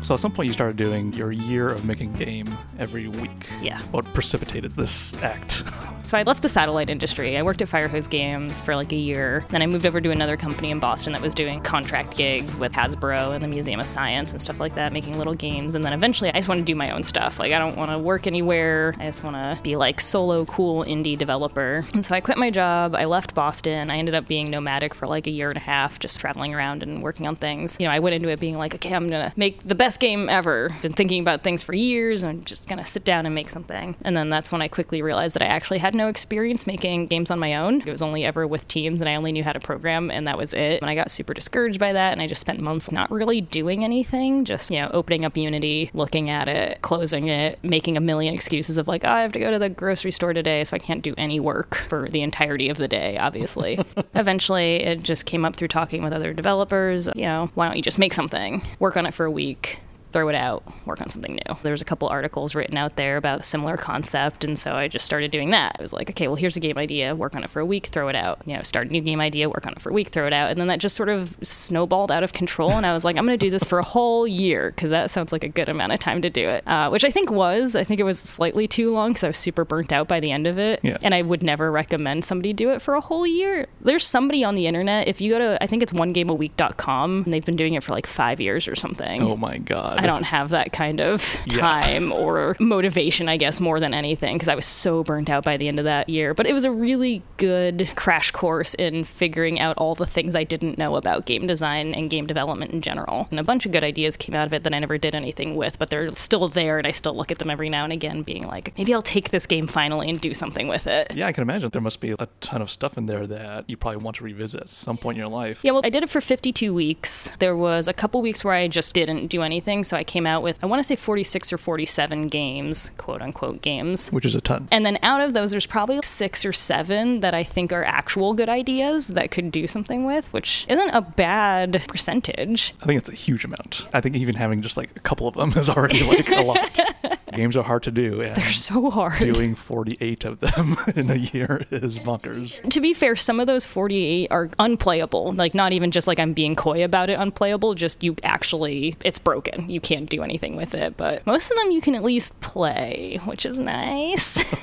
So 0.07 0.14
at 0.14 0.20
some 0.20 0.31
point, 0.31 0.46
you 0.46 0.53
started 0.53 0.77
doing 0.77 1.12
your 1.14 1.33
year 1.33 1.66
of 1.66 1.85
making 1.85 2.12
game 2.12 2.46
every 2.79 3.09
week. 3.09 3.49
Yeah. 3.61 3.81
What 3.90 4.05
precipitated 4.14 4.77
this 4.77 5.20
act? 5.20 5.64
So 6.07 6.16
I 6.16 6.23
left 6.23 6.40
the 6.40 6.49
satellite 6.49 6.88
industry. 6.88 7.37
I 7.37 7.42
worked 7.42 7.61
at 7.62 7.69
Firehose 7.69 8.09
Games 8.09 8.62
for 8.62 8.77
like 8.77 8.92
a 8.92 8.97
year. 8.97 9.45
Then 9.51 9.61
I 9.61 9.66
moved 9.66 9.85
over 9.85 10.01
to 10.01 10.12
another 10.12 10.37
company 10.37 10.71
in 10.71 10.79
Boston 10.79 11.14
that 11.14 11.21
was 11.21 11.35
doing 11.35 11.61
contract 11.61 12.16
gigs 12.16 12.57
with 12.57 12.71
Hasbro 12.71 13.35
and 13.35 13.42
the 13.42 13.49
Museum 13.49 13.81
of 13.81 13.87
Science 13.87 14.31
and 14.31 14.40
stuff 14.40 14.61
like 14.61 14.77
that, 14.77 14.92
making 14.92 15.19
little 15.19 15.35
games. 15.35 15.75
And 15.75 15.85
then 15.85 15.92
eventually 15.92 16.31
I 16.31 16.35
just 16.35 16.49
want 16.49 16.61
to 16.61 16.64
do 16.64 16.77
my 16.77 16.92
own 16.92 17.03
stuff. 17.03 17.40
Like 17.40 17.53
I 17.53 17.59
don't 17.59 17.77
want 17.77 17.90
to 17.90 17.99
work 17.99 18.29
anywhere. 18.29 18.95
I 19.01 19.07
just 19.07 19.25
want 19.25 19.35
to 19.35 19.59
be 19.64 19.75
like 19.75 20.01
solo 20.01 20.45
cool 20.45 20.85
indie 20.85 21.19
developer. 21.19 21.85
And 21.92 22.07
so 22.07 22.14
I 22.14 22.21
quit 22.21 22.38
my 22.38 22.53
job. 22.53 22.95
I 22.95 23.07
left 23.07 23.35
Boston. 23.35 23.90
I 23.90 23.97
ended 23.97 24.14
up 24.14 24.29
being 24.29 24.49
nomadic 24.49 24.95
for 24.95 25.07
like 25.07 25.27
a 25.27 25.31
year 25.31 25.51
and 25.51 25.57
a 25.57 25.61
half, 25.61 25.99
just 25.99 26.21
traveling 26.21 26.55
around 26.55 26.85
and 26.85 27.03
working 27.03 27.27
on 27.27 27.35
things. 27.35 27.79
You 27.81 27.87
know, 27.87 27.92
I 27.92 27.99
went 27.99 28.14
into 28.14 28.29
it 28.29 28.38
being 28.38 28.57
like, 28.57 28.77
okay, 28.77 28.95
I'm 28.95 29.11
going 29.11 29.29
to 29.29 29.37
make 29.37 29.59
the 29.64 29.75
best 29.75 29.99
game 29.99 30.29
ever. 30.29 30.71
Been 30.83 30.92
thinking 30.92 31.21
about 31.21 31.42
things 31.42 31.64
for 31.64 31.75
years 31.75 32.23
and 32.23 32.31
I'm 32.31 32.45
just 32.45 32.69
going 32.69 32.79
to 32.79 32.85
sit 32.85 33.05
down 33.05 33.27
and 33.27 33.35
make 33.35 33.49
something. 33.49 33.97
And 34.03 34.16
then 34.16 34.31
that's 34.31 34.53
when 34.53 34.62
I 34.62 34.69
quickly 34.69 35.03
realized 35.03 35.35
that 35.35 35.42
I 35.42 35.47
actually 35.47 35.79
had 35.79 35.96
no 35.97 36.09
experience 36.09 36.67
making 36.67 37.07
games 37.07 37.31
on 37.31 37.39
my 37.39 37.57
own. 37.57 37.81
It 37.81 37.91
was 37.91 38.03
only 38.03 38.25
ever 38.25 38.47
with 38.47 38.69
teams 38.69 39.01
and 39.01 39.09
I 39.09 39.15
only 39.15 39.33
knew 39.33 39.45
how 39.45 39.53
to 39.53 39.61
program 39.61 40.11
and 40.11 40.27
that 40.27 40.39
was 40.39 40.53
it. 40.53 40.81
And 40.81 40.91
I 40.91 40.95
got 40.95 41.11
super 41.11 41.35
discouraged 41.35 41.79
by 41.79 41.93
that 41.93 42.13
and 42.13 42.23
I 42.23 42.27
just 42.27 42.41
spent 42.41 42.61
months 42.61 42.93
not 42.93 43.11
really 43.11 43.41
doing 43.41 43.85
anything, 43.85 44.45
just, 44.45 44.71
you 44.71 44.81
know, 44.81 44.91
opening 44.93 45.25
up 45.25 45.37
Unity, 45.37 45.91
looking 45.95 46.31
at 46.31 46.49
it, 46.49 46.83
closing 46.83 47.29
it, 47.29 47.63
making 47.63 47.97
a 47.97 48.01
million 48.01 48.35
excuses 48.35 48.79
of 48.79 48.89
like, 48.89 49.05
oh, 49.05 49.11
I 49.11 49.23
have 49.23 49.33
to 49.33 49.41
go 49.41 49.51
to 49.51 49.59
the 49.59 49.69
grocery 49.69 50.11
store 50.11 50.33
today, 50.33 50.65
so 50.65 50.77
I 50.77 50.79
can't 50.79 51.03
do 51.03 51.15
any 51.17 51.41
work 51.41 51.75
for 51.89 52.09
the 52.09 52.23
entirety 52.23 52.69
of 52.69 52.77
the 52.77 52.89
day, 52.89 53.19
obviously. 53.19 53.79
Eventually, 54.15 54.77
it 54.77 55.03
just 55.03 55.27
came 55.27 55.45
up 55.45 55.57
through 55.57 55.69
talking 55.69 56.03
with 56.03 56.13
other 56.13 56.33
developers, 56.33 57.09
you 57.15 57.23
know, 57.23 57.51
why 57.55 57.67
don't 57.67 57.77
you 57.77 57.83
just 57.83 57.99
make 57.99 58.15
something, 58.15 58.63
work 58.79 58.97
on 58.97 59.07
it 59.07 59.15
for 59.15 59.27
a 59.27 59.31
week, 59.31 59.79
throw 60.12 60.29
it 60.29 60.35
out, 60.35 60.62
work 60.87 61.01
on 61.01 61.09
something 61.09 61.35
new. 61.35 61.57
There 61.62 61.73
was 61.73 61.83
a 61.83 61.85
couple 61.85 62.09
articles 62.09 62.55
written 62.55 62.77
out 62.77 62.97
there 62.97 63.16
about 63.16 63.40
a 63.40 63.42
similar 63.42 63.77
concept, 63.77 64.45
and 64.45 64.59
so 64.59 64.75
I 64.75 64.88
just 64.88 65.05
started 65.05 65.31
doing 65.31 65.51
that. 65.51 65.77
I 65.79 65.83
was 65.83 65.92
like, 65.92 66.09
okay, 66.11 66.27
well, 66.29 66.37
here's 66.37 66.57
a 66.57 66.61
game 66.61 66.79
idea, 66.79 67.14
work 67.14 67.35
on 67.35 67.45
it 67.45 67.51
for 67.51 67.61
a 67.61 67.66
week, 67.66 67.87
throw 67.87 68.09
it 68.09 68.14
out. 68.16 68.40
You 68.47 68.57
know, 68.57 68.62
start 68.62 68.88
a 68.88 68.90
new 68.90 69.01
game 69.03 69.21
idea, 69.21 69.49
work 69.49 69.66
on 69.66 69.73
it 69.73 69.81
for 69.81 69.90
a 69.90 69.92
week, 69.92 70.09
throw 70.09 70.27
it 70.27 70.33
out, 70.33 70.51
and 70.51 70.59
then 70.59 70.69
that 70.69 70.79
just 70.79 70.97
sort 70.97 71.09
of 71.09 71.37
snowballed 71.42 72.11
out 72.11 72.23
of 72.23 72.33
control. 72.33 72.73
And 72.73 72.87
I 72.87 72.92
was 72.95 73.05
like, 73.05 73.16
I'm 73.16 73.27
going 73.27 73.38
to 73.38 73.45
do 73.47 73.51
this 73.51 73.64
for 73.64 73.79
a 73.79 73.83
whole 73.85 74.27
year 74.27 74.71
because 74.75 74.90
that 74.90 75.11
sounds 75.11 75.33
like 75.33 75.45
a 75.45 75.49
good 75.49 75.69
amount 75.69 75.92
of 75.92 75.99
time 76.01 76.23
to 76.23 76.31
do 76.31 76.49
it, 76.49 76.66
uh, 76.66 76.88
which 76.88 77.05
I 77.05 77.11
think 77.11 77.31
was. 77.31 77.77
I 77.77 77.85
think 77.85 78.01
it 78.01 78.05
was 78.05 78.19
slightly 78.19 78.66
too 78.69 78.92
long 78.92 79.11
because 79.11 79.25
I 79.25 79.29
was 79.29 79.37
super 79.38 79.64
burnt 79.64 79.92
out 79.92 80.09
by 80.09 80.21
the 80.21 80.31
end 80.33 80.47
of 80.47 80.59
it, 80.59 80.81
Yeah. 80.83 80.97
and 81.03 81.14
I 81.14 81.23
would 81.23 81.42
never 81.42 81.71
recommend 81.71 82.25
somebody 82.25 82.53
do 82.53 82.71
it 82.71 82.81
for 82.81 82.95
a 82.95 83.01
whole 83.01 83.27
year. 83.27 83.66
There's 83.81 84.07
somebody 84.07 84.45
on 84.45 84.55
the 84.55 84.66
internet. 84.66 85.09
If 85.09 85.21
you 85.21 85.33
go 85.33 85.38
to, 85.38 85.62
I 85.62 85.66
think 85.66 85.83
it's 85.83 85.92
onegameaweek.com, 85.92 87.23
and 87.25 87.33
they've 87.35 87.45
been 87.45 87.57
doing 87.57 87.75
it 87.75 87.83
for 87.83 87.92
like 87.92 88.07
five 88.07 88.40
years 88.40 88.69
or 88.69 88.75
something. 88.75 89.23
Oh 89.23 89.37
my 89.37 89.59
god. 89.59 89.99
I 90.07 90.12
don't 90.12 90.25
have 90.25 90.51
that 90.51 90.73
kind 90.73 91.01
of 91.01 91.37
Yeah. 91.47 91.61
time 91.61 92.12
or 92.12 92.57
motivation, 92.61 93.29
I 93.29 93.37
guess, 93.37 93.61
more 93.61 93.81
than 93.81 93.92
anything, 93.95 94.37
because 94.37 94.49
I 94.49 94.55
was 94.55 94.64
so 94.66 95.03
burnt 95.03 95.31
out 95.31 95.45
by 95.45 95.57
the 95.57 95.69
end 95.69 95.79
of 95.79 95.85
that 95.85 96.09
year. 96.09 96.35
But 96.35 96.47
it 96.47 96.53
was 96.53 96.64
a 96.64 96.71
really 96.71 97.23
good 97.37 97.90
crash 97.97 98.31
course 98.31 98.75
in 98.75 99.05
figuring 99.05 99.59
out 99.61 99.77
all 99.79 99.95
the 99.95 100.07
things 100.07 100.35
I 100.35 100.45
didn't 100.45 100.79
know 100.79 100.97
about 100.97 101.27
game 101.27 101.47
design 101.47 101.95
and 101.95 102.09
game 102.11 102.27
development 102.27 102.73
in 102.73 102.81
general. 102.83 103.27
And 103.31 103.40
a 103.40 103.45
bunch 103.45 103.66
of 103.66 103.73
good 103.73 103.85
ideas 103.85 104.16
came 104.16 104.35
out 104.35 104.47
of 104.47 104.53
it 104.53 104.62
that 104.62 104.75
I 104.75 104.79
never 104.79 104.99
did 104.99 105.14
anything 105.14 105.57
with, 105.57 105.79
but 105.79 105.90
they're 105.90 106.14
still 106.16 106.49
there, 106.49 106.79
and 106.79 106.87
I 106.87 106.90
still 106.92 107.14
look 107.14 107.31
at 107.33 107.38
them 107.38 107.51
every 107.51 107.69
now 107.69 107.85
and 107.85 107.92
again, 107.92 108.23
being 108.23 108.47
like, 108.47 108.73
maybe 108.79 108.95
I'll 108.95 109.03
take 109.03 109.31
this 109.31 109.47
game 109.47 109.66
finally 109.66 110.09
and 110.11 110.21
do 110.21 110.33
something 110.35 110.69
with 110.69 110.87
it. 110.87 111.14
Yeah, 111.14 111.27
I 111.27 111.33
can 111.33 111.42
imagine 111.42 111.71
there 111.71 111.83
must 111.83 112.01
be 112.01 112.11
a 112.19 112.29
ton 112.40 112.62
of 112.62 112.71
stuff 112.71 112.97
in 112.99 113.07
there 113.07 113.27
that 113.27 113.69
you 113.69 113.77
probably 113.77 114.03
want 114.03 114.16
to 114.16 114.25
revisit 114.25 114.61
at 114.62 114.69
some 114.69 114.97
point 114.99 115.16
in 115.16 115.21
your 115.27 115.29
life. 115.35 115.61
Yeah, 115.64 115.73
well, 115.73 115.83
I 115.85 115.90
did 115.90 116.03
it 116.03 116.11
for 116.11 116.21
52 116.21 116.73
weeks. 116.73 117.33
There 117.38 117.57
was 117.57 117.88
a 117.88 117.92
couple 117.92 118.21
weeks 118.23 118.45
where 118.45 118.55
I 118.55 118.69
just 118.69 118.92
didn't 118.92 119.27
do 119.29 119.42
anything, 119.42 119.85
so 119.87 119.96
I 119.96 120.05
came 120.05 120.27
out 120.27 120.42
with, 120.42 120.62
I 120.62 120.66
want 120.66 120.81
to 120.81 120.85
say 120.85 120.96
46 120.96 121.53
or 121.53 121.59
47 121.59 122.29
games, 122.29 122.90
quote 122.96 123.22
unquote 123.22 123.62
games. 123.62 124.11
Which 124.11 124.25
is 124.25 124.35
a 124.35 124.40
ton. 124.40 124.68
And 124.70 124.85
then 124.85 124.99
out 125.03 125.20
of 125.20 125.35
those, 125.35 125.51
there's 125.51 125.66
probably 125.66 126.01
six 126.03 126.44
or 126.44 126.53
seven 126.53 127.20
that 127.20 127.35
I 127.35 127.42
think 127.42 127.72
are 127.72 127.85
actual 127.85 128.35
good 128.35 128.49
ideas 128.49 129.09
that 129.09 129.31
could 129.31 129.51
do 129.51 129.66
something 129.66 130.05
with, 130.05 130.33
which 130.33 130.66
isn't 130.68 130.90
a 130.90 131.01
bad 131.01 131.85
percentage. 131.88 132.75
I 132.83 132.87
think 132.87 132.99
it's 132.99 133.09
a 133.09 133.14
huge 133.14 133.44
amount. 133.44 133.87
I 133.92 134.01
think 134.01 134.16
even 134.16 134.35
having 134.35 134.62
just 134.62 134.77
like 134.77 134.90
a 134.96 135.01
couple 135.01 135.29
of 135.29 135.35
them 135.35 135.53
is 135.57 135.70
already 135.70 136.03
like 136.05 136.31
a 136.31 136.42
lot. 136.42 136.79
Games 137.37 137.57
are 137.57 137.62
hard 137.64 137.83
to 137.85 137.90
do, 137.90 138.20
and 138.22 138.35
They're 138.35 138.49
so 138.49 138.90
hard. 138.90 139.20
doing 139.20 139.55
48 139.55 140.25
of 140.25 140.40
them 140.40 140.77
in 140.96 141.11
a 141.11 141.16
year 141.16 141.66
is 141.70 141.99
bonkers. 141.99 142.61
to 142.70 142.81
be 142.81 142.92
fair, 142.94 143.14
some 143.16 143.38
of 143.40 143.46
those 143.46 143.64
48 143.64 144.29
are 144.31 144.51
unplayable. 144.59 145.33
Like, 145.33 145.55
not 145.55 145.72
even 145.72 145.90
just 145.90 146.07
like 146.07 146.18
I'm 146.18 146.33
being 146.33 146.57
coy 146.57 146.83
about 146.85 147.11
it, 147.11 147.14
unplayable, 147.18 147.75
just 147.75 148.03
you 148.03 148.16
actually, 148.22 148.96
it's 149.05 149.18
broken. 149.18 149.68
You 149.70 149.81
can't 149.81 150.09
do 150.09 150.22
anything 150.22 150.57
with 150.57 150.75
it. 150.75 150.96
But 150.96 151.27
most 151.27 151.51
of 151.51 151.57
them 151.59 151.70
you 151.70 151.81
can 151.81 151.94
at 151.94 152.03
least 152.03 152.40
play, 152.40 153.20
which 153.25 153.44
is 153.46 153.61
nice. 153.61 154.42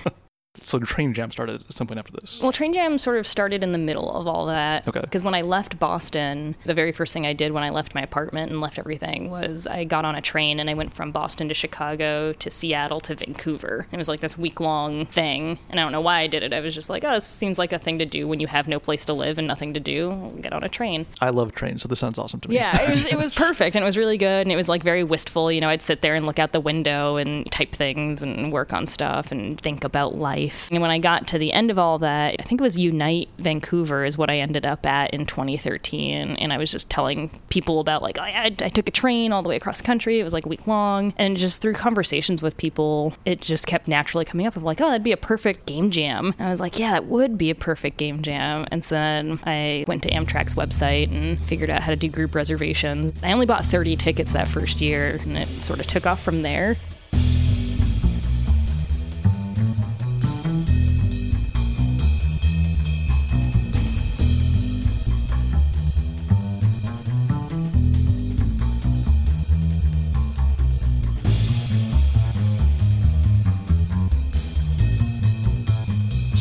So 0.65 0.79
Train 0.79 1.13
Jam 1.13 1.31
started 1.31 1.61
at 1.61 1.73
some 1.73 1.87
point 1.87 1.99
after 1.99 2.13
this. 2.13 2.41
well, 2.41 2.51
Train 2.51 2.73
Jam 2.73 2.97
sort 2.97 3.17
of 3.17 3.27
started 3.27 3.63
in 3.63 3.71
the 3.71 3.77
middle 3.77 4.11
of 4.13 4.27
all 4.27 4.45
that. 4.47 4.87
Okay. 4.87 5.01
Because 5.01 5.23
when 5.23 5.35
I 5.35 5.41
left 5.41 5.79
Boston, 5.79 6.55
the 6.65 6.73
very 6.73 6.91
first 6.91 7.13
thing 7.13 7.25
I 7.25 7.33
did 7.33 7.51
when 7.51 7.63
I 7.63 7.69
left 7.69 7.95
my 7.95 8.01
apartment 8.01 8.51
and 8.51 8.61
left 8.61 8.79
everything 8.79 9.29
was 9.29 9.67
I 9.67 9.83
got 9.83 10.05
on 10.05 10.15
a 10.15 10.21
train 10.21 10.59
and 10.59 10.69
I 10.69 10.73
went 10.73 10.93
from 10.93 11.11
Boston 11.11 11.47
to 11.49 11.53
Chicago 11.53 12.33
to 12.33 12.49
Seattle 12.51 12.99
to 13.01 13.15
Vancouver. 13.15 13.87
It 13.91 13.97
was 13.97 14.07
like 14.07 14.19
this 14.19 14.37
week 14.37 14.59
long 14.59 15.05
thing. 15.05 15.59
And 15.69 15.79
I 15.79 15.83
don't 15.83 15.91
know 15.91 16.01
why 16.01 16.19
I 16.19 16.27
did 16.27 16.43
it. 16.43 16.53
I 16.53 16.59
was 16.59 16.73
just 16.73 16.89
like, 16.89 17.03
oh, 17.03 17.13
this 17.13 17.25
seems 17.25 17.59
like 17.59 17.73
a 17.73 17.79
thing 17.79 17.99
to 17.99 18.05
do 18.05 18.27
when 18.27 18.39
you 18.39 18.47
have 18.47 18.67
no 18.67 18.79
place 18.79 19.05
to 19.05 19.13
live 19.13 19.37
and 19.37 19.47
nothing 19.47 19.73
to 19.73 19.79
do. 19.79 20.37
Get 20.41 20.53
on 20.53 20.63
a 20.63 20.69
train. 20.69 21.05
I 21.21 21.29
love 21.29 21.53
trains, 21.53 21.81
so 21.81 21.87
this 21.87 21.99
sounds 21.99 22.17
awesome 22.17 22.39
to 22.41 22.49
me. 22.49 22.55
Yeah, 22.55 22.81
it 22.81 22.89
was 22.89 23.05
it 23.05 23.17
was 23.17 23.33
perfect 23.35 23.75
and 23.75 23.83
it 23.83 23.85
was 23.85 23.97
really 23.97 24.17
good 24.17 24.41
and 24.41 24.51
it 24.51 24.55
was 24.55 24.69
like 24.69 24.83
very 24.83 25.03
wistful. 25.03 25.51
You 25.51 25.61
know, 25.61 25.69
I'd 25.69 25.81
sit 25.81 26.01
there 26.01 26.15
and 26.15 26.25
look 26.25 26.39
out 26.39 26.51
the 26.51 26.59
window 26.61 27.17
and 27.17 27.51
type 27.51 27.71
things 27.71 28.23
and 28.23 28.51
work 28.51 28.73
on 28.73 28.87
stuff 28.87 29.31
and 29.31 29.59
think 29.59 29.83
about 29.83 30.15
life. 30.15 30.52
And 30.71 30.81
when 30.81 30.91
I 30.91 30.99
got 30.99 31.27
to 31.27 31.37
the 31.37 31.51
end 31.53 31.71
of 31.71 31.79
all 31.79 31.99
that, 31.99 32.35
I 32.39 32.43
think 32.43 32.61
it 32.61 32.63
was 32.63 32.77
Unite 32.77 33.29
Vancouver 33.37 34.05
is 34.05 34.17
what 34.17 34.29
I 34.29 34.39
ended 34.39 34.65
up 34.65 34.85
at 34.85 35.13
in 35.13 35.25
2013. 35.25 36.35
And 36.37 36.53
I 36.53 36.57
was 36.57 36.71
just 36.71 36.89
telling 36.89 37.29
people 37.49 37.79
about 37.79 38.01
like 38.01 38.17
I, 38.17 38.29
I, 38.29 38.45
I 38.45 38.69
took 38.69 38.87
a 38.87 38.91
train 38.91 39.31
all 39.31 39.43
the 39.43 39.49
way 39.49 39.55
across 39.55 39.77
the 39.77 39.83
country. 39.83 40.19
It 40.19 40.23
was 40.23 40.33
like 40.33 40.45
a 40.45 40.49
week 40.49 40.67
long, 40.67 41.13
and 41.17 41.37
just 41.37 41.61
through 41.61 41.73
conversations 41.73 42.41
with 42.41 42.57
people, 42.57 43.13
it 43.25 43.41
just 43.41 43.67
kept 43.67 43.87
naturally 43.87 44.25
coming 44.25 44.45
up 44.45 44.55
of 44.55 44.63
like, 44.63 44.81
oh, 44.81 44.87
that'd 44.87 45.03
be 45.03 45.11
a 45.11 45.17
perfect 45.17 45.65
game 45.65 45.91
jam. 45.91 46.33
And 46.37 46.47
I 46.47 46.51
was 46.51 46.59
like, 46.59 46.79
yeah, 46.79 46.91
that 46.91 47.05
would 47.05 47.37
be 47.37 47.49
a 47.49 47.55
perfect 47.55 47.97
game 47.97 48.21
jam. 48.21 48.65
And 48.71 48.83
so 48.83 48.95
then 48.95 49.39
I 49.45 49.85
went 49.87 50.03
to 50.03 50.11
Amtrak's 50.11 50.55
website 50.55 51.11
and 51.11 51.41
figured 51.41 51.69
out 51.69 51.83
how 51.83 51.89
to 51.89 51.95
do 51.95 52.09
group 52.09 52.35
reservations. 52.35 53.13
I 53.23 53.31
only 53.31 53.45
bought 53.45 53.65
30 53.65 53.95
tickets 53.97 54.31
that 54.33 54.47
first 54.47 54.81
year, 54.81 55.19
and 55.21 55.37
it 55.37 55.47
sort 55.63 55.79
of 55.79 55.87
took 55.87 56.05
off 56.05 56.21
from 56.21 56.41
there. 56.41 56.77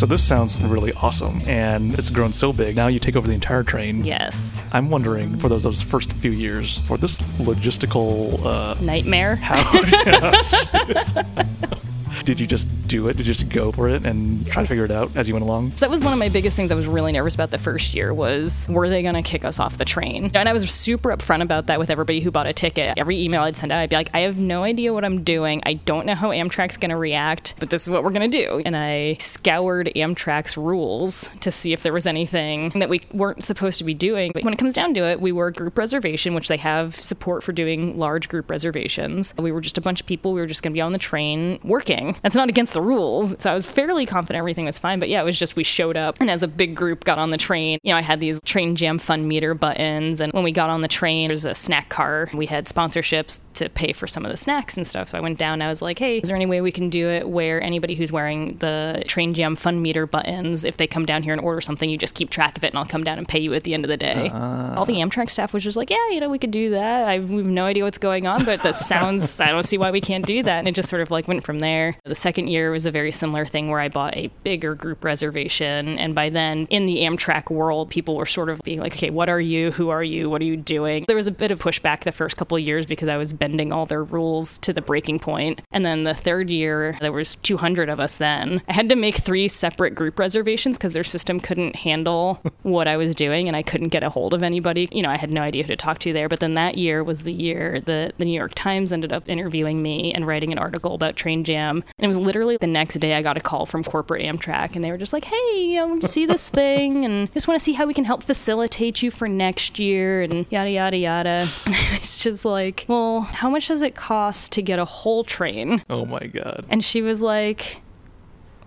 So 0.03 0.07
this 0.07 0.27
sounds 0.27 0.61
really 0.61 0.93
awesome, 0.95 1.43
and 1.47 1.97
it's 1.97 2.11
grown 2.11 2.33
so 2.33 2.53
big. 2.53 2.75
Now 2.75 2.88
you 2.88 2.99
take 2.99 3.15
over 3.15 3.29
the 3.29 3.35
entire 3.35 3.62
train. 3.62 4.05
Yes. 4.05 4.65
I'm 4.73 4.91
wondering 4.91 5.38
for 5.38 5.49
those 5.49 5.62
those 5.62 5.81
first 5.81 6.12
few 6.12 6.33
years 6.33 6.79
for 6.79 6.97
this 6.97 7.19
logistical 7.38 8.45
uh, 8.45 8.75
Nightmare. 8.81 9.37
how 9.37 9.62
Did 12.25 12.40
you 12.40 12.46
just 12.46 12.68
do 12.87 13.09
it? 13.09 13.16
Did 13.16 13.27
you 13.27 13.35
just 13.35 13.48
go 13.48 13.72
for 13.72 13.88
it 13.88 14.05
and 14.05 14.46
try 14.46 14.62
to 14.62 14.68
figure 14.68 14.85
it 14.85 14.90
out 14.90 15.16
as 15.16 15.29
you 15.29 15.35
went 15.35 15.44
along? 15.44 15.72
So 15.72 15.87
that 15.87 15.90
was 15.90 16.03
one 16.03 16.12
of 16.12 16.18
my 16.18 16.29
biggest 16.29 16.57
things 16.57 16.70
I 16.70 16.75
was 16.75 16.87
really 16.87 17.12
nervous 17.12 17.35
about 17.35 17.51
the 17.51 17.59
first 17.59 17.94
year 17.94 18.12
was 18.12 18.66
were 18.68 18.88
they 18.88 19.03
going 19.03 19.14
to 19.14 19.22
kick 19.22 19.44
us 19.44 19.59
off 19.59 19.79
the 19.79 19.85
train? 19.85 20.31
And 20.35 20.48
I 20.48 20.53
was 20.53 20.70
super 20.70 21.11
upfront 21.11 21.42
about 21.42 21.66
that 21.66 21.79
with 21.79 21.90
everybody 21.90 22.20
who 22.20 22.31
bought 22.31 22.46
a 22.46 22.53
ticket. 22.53 22.94
Every 22.96 23.20
email 23.20 23.42
I'd 23.42 23.57
send 23.57 23.72
out, 23.72 23.79
I'd 23.79 23.90
be 23.90 23.96
like, 23.96 24.11
I 24.14 24.20
have 24.20 24.38
no 24.38 24.62
idea 24.62 24.92
what 24.92 25.05
I'm 25.05 25.25
doing. 25.25 25.62
I 25.64 25.75
don't 25.75 26.07
know 26.07 26.14
how 26.14 26.31
Amtrak's 26.31 26.77
going 26.77 26.90
to 26.90 26.96
react, 26.96 27.55
but 27.59 27.70
this 27.70 27.83
is 27.83 27.90
what 27.90 28.05
we're 28.05 28.11
going 28.11 28.31
to 28.31 28.38
do. 28.38 28.62
And 28.64 28.77
I 28.77 29.16
scoured 29.18 29.90
Amtrak's 29.96 30.57
rules 30.57 31.29
to 31.40 31.51
see 31.51 31.72
if 31.72 31.83
there 31.83 31.92
was 31.92 32.07
anything 32.07 32.70
that 32.77 32.88
we 32.88 33.03
weren't 33.12 33.44
supposed 33.44 33.79
to 33.79 33.85
be 33.85 33.94
doing. 33.94 34.33
But 34.35 34.44
when 34.44 34.53
it 34.53 34.59
comes 34.59 34.75
down 34.75 34.94
to 34.94 35.01
it, 35.05 35.20
we 35.20 35.33
were 35.33 35.48
a 35.48 35.53
group 35.53 35.79
reservation, 35.79 36.35
which 36.35 36.48
they 36.48 36.57
have 36.59 36.94
support 36.96 37.42
for 37.42 37.53
doing 37.53 37.98
large 37.98 38.29
group 38.29 38.51
reservations. 38.51 39.35
We 39.38 39.53
were 39.53 39.61
just 39.61 39.79
a 39.79 39.81
bunch 39.81 40.01
of 40.01 40.07
people. 40.07 40.33
We 40.33 40.40
were 40.40 40.46
just 40.46 40.62
going 40.62 40.72
to 40.72 40.77
be 40.77 40.81
on 40.81 40.92
the 40.92 40.98
train 40.98 41.59
working. 41.62 42.02
That's 42.23 42.35
not 42.35 42.49
against 42.49 42.75
the 42.75 42.83
rules. 42.83 43.37
So 43.38 43.51
I 43.51 43.55
was 43.55 43.67
fairly 43.67 44.07
confident 44.07 44.38
everything 44.38 44.65
was 44.65 44.79
fine. 44.79 44.99
But 44.99 45.09
yeah, 45.09 45.23
it 45.23 45.25
was 45.25 45.38
just 45.38 45.57
we 45.57 45.65
showed 45.65 45.97
up 45.97 46.17
and 46.21 46.31
as 46.31 46.43
a 46.43 46.49
big 46.49 46.75
group 46.75 47.05
got 47.05 47.19
on 47.19 47.31
the 47.31 47.38
train. 47.38 47.79
You 47.83 47.93
know, 47.93 47.99
I 47.99 48.03
had 48.03 48.21
these 48.21 48.41
train 48.45 48.77
jam 48.77 48.99
fun 48.99 49.29
meter 49.29 49.55
buttons. 49.55 50.21
And 50.21 50.33
when 50.33 50.45
we 50.45 50.53
got 50.53 50.71
on 50.71 50.83
the 50.83 50.88
train, 50.88 51.29
there's 51.29 51.45
a 51.45 51.55
snack 51.55 51.88
car. 51.88 52.29
We 52.35 52.47
had 52.47 52.67
sponsorships 52.67 53.41
to 53.55 53.69
pay 53.69 53.93
for 53.93 54.07
some 54.07 54.25
of 54.25 54.31
the 54.31 54.37
snacks 54.37 54.77
and 54.77 54.87
stuff. 54.87 55.09
So 55.09 55.19
I 55.19 55.21
went 55.21 55.38
down 55.38 55.55
and 55.55 55.65
I 55.65 55.69
was 55.69 55.83
like, 55.83 55.99
hey, 55.99 56.19
is 56.19 56.29
there 56.29 56.37
any 56.37 56.47
way 56.47 56.61
we 56.61 56.73
can 56.73 56.91
do 56.91 57.09
it 57.09 57.29
where 57.29 57.62
anybody 57.62 57.95
who's 57.95 58.11
wearing 58.11 58.57
the 58.59 59.05
train 59.07 59.35
jam 59.35 59.57
fun 59.57 59.83
meter 59.83 60.07
buttons, 60.07 60.65
if 60.65 60.77
they 60.77 60.87
come 60.87 61.07
down 61.07 61.23
here 61.23 61.33
and 61.33 61.43
order 61.43 61.61
something, 61.61 61.88
you 61.88 61.99
just 61.99 62.15
keep 62.15 62.31
track 62.31 62.57
of 62.57 62.65
it 62.65 62.69
and 62.69 62.79
I'll 62.79 62.87
come 62.87 63.05
down 63.05 63.19
and 63.19 63.29
pay 63.29 63.38
you 63.38 63.55
at 63.55 63.65
the 63.65 63.75
end 63.75 63.85
of 63.85 63.88
the 63.88 63.97
day. 63.97 64.31
Ah. 64.33 64.75
All 64.77 64.85
the 64.85 64.97
Amtrak 64.97 65.31
staff 65.31 65.53
was 65.53 65.62
just 65.62 65.77
like, 65.77 65.91
yeah, 65.91 66.09
you 66.11 66.21
know, 66.21 66.29
we 66.29 66.38
could 66.38 66.51
do 66.51 66.71
that. 66.71 67.09
I 67.09 67.19
we 67.19 67.38
have 67.38 67.47
no 67.47 67.65
idea 67.65 67.85
what's 67.85 67.99
going 67.99 68.27
on, 68.27 68.45
but 68.45 68.62
this 68.62 68.79
sounds, 68.87 69.41
I 69.41 69.51
don't 69.51 69.62
see 69.62 69.79
why 69.79 69.91
we 69.91 70.01
can't 70.01 70.27
do 70.27 70.43
that. 70.43 70.59
And 70.59 70.69
it 70.69 70.75
just 70.75 70.88
sort 70.88 71.03
of 71.03 71.11
like 71.11 71.29
went 71.29 71.45
from 71.45 71.59
there. 71.59 71.92
The 72.05 72.15
second 72.15 72.49
year 72.49 72.71
was 72.71 72.87
a 72.87 72.91
very 72.91 73.11
similar 73.11 73.45
thing 73.45 73.69
where 73.69 73.81
I 73.81 73.89
bought 73.89 74.17
a 74.17 74.29
bigger 74.45 74.75
group 74.75 75.05
reservation. 75.05 75.99
And 75.99 76.15
by 76.15 76.31
then, 76.31 76.67
in 76.71 76.87
the 76.87 76.99
Amtrak 76.99 77.51
world, 77.51 77.91
people 77.91 78.17
were 78.17 78.27
sort 78.27 78.49
of 78.49 78.61
being 78.63 78.81
like, 78.81 78.93
okay, 78.93 79.11
what 79.11 79.29
are 79.29 79.41
you? 79.41 79.73
Who 79.73 79.89
are 79.91 80.05
you? 80.05 80.31
What 80.31 80.41
are 80.41 80.47
you 80.47 80.57
doing? 80.57 81.05
There 81.09 81.17
was 81.17 81.27
a 81.27 81.33
bit 81.33 81.51
of 81.51 81.61
pushback 81.61 82.05
the 82.05 82.13
first 82.13 82.37
couple 82.37 82.59
years 82.59 82.87
because 82.87 83.09
I 83.09 83.17
was 83.17 83.33
bending 83.33 83.73
all 83.73 83.87
their 83.87 84.05
rules 84.05 84.59
to 84.59 84.73
the 84.73 84.83
breaking 84.83 85.19
point. 85.19 85.61
And 85.73 85.85
then 85.85 86.05
the 86.05 86.15
third 86.15 86.51
year, 86.51 86.97
there 87.01 87.13
was 87.13 87.35
200 87.37 87.89
of 87.89 87.99
us 87.99 88.19
then. 88.19 88.63
I 88.69 88.73
had 88.73 88.89
to 88.89 88.97
make 88.97 89.17
three 89.17 89.49
separate 89.49 89.95
group 89.95 90.19
reservations 90.19 90.79
because 90.79 90.93
their 90.93 91.05
system 91.05 91.41
couldn't 91.41 91.77
handle 91.77 92.41
what 92.63 92.87
I 92.87 92.97
was 92.97 93.15
doing 93.15 93.49
and 93.49 93.57
I 93.57 93.63
couldn't 93.63 93.89
get 93.89 94.03
a 94.03 94.11
hold 94.11 94.33
of 94.33 94.43
anybody. 94.43 94.89
You 94.93 95.03
know, 95.03 95.11
I 95.11 95.17
had 95.17 95.31
no 95.31 95.43
idea 95.43 95.65
who 95.65 95.73
to 95.73 95.77
talk 95.77 95.99
to 96.01 96.13
there. 96.13 96.29
But 96.29 96.41
then 96.41 96.55
that 96.55 96.79
year 96.79 97.03
was 97.03 97.25
the 97.25 97.33
year 97.33 97.81
that 97.81 98.15
the 98.19 98.25
New 98.25 98.35
York 98.35 98.53
Times 98.55 98.93
ended 98.93 99.13
up 99.13 99.29
interviewing 99.29 99.83
me 99.83 100.13
and 100.15 100.27
writing 100.27 100.53
an 100.53 100.59
article 100.59 100.95
about 100.95 101.17
Train 101.17 101.45
Jam. 101.45 101.82
And 101.99 102.05
it 102.05 102.07
was 102.07 102.18
literally 102.18 102.57
the 102.61 102.66
next 102.66 102.95
day 102.97 103.14
I 103.14 103.23
got 103.23 103.37
a 103.37 103.40
call 103.40 103.66
from 103.66 103.85
corporate 103.85 104.23
Amtrak 104.23 104.75
and 104.75 104.83
they 104.83 104.90
were 104.90 104.99
just 104.99 105.12
like, 105.12 105.25
hey, 105.25 105.77
um, 105.79 105.95
you 105.95 106.01
know, 106.01 106.07
see 106.07 106.27
this 106.27 106.49
thing 106.62 107.05
and 107.05 107.33
just 107.35 107.49
want 107.49 107.59
to 107.59 107.64
see 107.64 107.75
how 107.75 107.87
we 107.87 107.95
can 107.95 108.05
help 108.05 108.23
facilitate 108.23 109.03
you 109.03 109.11
for 109.11 109.29
next 109.29 109.79
year 109.79 110.23
and 110.23 110.47
yada, 110.51 110.71
yada, 110.71 110.97
yada. 110.97 111.49
And 111.66 111.97
it's 111.97 112.23
just 112.23 112.45
like, 112.45 112.85
well, 112.88 113.23
how 113.23 113.49
much 113.51 113.68
does 113.68 113.83
it 113.83 113.95
cost 113.95 114.53
to 114.53 114.62
get 114.62 114.79
a 114.79 114.85
whole 114.85 115.25
train? 115.25 115.83
Oh 115.90 116.05
my 116.05 116.27
god. 116.27 116.64
And 116.68 116.85
she 116.85 117.03
was 117.03 117.23
like, 117.23 117.82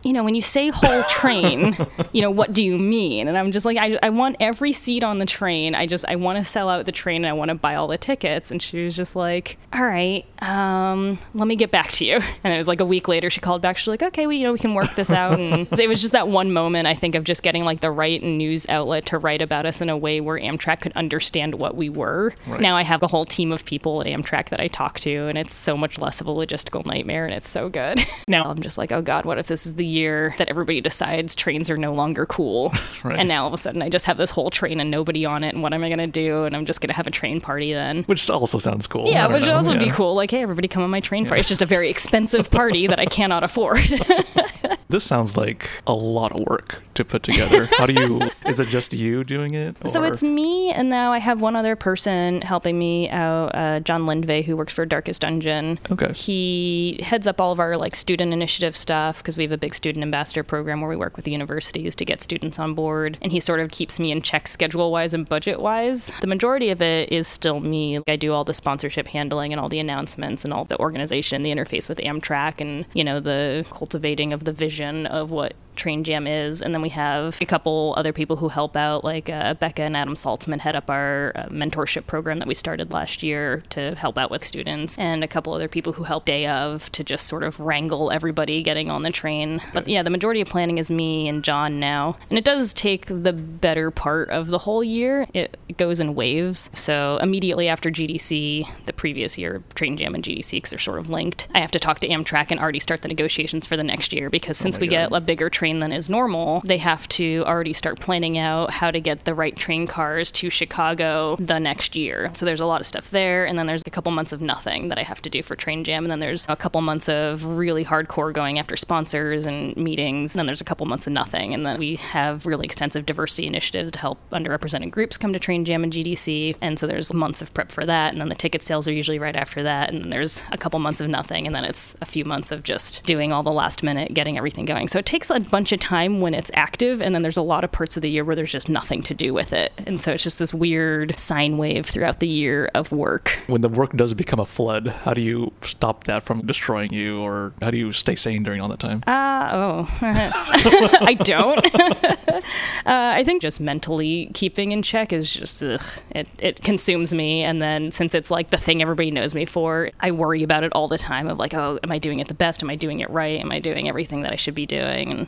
you 0.06 0.13
know, 0.13 0.24
when 0.24 0.36
you 0.36 0.41
say 0.41 0.70
whole 0.70 1.04
train, 1.10 1.76
you 2.13 2.22
know, 2.22 2.30
what 2.30 2.54
do 2.54 2.63
you 2.63 2.78
mean? 2.78 3.28
And 3.28 3.36
I'm 3.36 3.52
just 3.52 3.65
like, 3.65 3.76
I, 3.78 3.98
I 4.04 4.12
want 4.12 4.38
every 4.39 4.72
seat 4.72 5.04
on 5.04 5.18
the 5.18 5.26
train. 5.26 5.74
I 5.74 5.88
just, 5.88 6.06
I 6.08 6.15
want 6.15 6.38
to 6.38 6.46
sell 6.46 6.70
out 6.70 6.86
the 6.86 6.91
train 6.91 7.26
and 7.26 7.28
I 7.28 7.34
want 7.34 7.50
to 7.50 7.56
buy 7.56 7.74
all 7.74 7.88
the 7.88 7.98
tickets. 7.98 8.52
And 8.52 8.62
she 8.62 8.84
was 8.84 8.96
just 8.96 9.15
like, 9.15 9.58
all 9.74 9.84
right, 9.84 10.24
um, 10.44 11.18
let 11.34 11.48
me 11.48 11.56
get 11.56 11.72
back 11.72 11.91
to 11.94 12.06
you. 12.06 12.20
And 12.44 12.54
it 12.54 12.58
was 12.58 12.68
like 12.68 12.82
a 12.82 12.86
week 12.86 13.08
later, 13.08 13.32
she 13.32 13.41
called 13.41 13.63
back. 13.63 13.78
She's 13.78 13.88
like, 13.88 14.04
okay, 14.04 14.28
well, 14.28 14.34
you 14.34 14.44
know, 14.44 14.54
we 14.54 14.60
can 14.60 14.76
work 14.76 14.94
this 14.94 15.10
out. 15.10 15.39
And 15.39 15.68
it 15.80 15.89
was 15.89 16.02
just 16.02 16.12
that 16.12 16.28
one 16.28 16.54
moment, 16.54 16.88
I 16.88 16.94
think, 16.94 17.15
of 17.15 17.24
just 17.24 17.41
getting 17.41 17.63
like 17.63 17.82
the 17.82 17.89
right 17.89 18.22
news 18.22 18.70
outlet 18.70 19.08
to 19.08 19.18
write 19.18 19.41
about 19.41 19.65
us 19.65 19.82
in 19.82 19.89
a 19.89 19.98
way 19.98 20.22
where 20.22 20.39
Amtrak 20.39 20.82
could 20.82 20.94
understand 20.94 21.56
what 21.56 21.76
we 21.76 21.89
were. 21.89 22.36
Right. 22.46 22.62
Now 22.62 22.78
I 22.78 22.84
have 22.84 23.02
a 23.02 23.08
whole 23.08 23.26
team 23.26 23.52
of 23.52 23.65
people 23.65 24.02
at 24.02 24.08
Amtrak 24.08 24.50
that 24.50 24.60
I 24.60 24.68
talk 24.68 25.00
to, 25.00 25.28
and 25.28 25.36
it's 25.36 25.56
so 25.56 25.76
much 25.76 25.98
less 25.98 26.22
of 26.22 26.28
a 26.28 26.32
logistical 26.32 26.86
nightmare, 26.86 27.26
and 27.26 27.34
it's 27.34 27.50
so 27.50 27.70
good. 27.70 28.06
now 28.28 28.44
I'm 28.44 28.62
just 28.62 28.78
like, 28.78 28.91
oh 28.91 29.02
God, 29.02 29.26
what 29.26 29.39
if 29.39 29.48
this 29.48 29.65
is 29.65 29.74
the 29.74 29.94
year 29.95 30.36
that 30.38 30.49
everybody 30.49 30.81
decides 30.81 31.34
trains 31.36 31.69
are 31.69 31.77
no 31.77 31.93
longer 31.93 32.25
cool? 32.25 32.73
Right. 33.03 33.19
And 33.19 33.27
now 33.27 33.41
all 33.43 33.47
of 33.47 33.53
a 33.53 33.58
sudden 33.58 33.84
I 33.84 33.89
just 33.89 34.05
have 34.05 34.17
this 34.17 34.31
whole 34.31 34.49
train 34.49 34.79
and 34.79 34.89
nobody 34.89 35.25
on 35.25 35.43
it, 35.43 35.53
and 35.53 35.62
what 35.62 35.73
am 35.73 35.84
I 35.84 35.89
going 35.89 35.99
to 35.99 36.08
do? 36.08 36.45
And 36.45 36.55
I'm 36.55 36.65
just 36.65 36.81
going 36.81 36.88
to 36.88 36.95
have 36.95 37.05
a 37.05 37.12
train 37.12 37.39
party 37.39 37.71
then. 37.71 38.03
Which 38.03 38.27
also 38.31 38.58
sounds 38.58 38.88
cool. 38.88 39.08
Yeah, 39.08 39.27
which 39.27 39.45
know, 39.45 39.55
also 39.55 39.73
yeah. 39.73 39.79
be 39.79 39.91
cool. 39.91 40.15
Like, 40.15 40.31
hey, 40.31 40.41
everybody 40.41 40.67
come 40.67 40.81
on 40.81 40.89
my 40.89 41.01
train 41.01 41.25
party. 41.25 41.41
It's 41.41 41.49
just 41.49 41.62
a 41.62 41.67
very 41.67 41.89
expensive 41.89 42.49
party 42.51 42.88
that 42.88 42.99
I 42.99 43.05
cannot 43.05 43.43
afford. 43.43 43.79
This 44.88 45.04
sounds 45.04 45.36
like 45.36 45.67
a 45.88 45.93
lot 45.93 46.32
of 46.32 46.45
work 46.45 46.84
to 46.93 47.04
put 47.04 47.24
together. 47.24 47.65
How 47.78 47.88
do 47.88 47.93
you? 47.93 48.30
Is 48.45 48.60
it 48.60 48.67
just 48.67 48.93
you 48.93 49.24
doing 49.24 49.56
it? 49.56 49.76
So 49.88 50.04
it's 50.04 50.21
me, 50.21 50.71
and 50.71 50.89
now 50.89 51.12
I 51.12 51.17
have 51.17 51.41
one 51.41 51.56
other 51.56 51.76
person 51.76 52.41
helping 52.41 52.78
me 52.78 53.10
out, 53.10 53.48
uh, 53.56 53.80
John 53.80 54.06
Lindvay, 54.06 54.45
who 54.45 54.56
works 54.56 54.74
for 54.74 54.86
Darkest 54.86 55.21
Dungeon. 55.21 55.80
Okay. 55.89 56.13
He 56.13 57.00
heads 57.02 57.26
up 57.26 57.41
all 57.41 57.52
of 57.52 57.60
our 57.60 57.78
like 57.78 57.95
student 57.95 58.32
initiative 58.32 58.78
stuff 58.78 59.17
because 59.17 59.38
we 59.38 59.43
have 59.43 59.52
a 59.52 59.58
big 59.58 59.74
student 59.74 60.04
ambassador 60.04 60.43
program 60.43 60.82
where 60.82 60.89
we 60.89 60.95
work 60.95 61.15
with 61.15 61.26
the 61.26 61.32
universities 61.32 61.95
to 61.95 62.06
get 62.06 62.21
students 62.21 62.60
on 62.60 62.76
board, 62.76 63.17
and 63.24 63.32
he 63.32 63.39
sort 63.39 63.60
of 63.60 63.71
keeps 63.71 64.00
me 64.00 64.12
in 64.12 64.21
check 64.21 64.48
schedule 64.48 64.91
wise 64.91 65.13
and 65.13 65.28
budget 65.28 65.60
wise. 65.60 66.12
The 66.21 66.28
majority 66.28 66.69
of 66.69 66.82
it 66.82 67.12
is 67.12 67.28
still 67.28 67.60
me. 67.60 68.00
I 68.08 68.17
do 68.17 68.34
all 68.34 68.43
the 68.43 68.54
sponsorship 68.54 69.08
handling 69.08 69.52
and 69.52 69.60
all 69.60 69.69
the 69.69 69.80
announcements 69.80 70.45
and 70.45 70.54
all 70.54 70.65
the 70.65 70.80
organization, 70.80 71.41
the 71.41 71.52
interface 71.52 71.89
with 71.89 71.98
Amtrak, 71.98 72.62
and 72.62 72.86
you 72.93 73.04
know 73.04 73.19
the 73.19 73.65
cultivating 73.71 74.32
of 74.32 74.45
the 74.45 74.54
vision 74.54 74.75
of 74.82 75.32
what 75.32 75.54
Train 75.76 76.04
Jam 76.04 76.28
is. 76.28 76.62
And 76.62 76.74
then 76.74 76.82
we 76.82 76.90
have 76.90 77.38
a 77.42 77.46
couple 77.46 77.94
other 77.98 78.14
people 78.14 78.38
who 78.38 78.50
help 78.50 78.76
out, 78.76 79.04
like 79.04 79.30
uh, 79.30 79.54
Becca 79.56 79.84
and 79.84 79.96
Adam 79.96 80.16
Saltsman 80.16 80.60
head 80.60 80.76
up 80.76 80.90
our 80.90 81.32
uh, 81.36 81.46
mentorship 81.48 82.08
program 82.08 82.40
that 82.40 82.48
we 82.48 82.54
started 82.54 82.92
last 82.92 83.24
year 83.24 83.64
to 83.70 83.96
help 83.96 84.18
out 84.18 84.32
with 84.32 84.44
students, 84.44 84.98
and 84.98 85.24
a 85.24 85.28
couple 85.28 85.54
other 85.54 85.68
people 85.68 85.94
who 85.94 86.04
help 86.04 86.26
day 86.26 86.46
of 86.46 86.92
to 86.92 87.04
just 87.04 87.28
sort 87.28 87.44
of 87.44 87.60
wrangle 87.60 88.12
everybody 88.12 88.62
getting 88.62 88.90
on 88.90 89.04
the 89.04 89.12
train. 89.12 89.62
But 89.74 89.88
yeah, 89.88 90.04
the 90.04 90.10
majority 90.10 90.42
of 90.42 90.48
planning 90.48 90.78
is 90.78 90.90
me 90.90 91.28
and 91.28 91.44
John 91.44 91.80
now. 91.80 92.18
And 92.30 92.38
it 92.38 92.46
does 92.46 92.74
take 92.74 93.06
the 93.08 93.34
better 93.34 93.92
part 93.92 94.30
of 94.30 94.48
the 94.48 94.60
whole 94.60 94.84
year. 94.84 95.28
It, 95.34 95.58
goes 95.78 96.00
in 96.00 96.16
waves. 96.16 96.70
So 96.74 97.18
immediately 97.22 97.68
after 97.68 97.90
GDC, 97.92 98.86
the 98.86 98.94
previous 98.94 99.38
year, 99.38 99.64
Train 99.74 99.98
Jam 99.98 100.16
and 100.16 100.24
GDC, 100.24 100.52
because 100.52 100.70
they're 100.70 100.80
sort 100.80 101.00
of 101.00 101.10
linked, 101.10 101.48
I 101.54 101.60
have 101.60 101.72
to 101.72 101.80
talk 101.80 102.00
to 102.02 102.08
Amtrak 102.08 102.48
and 102.50 102.60
already 102.60 102.80
start 102.80 103.02
the 103.02 103.08
negotiations 103.08 103.68
for 103.68 103.76
the 103.76 103.84
next 103.84 104.14
year 104.14 104.30
because 104.30 104.58
since 104.58 104.78
my 104.78 104.82
we 104.82 104.88
get 104.88 105.10
a 105.12 105.20
bigger 105.20 105.50
train 105.50 105.64
than 105.73 105.91
is 105.91 106.10
normal, 106.10 106.62
they 106.63 106.78
have 106.78 107.08
to 107.10 107.43
already 107.45 107.73
start 107.73 107.99
planning 107.99 108.38
out 108.38 108.71
how 108.71 108.91
to 108.91 108.99
get 108.99 109.25
the 109.25 109.34
right 109.34 109.56
train 109.56 109.88
cars 109.88 110.32
to 110.32 110.49
Chicago 110.49 111.36
the 111.39 111.60
next 111.60 111.95
year. 111.95 112.30
So 112.34 112.45
there's 112.45 112.60
a 112.60 112.65
lot 112.65 112.82
of 112.82 112.88
stuff 112.88 113.12
there. 113.12 113.45
And 113.45 113.58
then 113.58 113.65
there's 113.65 113.84
a 113.86 113.89
couple 113.89 114.12
months 114.12 114.32
of 114.32 114.41
nothing 114.41 114.88
that 114.89 114.97
I 114.97 115.04
have 115.04 115.21
to 115.23 115.30
do 115.30 115.43
for 115.43 115.56
Train 115.56 115.84
Jam. 115.84 116.04
And 116.06 116.12
then 116.12 116.19
there's 116.19 116.45
a 116.47 116.56
couple 116.56 116.82
months 116.82 117.10
of 117.10 117.43
really 117.45 117.84
hardcore 117.84 118.34
going 118.34 118.60
after 118.60 118.75
sponsors 118.75 119.45
and 119.45 119.75
meetings. 119.75 120.36
And 120.36 120.39
then 120.39 120.45
there's 120.45 120.62
a 120.62 120.65
couple 120.65 120.86
months 120.86 121.08
of 121.08 121.13
nothing. 121.13 121.54
And 121.54 121.65
then 121.65 121.80
we 121.80 121.95
have 121.95 122.45
really 122.45 122.65
extensive 122.65 123.06
diversity 123.06 123.47
initiatives 123.47 123.91
to 123.93 123.99
help 123.99 124.19
underrepresented 124.32 124.91
groups 124.91 125.17
come 125.17 125.34
to 125.34 125.39
Train 125.39 125.65
Jam 125.65 125.84
and 125.84 125.91
GDC. 125.91 126.58
And 126.62 126.78
so 126.78 126.88
there's 126.88 127.13
months 127.13 127.41
of 127.41 127.54
prep 127.54 127.71
for 127.71 127.86
that. 127.86 128.13
And 128.13 128.21
then 128.21 128.30
the 128.30 128.36
ticket 128.36 128.63
sales 128.63 128.88
are 128.88 128.93
usually 128.93 129.19
right 129.19 129.36
after 129.36 129.63
that. 129.63 129.89
And 129.89 130.01
then 130.01 130.10
there's 130.10 130.41
a 130.51 130.58
couple 130.58 130.80
months 130.80 131.01
of 131.01 131.08
nothing. 131.08 131.47
And 131.47 131.56
then 131.56 131.65
it's 131.65 131.95
a 132.01 132.06
few 132.06 132.25
months 132.25 132.51
of 132.51 132.63
just 132.63 133.04
doing 133.04 133.32
all 133.32 133.43
the 133.43 133.51
last 133.51 133.84
minute, 133.84 134.13
getting 134.13 134.38
everything 134.38 134.65
going. 134.65 134.88
So 134.88 134.99
it 134.99 135.06
takes 135.06 135.30
a 135.30 135.39
bunch 135.56 135.72
of 135.72 135.80
time 135.80 136.20
when 136.20 136.34
it's 136.34 136.52
active. 136.54 137.02
And 137.02 137.15
then 137.15 137.22
there's 137.22 137.38
a 137.38 137.41
lot 137.41 137.63
of 137.63 137.72
parts 137.72 137.96
of 137.96 138.02
the 138.02 138.10
year 138.10 138.26
where 138.26 138.36
there's 138.36 138.52
just 138.52 138.68
nothing 138.68 139.02
to 139.04 139.13
do 139.13 139.34
with 139.34 139.54
it. 139.54 139.72
And 139.86 140.02
so 140.02 140.12
it's 140.12 140.22
just 140.22 140.38
this 140.38 140.54
weird 140.54 141.18
sine 141.18 141.58
wave 141.58 141.86
throughout 141.86 142.20
the 142.20 142.28
year 142.28 142.70
of 142.76 142.91
work. 142.91 143.39
when 143.48 143.62
the 143.62 143.70
work 143.70 143.94
does 143.94 144.13
become 144.13 144.38
a 144.38 144.46
flood, 144.46 144.88
how 144.88 145.13
do 145.13 145.22
you 145.22 145.54
stop 145.62 146.04
that 146.04 146.24
from 146.24 146.46
destroying 146.46 146.91
you, 146.91 147.22
or 147.22 147.54
how 147.62 147.72
do 147.72 147.78
you 147.78 147.94
stay 147.94 148.18
sane 148.18 148.44
during 148.44 148.60
all 148.60 148.68
that 148.68 148.82
time? 148.82 149.02
Uh, 149.08 149.50
oh, 149.54 149.89
I 150.02 151.15
don't. 151.24 151.74
uh, 152.30 152.41
I 152.86 153.24
think 153.24 153.41
just 153.41 153.62
mentally 153.62 154.32
keeping 154.34 154.74
in 154.74 154.82
check 154.82 155.13
is 155.13 155.32
just, 155.32 155.63
ugh, 155.63 155.80
it, 156.12 156.28
it 156.39 156.63
consumes 156.63 157.13
me. 157.13 157.44
And 157.44 157.62
then 157.62 157.91
since 157.91 158.13
it's 158.13 158.30
like 158.30 158.50
the 158.50 158.58
thing 158.58 158.82
everybody 158.82 159.10
knows 159.10 159.34
me 159.34 159.46
for, 159.46 159.91
I 160.02 160.12
worry 160.12 160.44
about 160.44 160.65
it 160.65 160.74
all 160.74 160.89
the 160.89 160.98
time 160.98 161.30
of 161.30 161.39
like, 161.39 161.54
oh, 161.54 161.80
am 161.82 161.91
I 161.94 161.98
doing 161.98 162.20
it 162.20 162.28
the 162.28 162.34
best? 162.34 162.62
Am 162.62 162.70
I 162.70 162.76
doing 162.76 163.00
it 163.00 163.10
right? 163.10 163.39
Am 163.39 163.54
I 163.54 163.62
doing 163.62 163.88
everything 163.88 164.24
that 164.24 164.34
I 164.34 164.36
should 164.36 164.54
be 164.54 164.65
doing? 164.65 165.12
And 165.12 165.28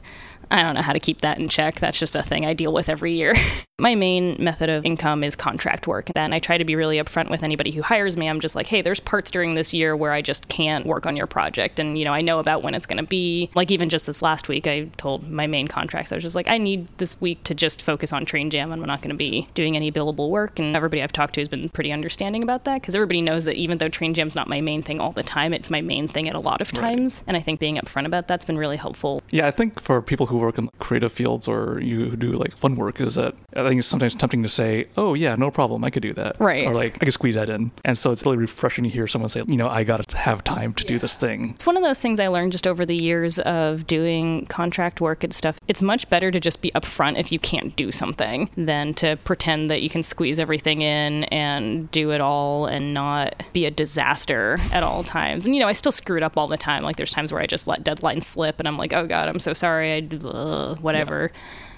I 0.50 0.64
don't 0.64 0.76
know 0.76 0.82
how 0.82 0.94
to 0.94 1.00
keep 1.00 1.22
that 1.22 1.40
in 1.40 1.50
check. 1.50 1.80
That's 1.80 2.00
just 2.00 2.16
a 2.16 2.24
thing 2.24 2.46
I 2.46 2.54
deal 2.54 2.74
with 2.74 2.90
every 2.90 3.14
year. 3.14 3.36
My 3.80 3.94
main 3.94 4.38
method 4.40 4.72
of 4.72 4.88
income 4.88 5.24
is 5.24 5.36
contract 5.36 5.86
work. 5.86 6.10
And 6.16 6.34
I 6.34 6.40
try 6.40 6.58
to 6.58 6.66
be 6.66 6.76
really 6.76 6.98
upfront 6.98 7.30
with 7.30 7.44
anybody 7.44 7.70
who 7.70 7.84
hires 7.84 8.18
me. 8.18 8.28
I'm 8.28 8.40
just 8.40 8.56
like, 8.56 8.66
hey, 8.66 8.82
there's 8.82 9.00
parts 9.00 9.30
during 9.30 9.54
this 9.54 9.72
year 9.72 9.96
where 9.96 10.13
I 10.13 10.24
just 10.24 10.48
can't 10.48 10.84
work 10.84 11.06
on 11.06 11.16
your 11.16 11.28
project. 11.28 11.78
And, 11.78 11.96
you 11.96 12.04
know, 12.04 12.12
I 12.12 12.22
know 12.22 12.40
about 12.40 12.63
when 12.63 12.74
it's 12.74 12.88
going 12.88 12.98
to 12.98 13.04
be. 13.04 13.52
Like, 13.54 13.70
even 13.70 13.90
just 13.90 14.08
this 14.08 14.24
last 14.24 14.50
week, 14.50 14.66
I 14.66 14.86
told 14.98 15.30
my 15.30 15.46
main 15.46 15.68
contracts, 15.68 16.12
I 16.12 16.16
was 16.16 16.24
just 16.24 16.34
like, 16.34 16.48
I 16.48 16.58
need 16.58 16.88
this 16.98 17.22
week 17.22 17.44
to 17.44 17.54
just 17.54 17.84
focus 17.84 18.12
on 18.12 18.26
Train 18.26 18.50
Jam. 18.50 18.72
and 18.72 18.82
I'm 18.82 18.88
not 18.88 19.04
going 19.04 19.12
to 19.12 19.16
be 19.16 19.48
doing 19.54 19.76
any 19.76 19.92
billable 19.92 20.32
work. 20.32 20.58
And 20.58 20.76
everybody 20.76 21.04
I've 21.04 21.12
talked 21.12 21.36
to 21.36 21.42
has 21.42 21.48
been 21.48 21.70
pretty 21.70 21.92
understanding 21.92 22.42
about 22.42 22.63
that 22.63 22.82
because 22.82 22.96
everybody 22.96 23.22
knows 23.22 23.46
that 23.46 23.58
even 23.58 23.78
though 23.78 23.90
Train 23.90 24.16
Jam's 24.16 24.36
not 24.36 24.48
my 24.48 24.60
main 24.60 24.82
thing 24.82 25.00
all 25.00 25.12
the 25.12 25.22
time, 25.22 25.54
it's 25.54 25.70
my 25.70 25.82
main 25.82 26.08
thing 26.08 26.28
at 26.28 26.34
a 26.34 26.40
lot 26.40 26.62
of 26.62 26.72
times. 26.72 27.24
And 27.28 27.38
I 27.38 27.41
think 27.41 27.60
being 27.60 27.76
upfront 27.76 28.08
about 28.08 28.28
that's 28.28 28.45
been 28.45 28.58
really 28.58 28.78
helpful. 28.78 29.22
Yeah, 29.30 29.45
I 29.45 29.51
think 29.51 29.80
for 29.80 30.01
people 30.01 30.26
who 30.26 30.39
work 30.39 30.58
in 30.58 30.72
creative 30.80 31.12
fields 31.12 31.47
or 31.47 31.80
you 31.80 32.10
who 32.10 32.18
do 32.18 32.32
like 32.32 32.58
fun 32.58 32.76
work, 32.76 32.99
is 32.99 33.14
that 33.14 33.36
I 33.68 33.72
think 33.72 33.80
it's 33.80 33.88
sometimes 33.88 34.15
tempting 34.15 34.43
to 34.43 34.49
say, 34.49 34.88
"Oh 34.95 35.13
yeah, 35.13 35.36
no 35.36 35.51
problem, 35.51 35.84
I 35.84 35.89
could 35.89 36.03
do 36.03 36.13
that," 36.13 36.39
Right. 36.39 36.65
Or 36.65 36.74
like 36.74 36.95
I 37.01 37.05
could 37.05 37.13
squeeze 37.13 37.36
that 37.36 37.49
in, 37.49 37.72
and 37.84 37.97
so 37.97 38.11
it's 38.11 38.24
really 38.26 38.38
refreshing 38.38 38.84
to 38.86 38.89
hear 38.89 39.07
someone 39.07 39.30
say, 39.30 39.43
"You 39.45 39.57
know, 39.57 39.68
I 39.68 39.84
got 39.84 40.07
to 40.07 40.18
have 40.18 40.43
time 40.43 40.74
to 40.76 40.86
do 40.86 40.97
this 40.97 41.15
thing." 41.15 41.51
It's 41.55 41.65
one 41.65 41.78
of 41.78 41.84
those 41.84 42.01
things 42.01 42.20
I 42.20 42.28
learned 42.28 42.53
just 42.53 42.65
over 42.65 42.86
the 42.86 42.95
years 42.95 43.39
of 43.39 43.86
doing 43.88 44.45
contract 44.47 45.01
work 45.01 45.24
and 45.24 45.34
stuff. 45.34 45.59
It's 45.68 45.82
much 45.82 46.09
better 46.09 46.32
to 46.32 46.39
just 46.39 46.61
be 46.61 46.72
upfront 46.72 47.20
if 47.20 47.32
you 47.32 47.39
can't 47.39 47.76
do 47.76 47.91
something 47.91 48.49
than 48.55 48.93
to 48.95 49.18
pretend 49.18 49.70
that 49.70 49.82
you 49.82 49.89
can 49.89 50.03
squeeze 50.03 50.39
everything 50.39 50.82
in 50.82 51.26
and 51.26 51.91
do 51.91 52.11
it 52.11 52.22
all 52.22 52.65
and 52.65 52.93
not 52.93 53.43
be 53.53 53.65
a 53.65 53.72
disaster 53.72 54.59
at 54.72 54.84
all 54.84 55.03
times. 55.03 55.45
And 55.45 55.53
you 55.53 55.61
know, 55.61 55.68
I 55.68 55.74
still 55.74 55.91
screw 55.91 56.18
it 56.18 56.24
up 56.24 56.38
all 56.38 56.47
the 56.47 56.57
time. 56.57 56.84
Like 56.84 56.95
there's 56.95 57.11
times 57.11 57.34
where 57.34 57.41
I 57.41 57.45
just 57.45 57.68
let 57.68 57.84
deadlines 57.84 58.24
slip 58.24 58.59
and 58.59 58.68
I'm 58.68 58.78
like, 58.78 58.93
"Oh 58.93 59.05
god, 59.05 59.28
I'm 59.28 59.39
so 59.39 59.53
sorry." 59.53 59.93
I 59.93 60.15
uh, 60.26 60.76
whatever. 60.76 61.32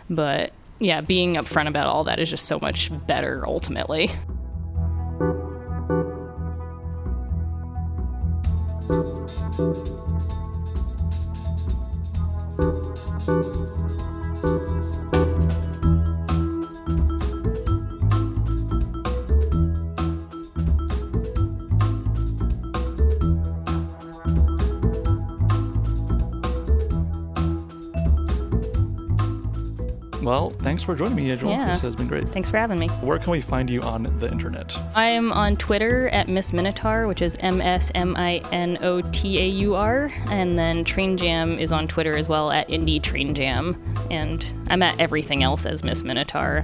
But 0.10 0.52
yeah, 0.80 1.02
being 1.02 1.36
upfront 1.36 1.68
about 1.68 1.88
all 1.88 2.04
that 2.06 2.20
is 2.20 2.30
just 2.30 2.46
so 2.46 2.60
much 2.60 2.90
better 3.06 3.46
ultimately. 3.46 4.10
Well, 30.30 30.52
thanks 30.52 30.84
for 30.84 30.96
joining 30.96 31.16
me, 31.16 31.32
Adriel. 31.32 31.54
Yeah. 31.54 31.72
This 31.72 31.80
has 31.80 31.96
been 31.96 32.08
great. 32.08 32.30
Thanks 32.30 32.52
for 32.52 32.58
having 32.58 32.78
me. 32.78 32.88
Where 33.02 33.18
can 33.18 33.32
we 33.32 33.42
find 33.42 33.68
you 33.68 33.82
on 33.82 34.04
the 34.20 34.30
internet? 34.32 34.78
I 34.96 35.08
am 35.08 35.32
on 35.32 35.58
Twitter 35.58 36.08
at 36.10 36.28
Miss 36.28 36.54
Minotaur, 36.54 37.08
which 37.08 37.24
is 37.24 37.36
M 37.40 37.60
S 37.60 37.92
M 37.96 38.16
I 38.16 38.44
N 38.52 38.78
O 38.84 39.02
T 39.02 39.40
A 39.40 39.48
U 39.48 39.74
R, 39.74 40.12
and 40.28 40.56
then 40.56 40.84
Train 40.84 41.18
Jam 41.18 41.58
is 41.58 41.72
on 41.72 41.88
Twitter 41.88 42.16
as 42.16 42.30
well 42.30 42.52
at 42.52 42.68
Indie 42.68 43.02
Train 43.02 43.34
Jam, 43.34 43.76
and 44.12 44.46
I'm 44.68 44.84
at 44.84 45.00
everything 45.00 45.42
else 45.42 45.66
as 45.66 45.84
Miss 45.84 46.04
Minotaur. 46.04 46.64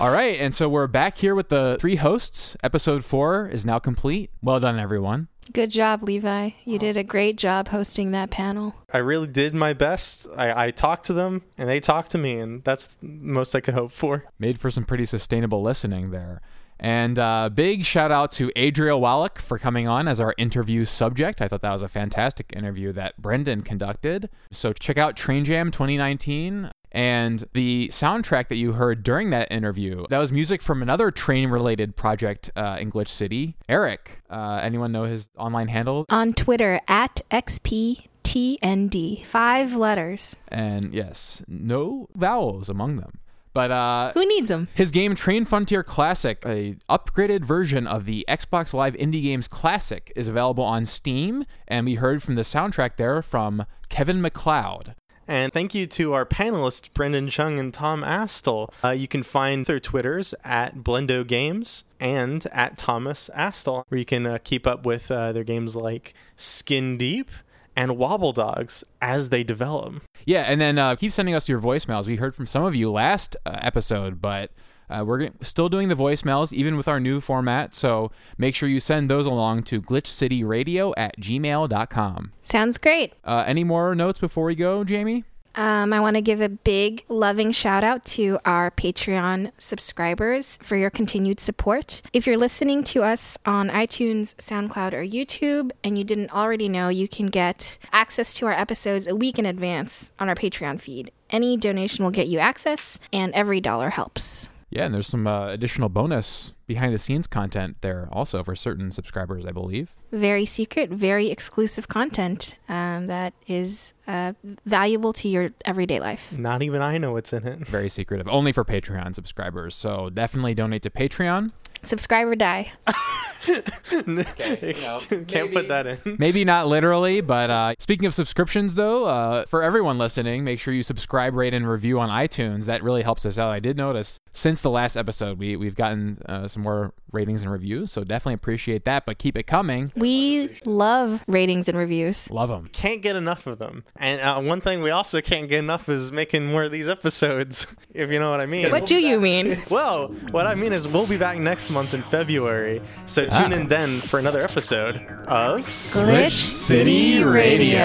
All 0.00 0.10
right, 0.10 0.40
and 0.40 0.52
so 0.52 0.68
we're 0.68 0.88
back 0.88 1.18
here 1.18 1.36
with 1.36 1.50
the 1.50 1.76
three 1.78 1.96
hosts. 1.96 2.56
Episode 2.64 3.04
four 3.04 3.46
is 3.46 3.64
now 3.64 3.78
complete. 3.78 4.30
Well 4.42 4.58
done, 4.58 4.78
everyone. 4.80 5.28
Good 5.52 5.70
job, 5.70 6.02
Levi. 6.02 6.50
You 6.64 6.80
did 6.80 6.96
a 6.96 7.04
great 7.04 7.36
job 7.36 7.68
hosting 7.68 8.10
that 8.10 8.30
panel. 8.30 8.74
I 8.92 8.98
really 8.98 9.28
did 9.28 9.54
my 9.54 9.72
best. 9.72 10.26
I, 10.36 10.66
I 10.66 10.70
talked 10.72 11.06
to 11.06 11.12
them 11.12 11.42
and 11.56 11.68
they 11.68 11.78
talked 11.78 12.10
to 12.12 12.18
me, 12.18 12.38
and 12.38 12.64
that's 12.64 12.88
the 12.96 13.06
most 13.06 13.54
I 13.54 13.60
could 13.60 13.74
hope 13.74 13.92
for. 13.92 14.24
Made 14.40 14.58
for 14.58 14.70
some 14.70 14.84
pretty 14.84 15.04
sustainable 15.04 15.62
listening 15.62 16.10
there. 16.10 16.40
And 16.80 17.20
uh, 17.20 17.50
big 17.54 17.84
shout 17.84 18.10
out 18.10 18.32
to 18.32 18.50
Adriel 18.56 19.00
Wallick 19.00 19.38
for 19.38 19.60
coming 19.60 19.86
on 19.86 20.08
as 20.08 20.18
our 20.20 20.34
interview 20.36 20.84
subject. 20.84 21.40
I 21.40 21.46
thought 21.46 21.62
that 21.62 21.72
was 21.72 21.82
a 21.82 21.88
fantastic 21.88 22.52
interview 22.56 22.92
that 22.94 23.22
Brendon 23.22 23.62
conducted. 23.62 24.28
So 24.50 24.72
check 24.72 24.98
out 24.98 25.16
Train 25.16 25.44
Jam 25.44 25.70
2019. 25.70 26.70
And 26.92 27.44
the 27.54 27.88
soundtrack 27.88 28.48
that 28.48 28.56
you 28.56 28.72
heard 28.72 29.02
during 29.02 29.30
that 29.30 29.50
interview, 29.50 30.04
that 30.10 30.18
was 30.18 30.30
music 30.30 30.62
from 30.62 30.82
another 30.82 31.10
train 31.10 31.48
related 31.48 31.96
project 31.96 32.50
uh, 32.54 32.76
in 32.78 32.92
Glitch 32.92 33.08
City. 33.08 33.56
Eric, 33.68 34.22
uh, 34.30 34.60
anyone 34.62 34.92
know 34.92 35.04
his 35.04 35.28
online 35.36 35.68
handle? 35.68 36.04
On 36.10 36.32
Twitter 36.32 36.80
at 36.88 37.22
XPTND. 37.30 39.24
Five 39.24 39.74
letters. 39.74 40.36
And 40.48 40.94
yes, 40.94 41.42
no 41.48 42.08
vowels 42.14 42.68
among 42.68 42.96
them. 42.96 43.18
But 43.54 43.70
uh, 43.70 44.12
Who 44.14 44.26
needs 44.26 44.48
them? 44.48 44.68
His 44.74 44.90
game 44.90 45.14
Train 45.14 45.44
Frontier 45.44 45.82
Classic, 45.82 46.42
a 46.46 46.76
upgraded 46.88 47.44
version 47.44 47.86
of 47.86 48.06
the 48.06 48.24
Xbox 48.28 48.72
Live 48.72 48.94
Indie 48.94 49.22
Games 49.22 49.46
Classic, 49.46 50.10
is 50.16 50.26
available 50.26 50.64
on 50.64 50.86
Steam, 50.86 51.44
and 51.68 51.84
we 51.84 51.96
heard 51.96 52.22
from 52.22 52.36
the 52.36 52.42
soundtrack 52.42 52.96
there 52.96 53.20
from 53.20 53.66
Kevin 53.90 54.22
MacLeod. 54.22 54.94
And 55.28 55.52
thank 55.52 55.74
you 55.74 55.86
to 55.86 56.12
our 56.14 56.26
panelists, 56.26 56.92
Brendon 56.92 57.28
Chung 57.28 57.58
and 57.58 57.72
Tom 57.72 58.02
Astle. 58.02 58.72
Uh, 58.82 58.90
you 58.90 59.06
can 59.06 59.22
find 59.22 59.66
their 59.66 59.80
Twitters 59.80 60.34
at 60.44 60.78
Blendo 60.78 61.26
Games 61.26 61.84
and 62.00 62.44
at 62.52 62.76
Thomas 62.76 63.30
Astle, 63.34 63.84
where 63.88 63.98
you 63.98 64.04
can 64.04 64.26
uh, 64.26 64.38
keep 64.42 64.66
up 64.66 64.84
with 64.84 65.10
uh, 65.10 65.32
their 65.32 65.44
games 65.44 65.76
like 65.76 66.14
Skin 66.36 66.98
Deep 66.98 67.30
and 67.76 67.92
Wobbledogs 67.92 68.84
as 69.00 69.30
they 69.30 69.42
develop. 69.44 70.02
Yeah, 70.26 70.42
and 70.42 70.60
then 70.60 70.78
uh, 70.78 70.96
keep 70.96 71.12
sending 71.12 71.34
us 71.34 71.48
your 71.48 71.60
voicemails. 71.60 72.06
We 72.06 72.16
heard 72.16 72.34
from 72.34 72.46
some 72.46 72.64
of 72.64 72.74
you 72.74 72.90
last 72.90 73.36
uh, 73.46 73.58
episode, 73.62 74.20
but 74.20 74.50
uh, 74.92 75.04
we're 75.04 75.30
still 75.42 75.68
doing 75.68 75.88
the 75.88 75.96
voicemails, 75.96 76.52
even 76.52 76.76
with 76.76 76.88
our 76.88 77.00
new 77.00 77.20
format. 77.20 77.74
So 77.74 78.10
make 78.38 78.54
sure 78.54 78.68
you 78.68 78.80
send 78.80 79.10
those 79.10 79.26
along 79.26 79.64
to 79.64 79.80
glitchcityradio 79.80 80.94
at 80.96 81.18
gmail.com. 81.18 82.32
Sounds 82.42 82.78
great. 82.78 83.14
Uh, 83.24 83.44
any 83.46 83.64
more 83.64 83.94
notes 83.94 84.18
before 84.18 84.44
we 84.44 84.54
go, 84.54 84.84
Jamie? 84.84 85.24
Um, 85.54 85.92
I 85.92 86.00
want 86.00 86.16
to 86.16 86.22
give 86.22 86.40
a 86.40 86.48
big, 86.48 87.04
loving 87.08 87.52
shout 87.52 87.84
out 87.84 88.04
to 88.06 88.38
our 88.44 88.70
Patreon 88.70 89.52
subscribers 89.58 90.58
for 90.62 90.76
your 90.76 90.90
continued 90.90 91.40
support. 91.40 92.00
If 92.12 92.26
you're 92.26 92.38
listening 92.38 92.84
to 92.84 93.02
us 93.02 93.36
on 93.44 93.68
iTunes, 93.68 94.34
SoundCloud, 94.36 94.92
or 94.94 95.04
YouTube, 95.04 95.72
and 95.84 95.98
you 95.98 96.04
didn't 96.04 96.32
already 96.32 96.68
know, 96.68 96.88
you 96.88 97.06
can 97.06 97.26
get 97.26 97.78
access 97.92 98.34
to 98.36 98.46
our 98.46 98.52
episodes 98.52 99.06
a 99.06 99.14
week 99.14 99.38
in 99.38 99.46
advance 99.46 100.10
on 100.18 100.28
our 100.28 100.34
Patreon 100.34 100.80
feed. 100.80 101.10
Any 101.28 101.56
donation 101.56 102.04
will 102.04 102.12
get 102.12 102.28
you 102.28 102.38
access, 102.38 102.98
and 103.12 103.32
every 103.34 103.60
dollar 103.60 103.90
helps. 103.90 104.48
Yeah, 104.72 104.86
and 104.86 104.94
there's 104.94 105.06
some 105.06 105.26
uh, 105.26 105.48
additional 105.48 105.90
bonus 105.90 106.54
behind 106.66 106.94
the 106.94 106.98
scenes 106.98 107.26
content 107.26 107.76
there 107.82 108.08
also 108.10 108.42
for 108.42 108.56
certain 108.56 108.90
subscribers, 108.90 109.44
I 109.44 109.50
believe. 109.50 109.94
Very 110.12 110.46
secret, 110.46 110.88
very 110.88 111.30
exclusive 111.30 111.88
content 111.88 112.56
um, 112.70 113.04
that 113.04 113.34
is 113.46 113.92
uh, 114.08 114.32
valuable 114.64 115.12
to 115.12 115.28
your 115.28 115.50
everyday 115.66 116.00
life. 116.00 116.38
Not 116.38 116.62
even 116.62 116.80
I 116.80 116.96
know 116.96 117.12
what's 117.12 117.34
in 117.34 117.46
it. 117.46 117.58
Very 117.58 117.90
secretive, 117.90 118.26
only 118.28 118.50
for 118.50 118.64
Patreon 118.64 119.14
subscribers. 119.14 119.74
So 119.74 120.08
definitely 120.08 120.54
donate 120.54 120.80
to 120.84 120.90
Patreon. 120.90 121.52
Subscribe 121.82 122.28
or 122.28 122.36
die. 122.36 122.72
Can't 123.42 125.52
put 125.52 125.68
that 125.68 125.86
in. 125.86 126.16
Maybe 126.18 126.44
not 126.44 126.68
literally, 126.68 127.20
but 127.20 127.50
uh, 127.50 127.74
speaking 127.80 128.06
of 128.06 128.14
subscriptions, 128.14 128.76
though, 128.76 129.06
uh, 129.06 129.44
for 129.46 129.62
everyone 129.62 129.98
listening, 129.98 130.44
make 130.44 130.60
sure 130.60 130.72
you 130.72 130.84
subscribe, 130.84 131.34
rate, 131.34 131.52
and 131.52 131.68
review 131.68 131.98
on 131.98 132.08
iTunes. 132.08 132.64
That 132.64 132.84
really 132.84 133.02
helps 133.02 133.26
us 133.26 133.38
out. 133.38 133.50
I 133.50 133.58
did 133.58 133.76
notice 133.76 134.20
since 134.32 134.62
the 134.62 134.70
last 134.70 134.96
episode. 134.96 135.38
We 135.38 135.56
we've 135.56 135.74
gotten 135.74 136.18
uh, 136.26 136.48
some 136.48 136.62
more 136.62 136.92
ratings 137.12 137.42
and 137.42 137.50
reviews, 137.50 137.92
so 137.92 138.04
definitely 138.04 138.34
appreciate 138.34 138.84
that. 138.84 139.04
But 139.06 139.18
keep 139.18 139.36
it 139.36 139.44
coming. 139.44 139.92
We 139.96 140.50
love 140.64 141.22
ratings 141.26 141.68
and 141.68 141.76
reviews. 141.76 142.30
Love 142.30 142.48
them. 142.48 142.68
Can't 142.72 143.02
get 143.02 143.16
enough 143.16 143.46
of 143.46 143.58
them. 143.58 143.84
And 143.96 144.20
uh, 144.20 144.40
one 144.40 144.60
thing 144.60 144.82
we 144.82 144.90
also 144.90 145.20
can't 145.20 145.48
get 145.48 145.58
enough 145.58 145.88
is 145.88 146.12
making 146.12 146.46
more 146.46 146.64
of 146.64 146.72
these 146.72 146.88
episodes, 146.88 147.66
if 147.94 148.10
you 148.10 148.18
know 148.18 148.30
what 148.30 148.40
I 148.40 148.46
mean. 148.46 148.64
What 148.64 148.72
we'll 148.72 148.86
do 148.86 148.96
you 148.96 149.20
mean? 149.20 149.58
Well, 149.70 150.08
what 150.30 150.46
I 150.46 150.54
mean 150.54 150.72
is 150.72 150.88
we'll 150.88 151.06
be 151.06 151.16
back 151.16 151.38
next 151.38 151.70
month 151.70 151.94
in 151.94 152.02
February. 152.02 152.80
So 153.06 153.26
ah. 153.30 153.42
tune 153.42 153.52
in 153.52 153.68
then 153.68 154.00
for 154.02 154.18
another 154.18 154.42
episode 154.42 154.96
of 155.26 155.66
Glitch 155.92 156.32
City 156.32 157.22
Radio. 157.22 157.78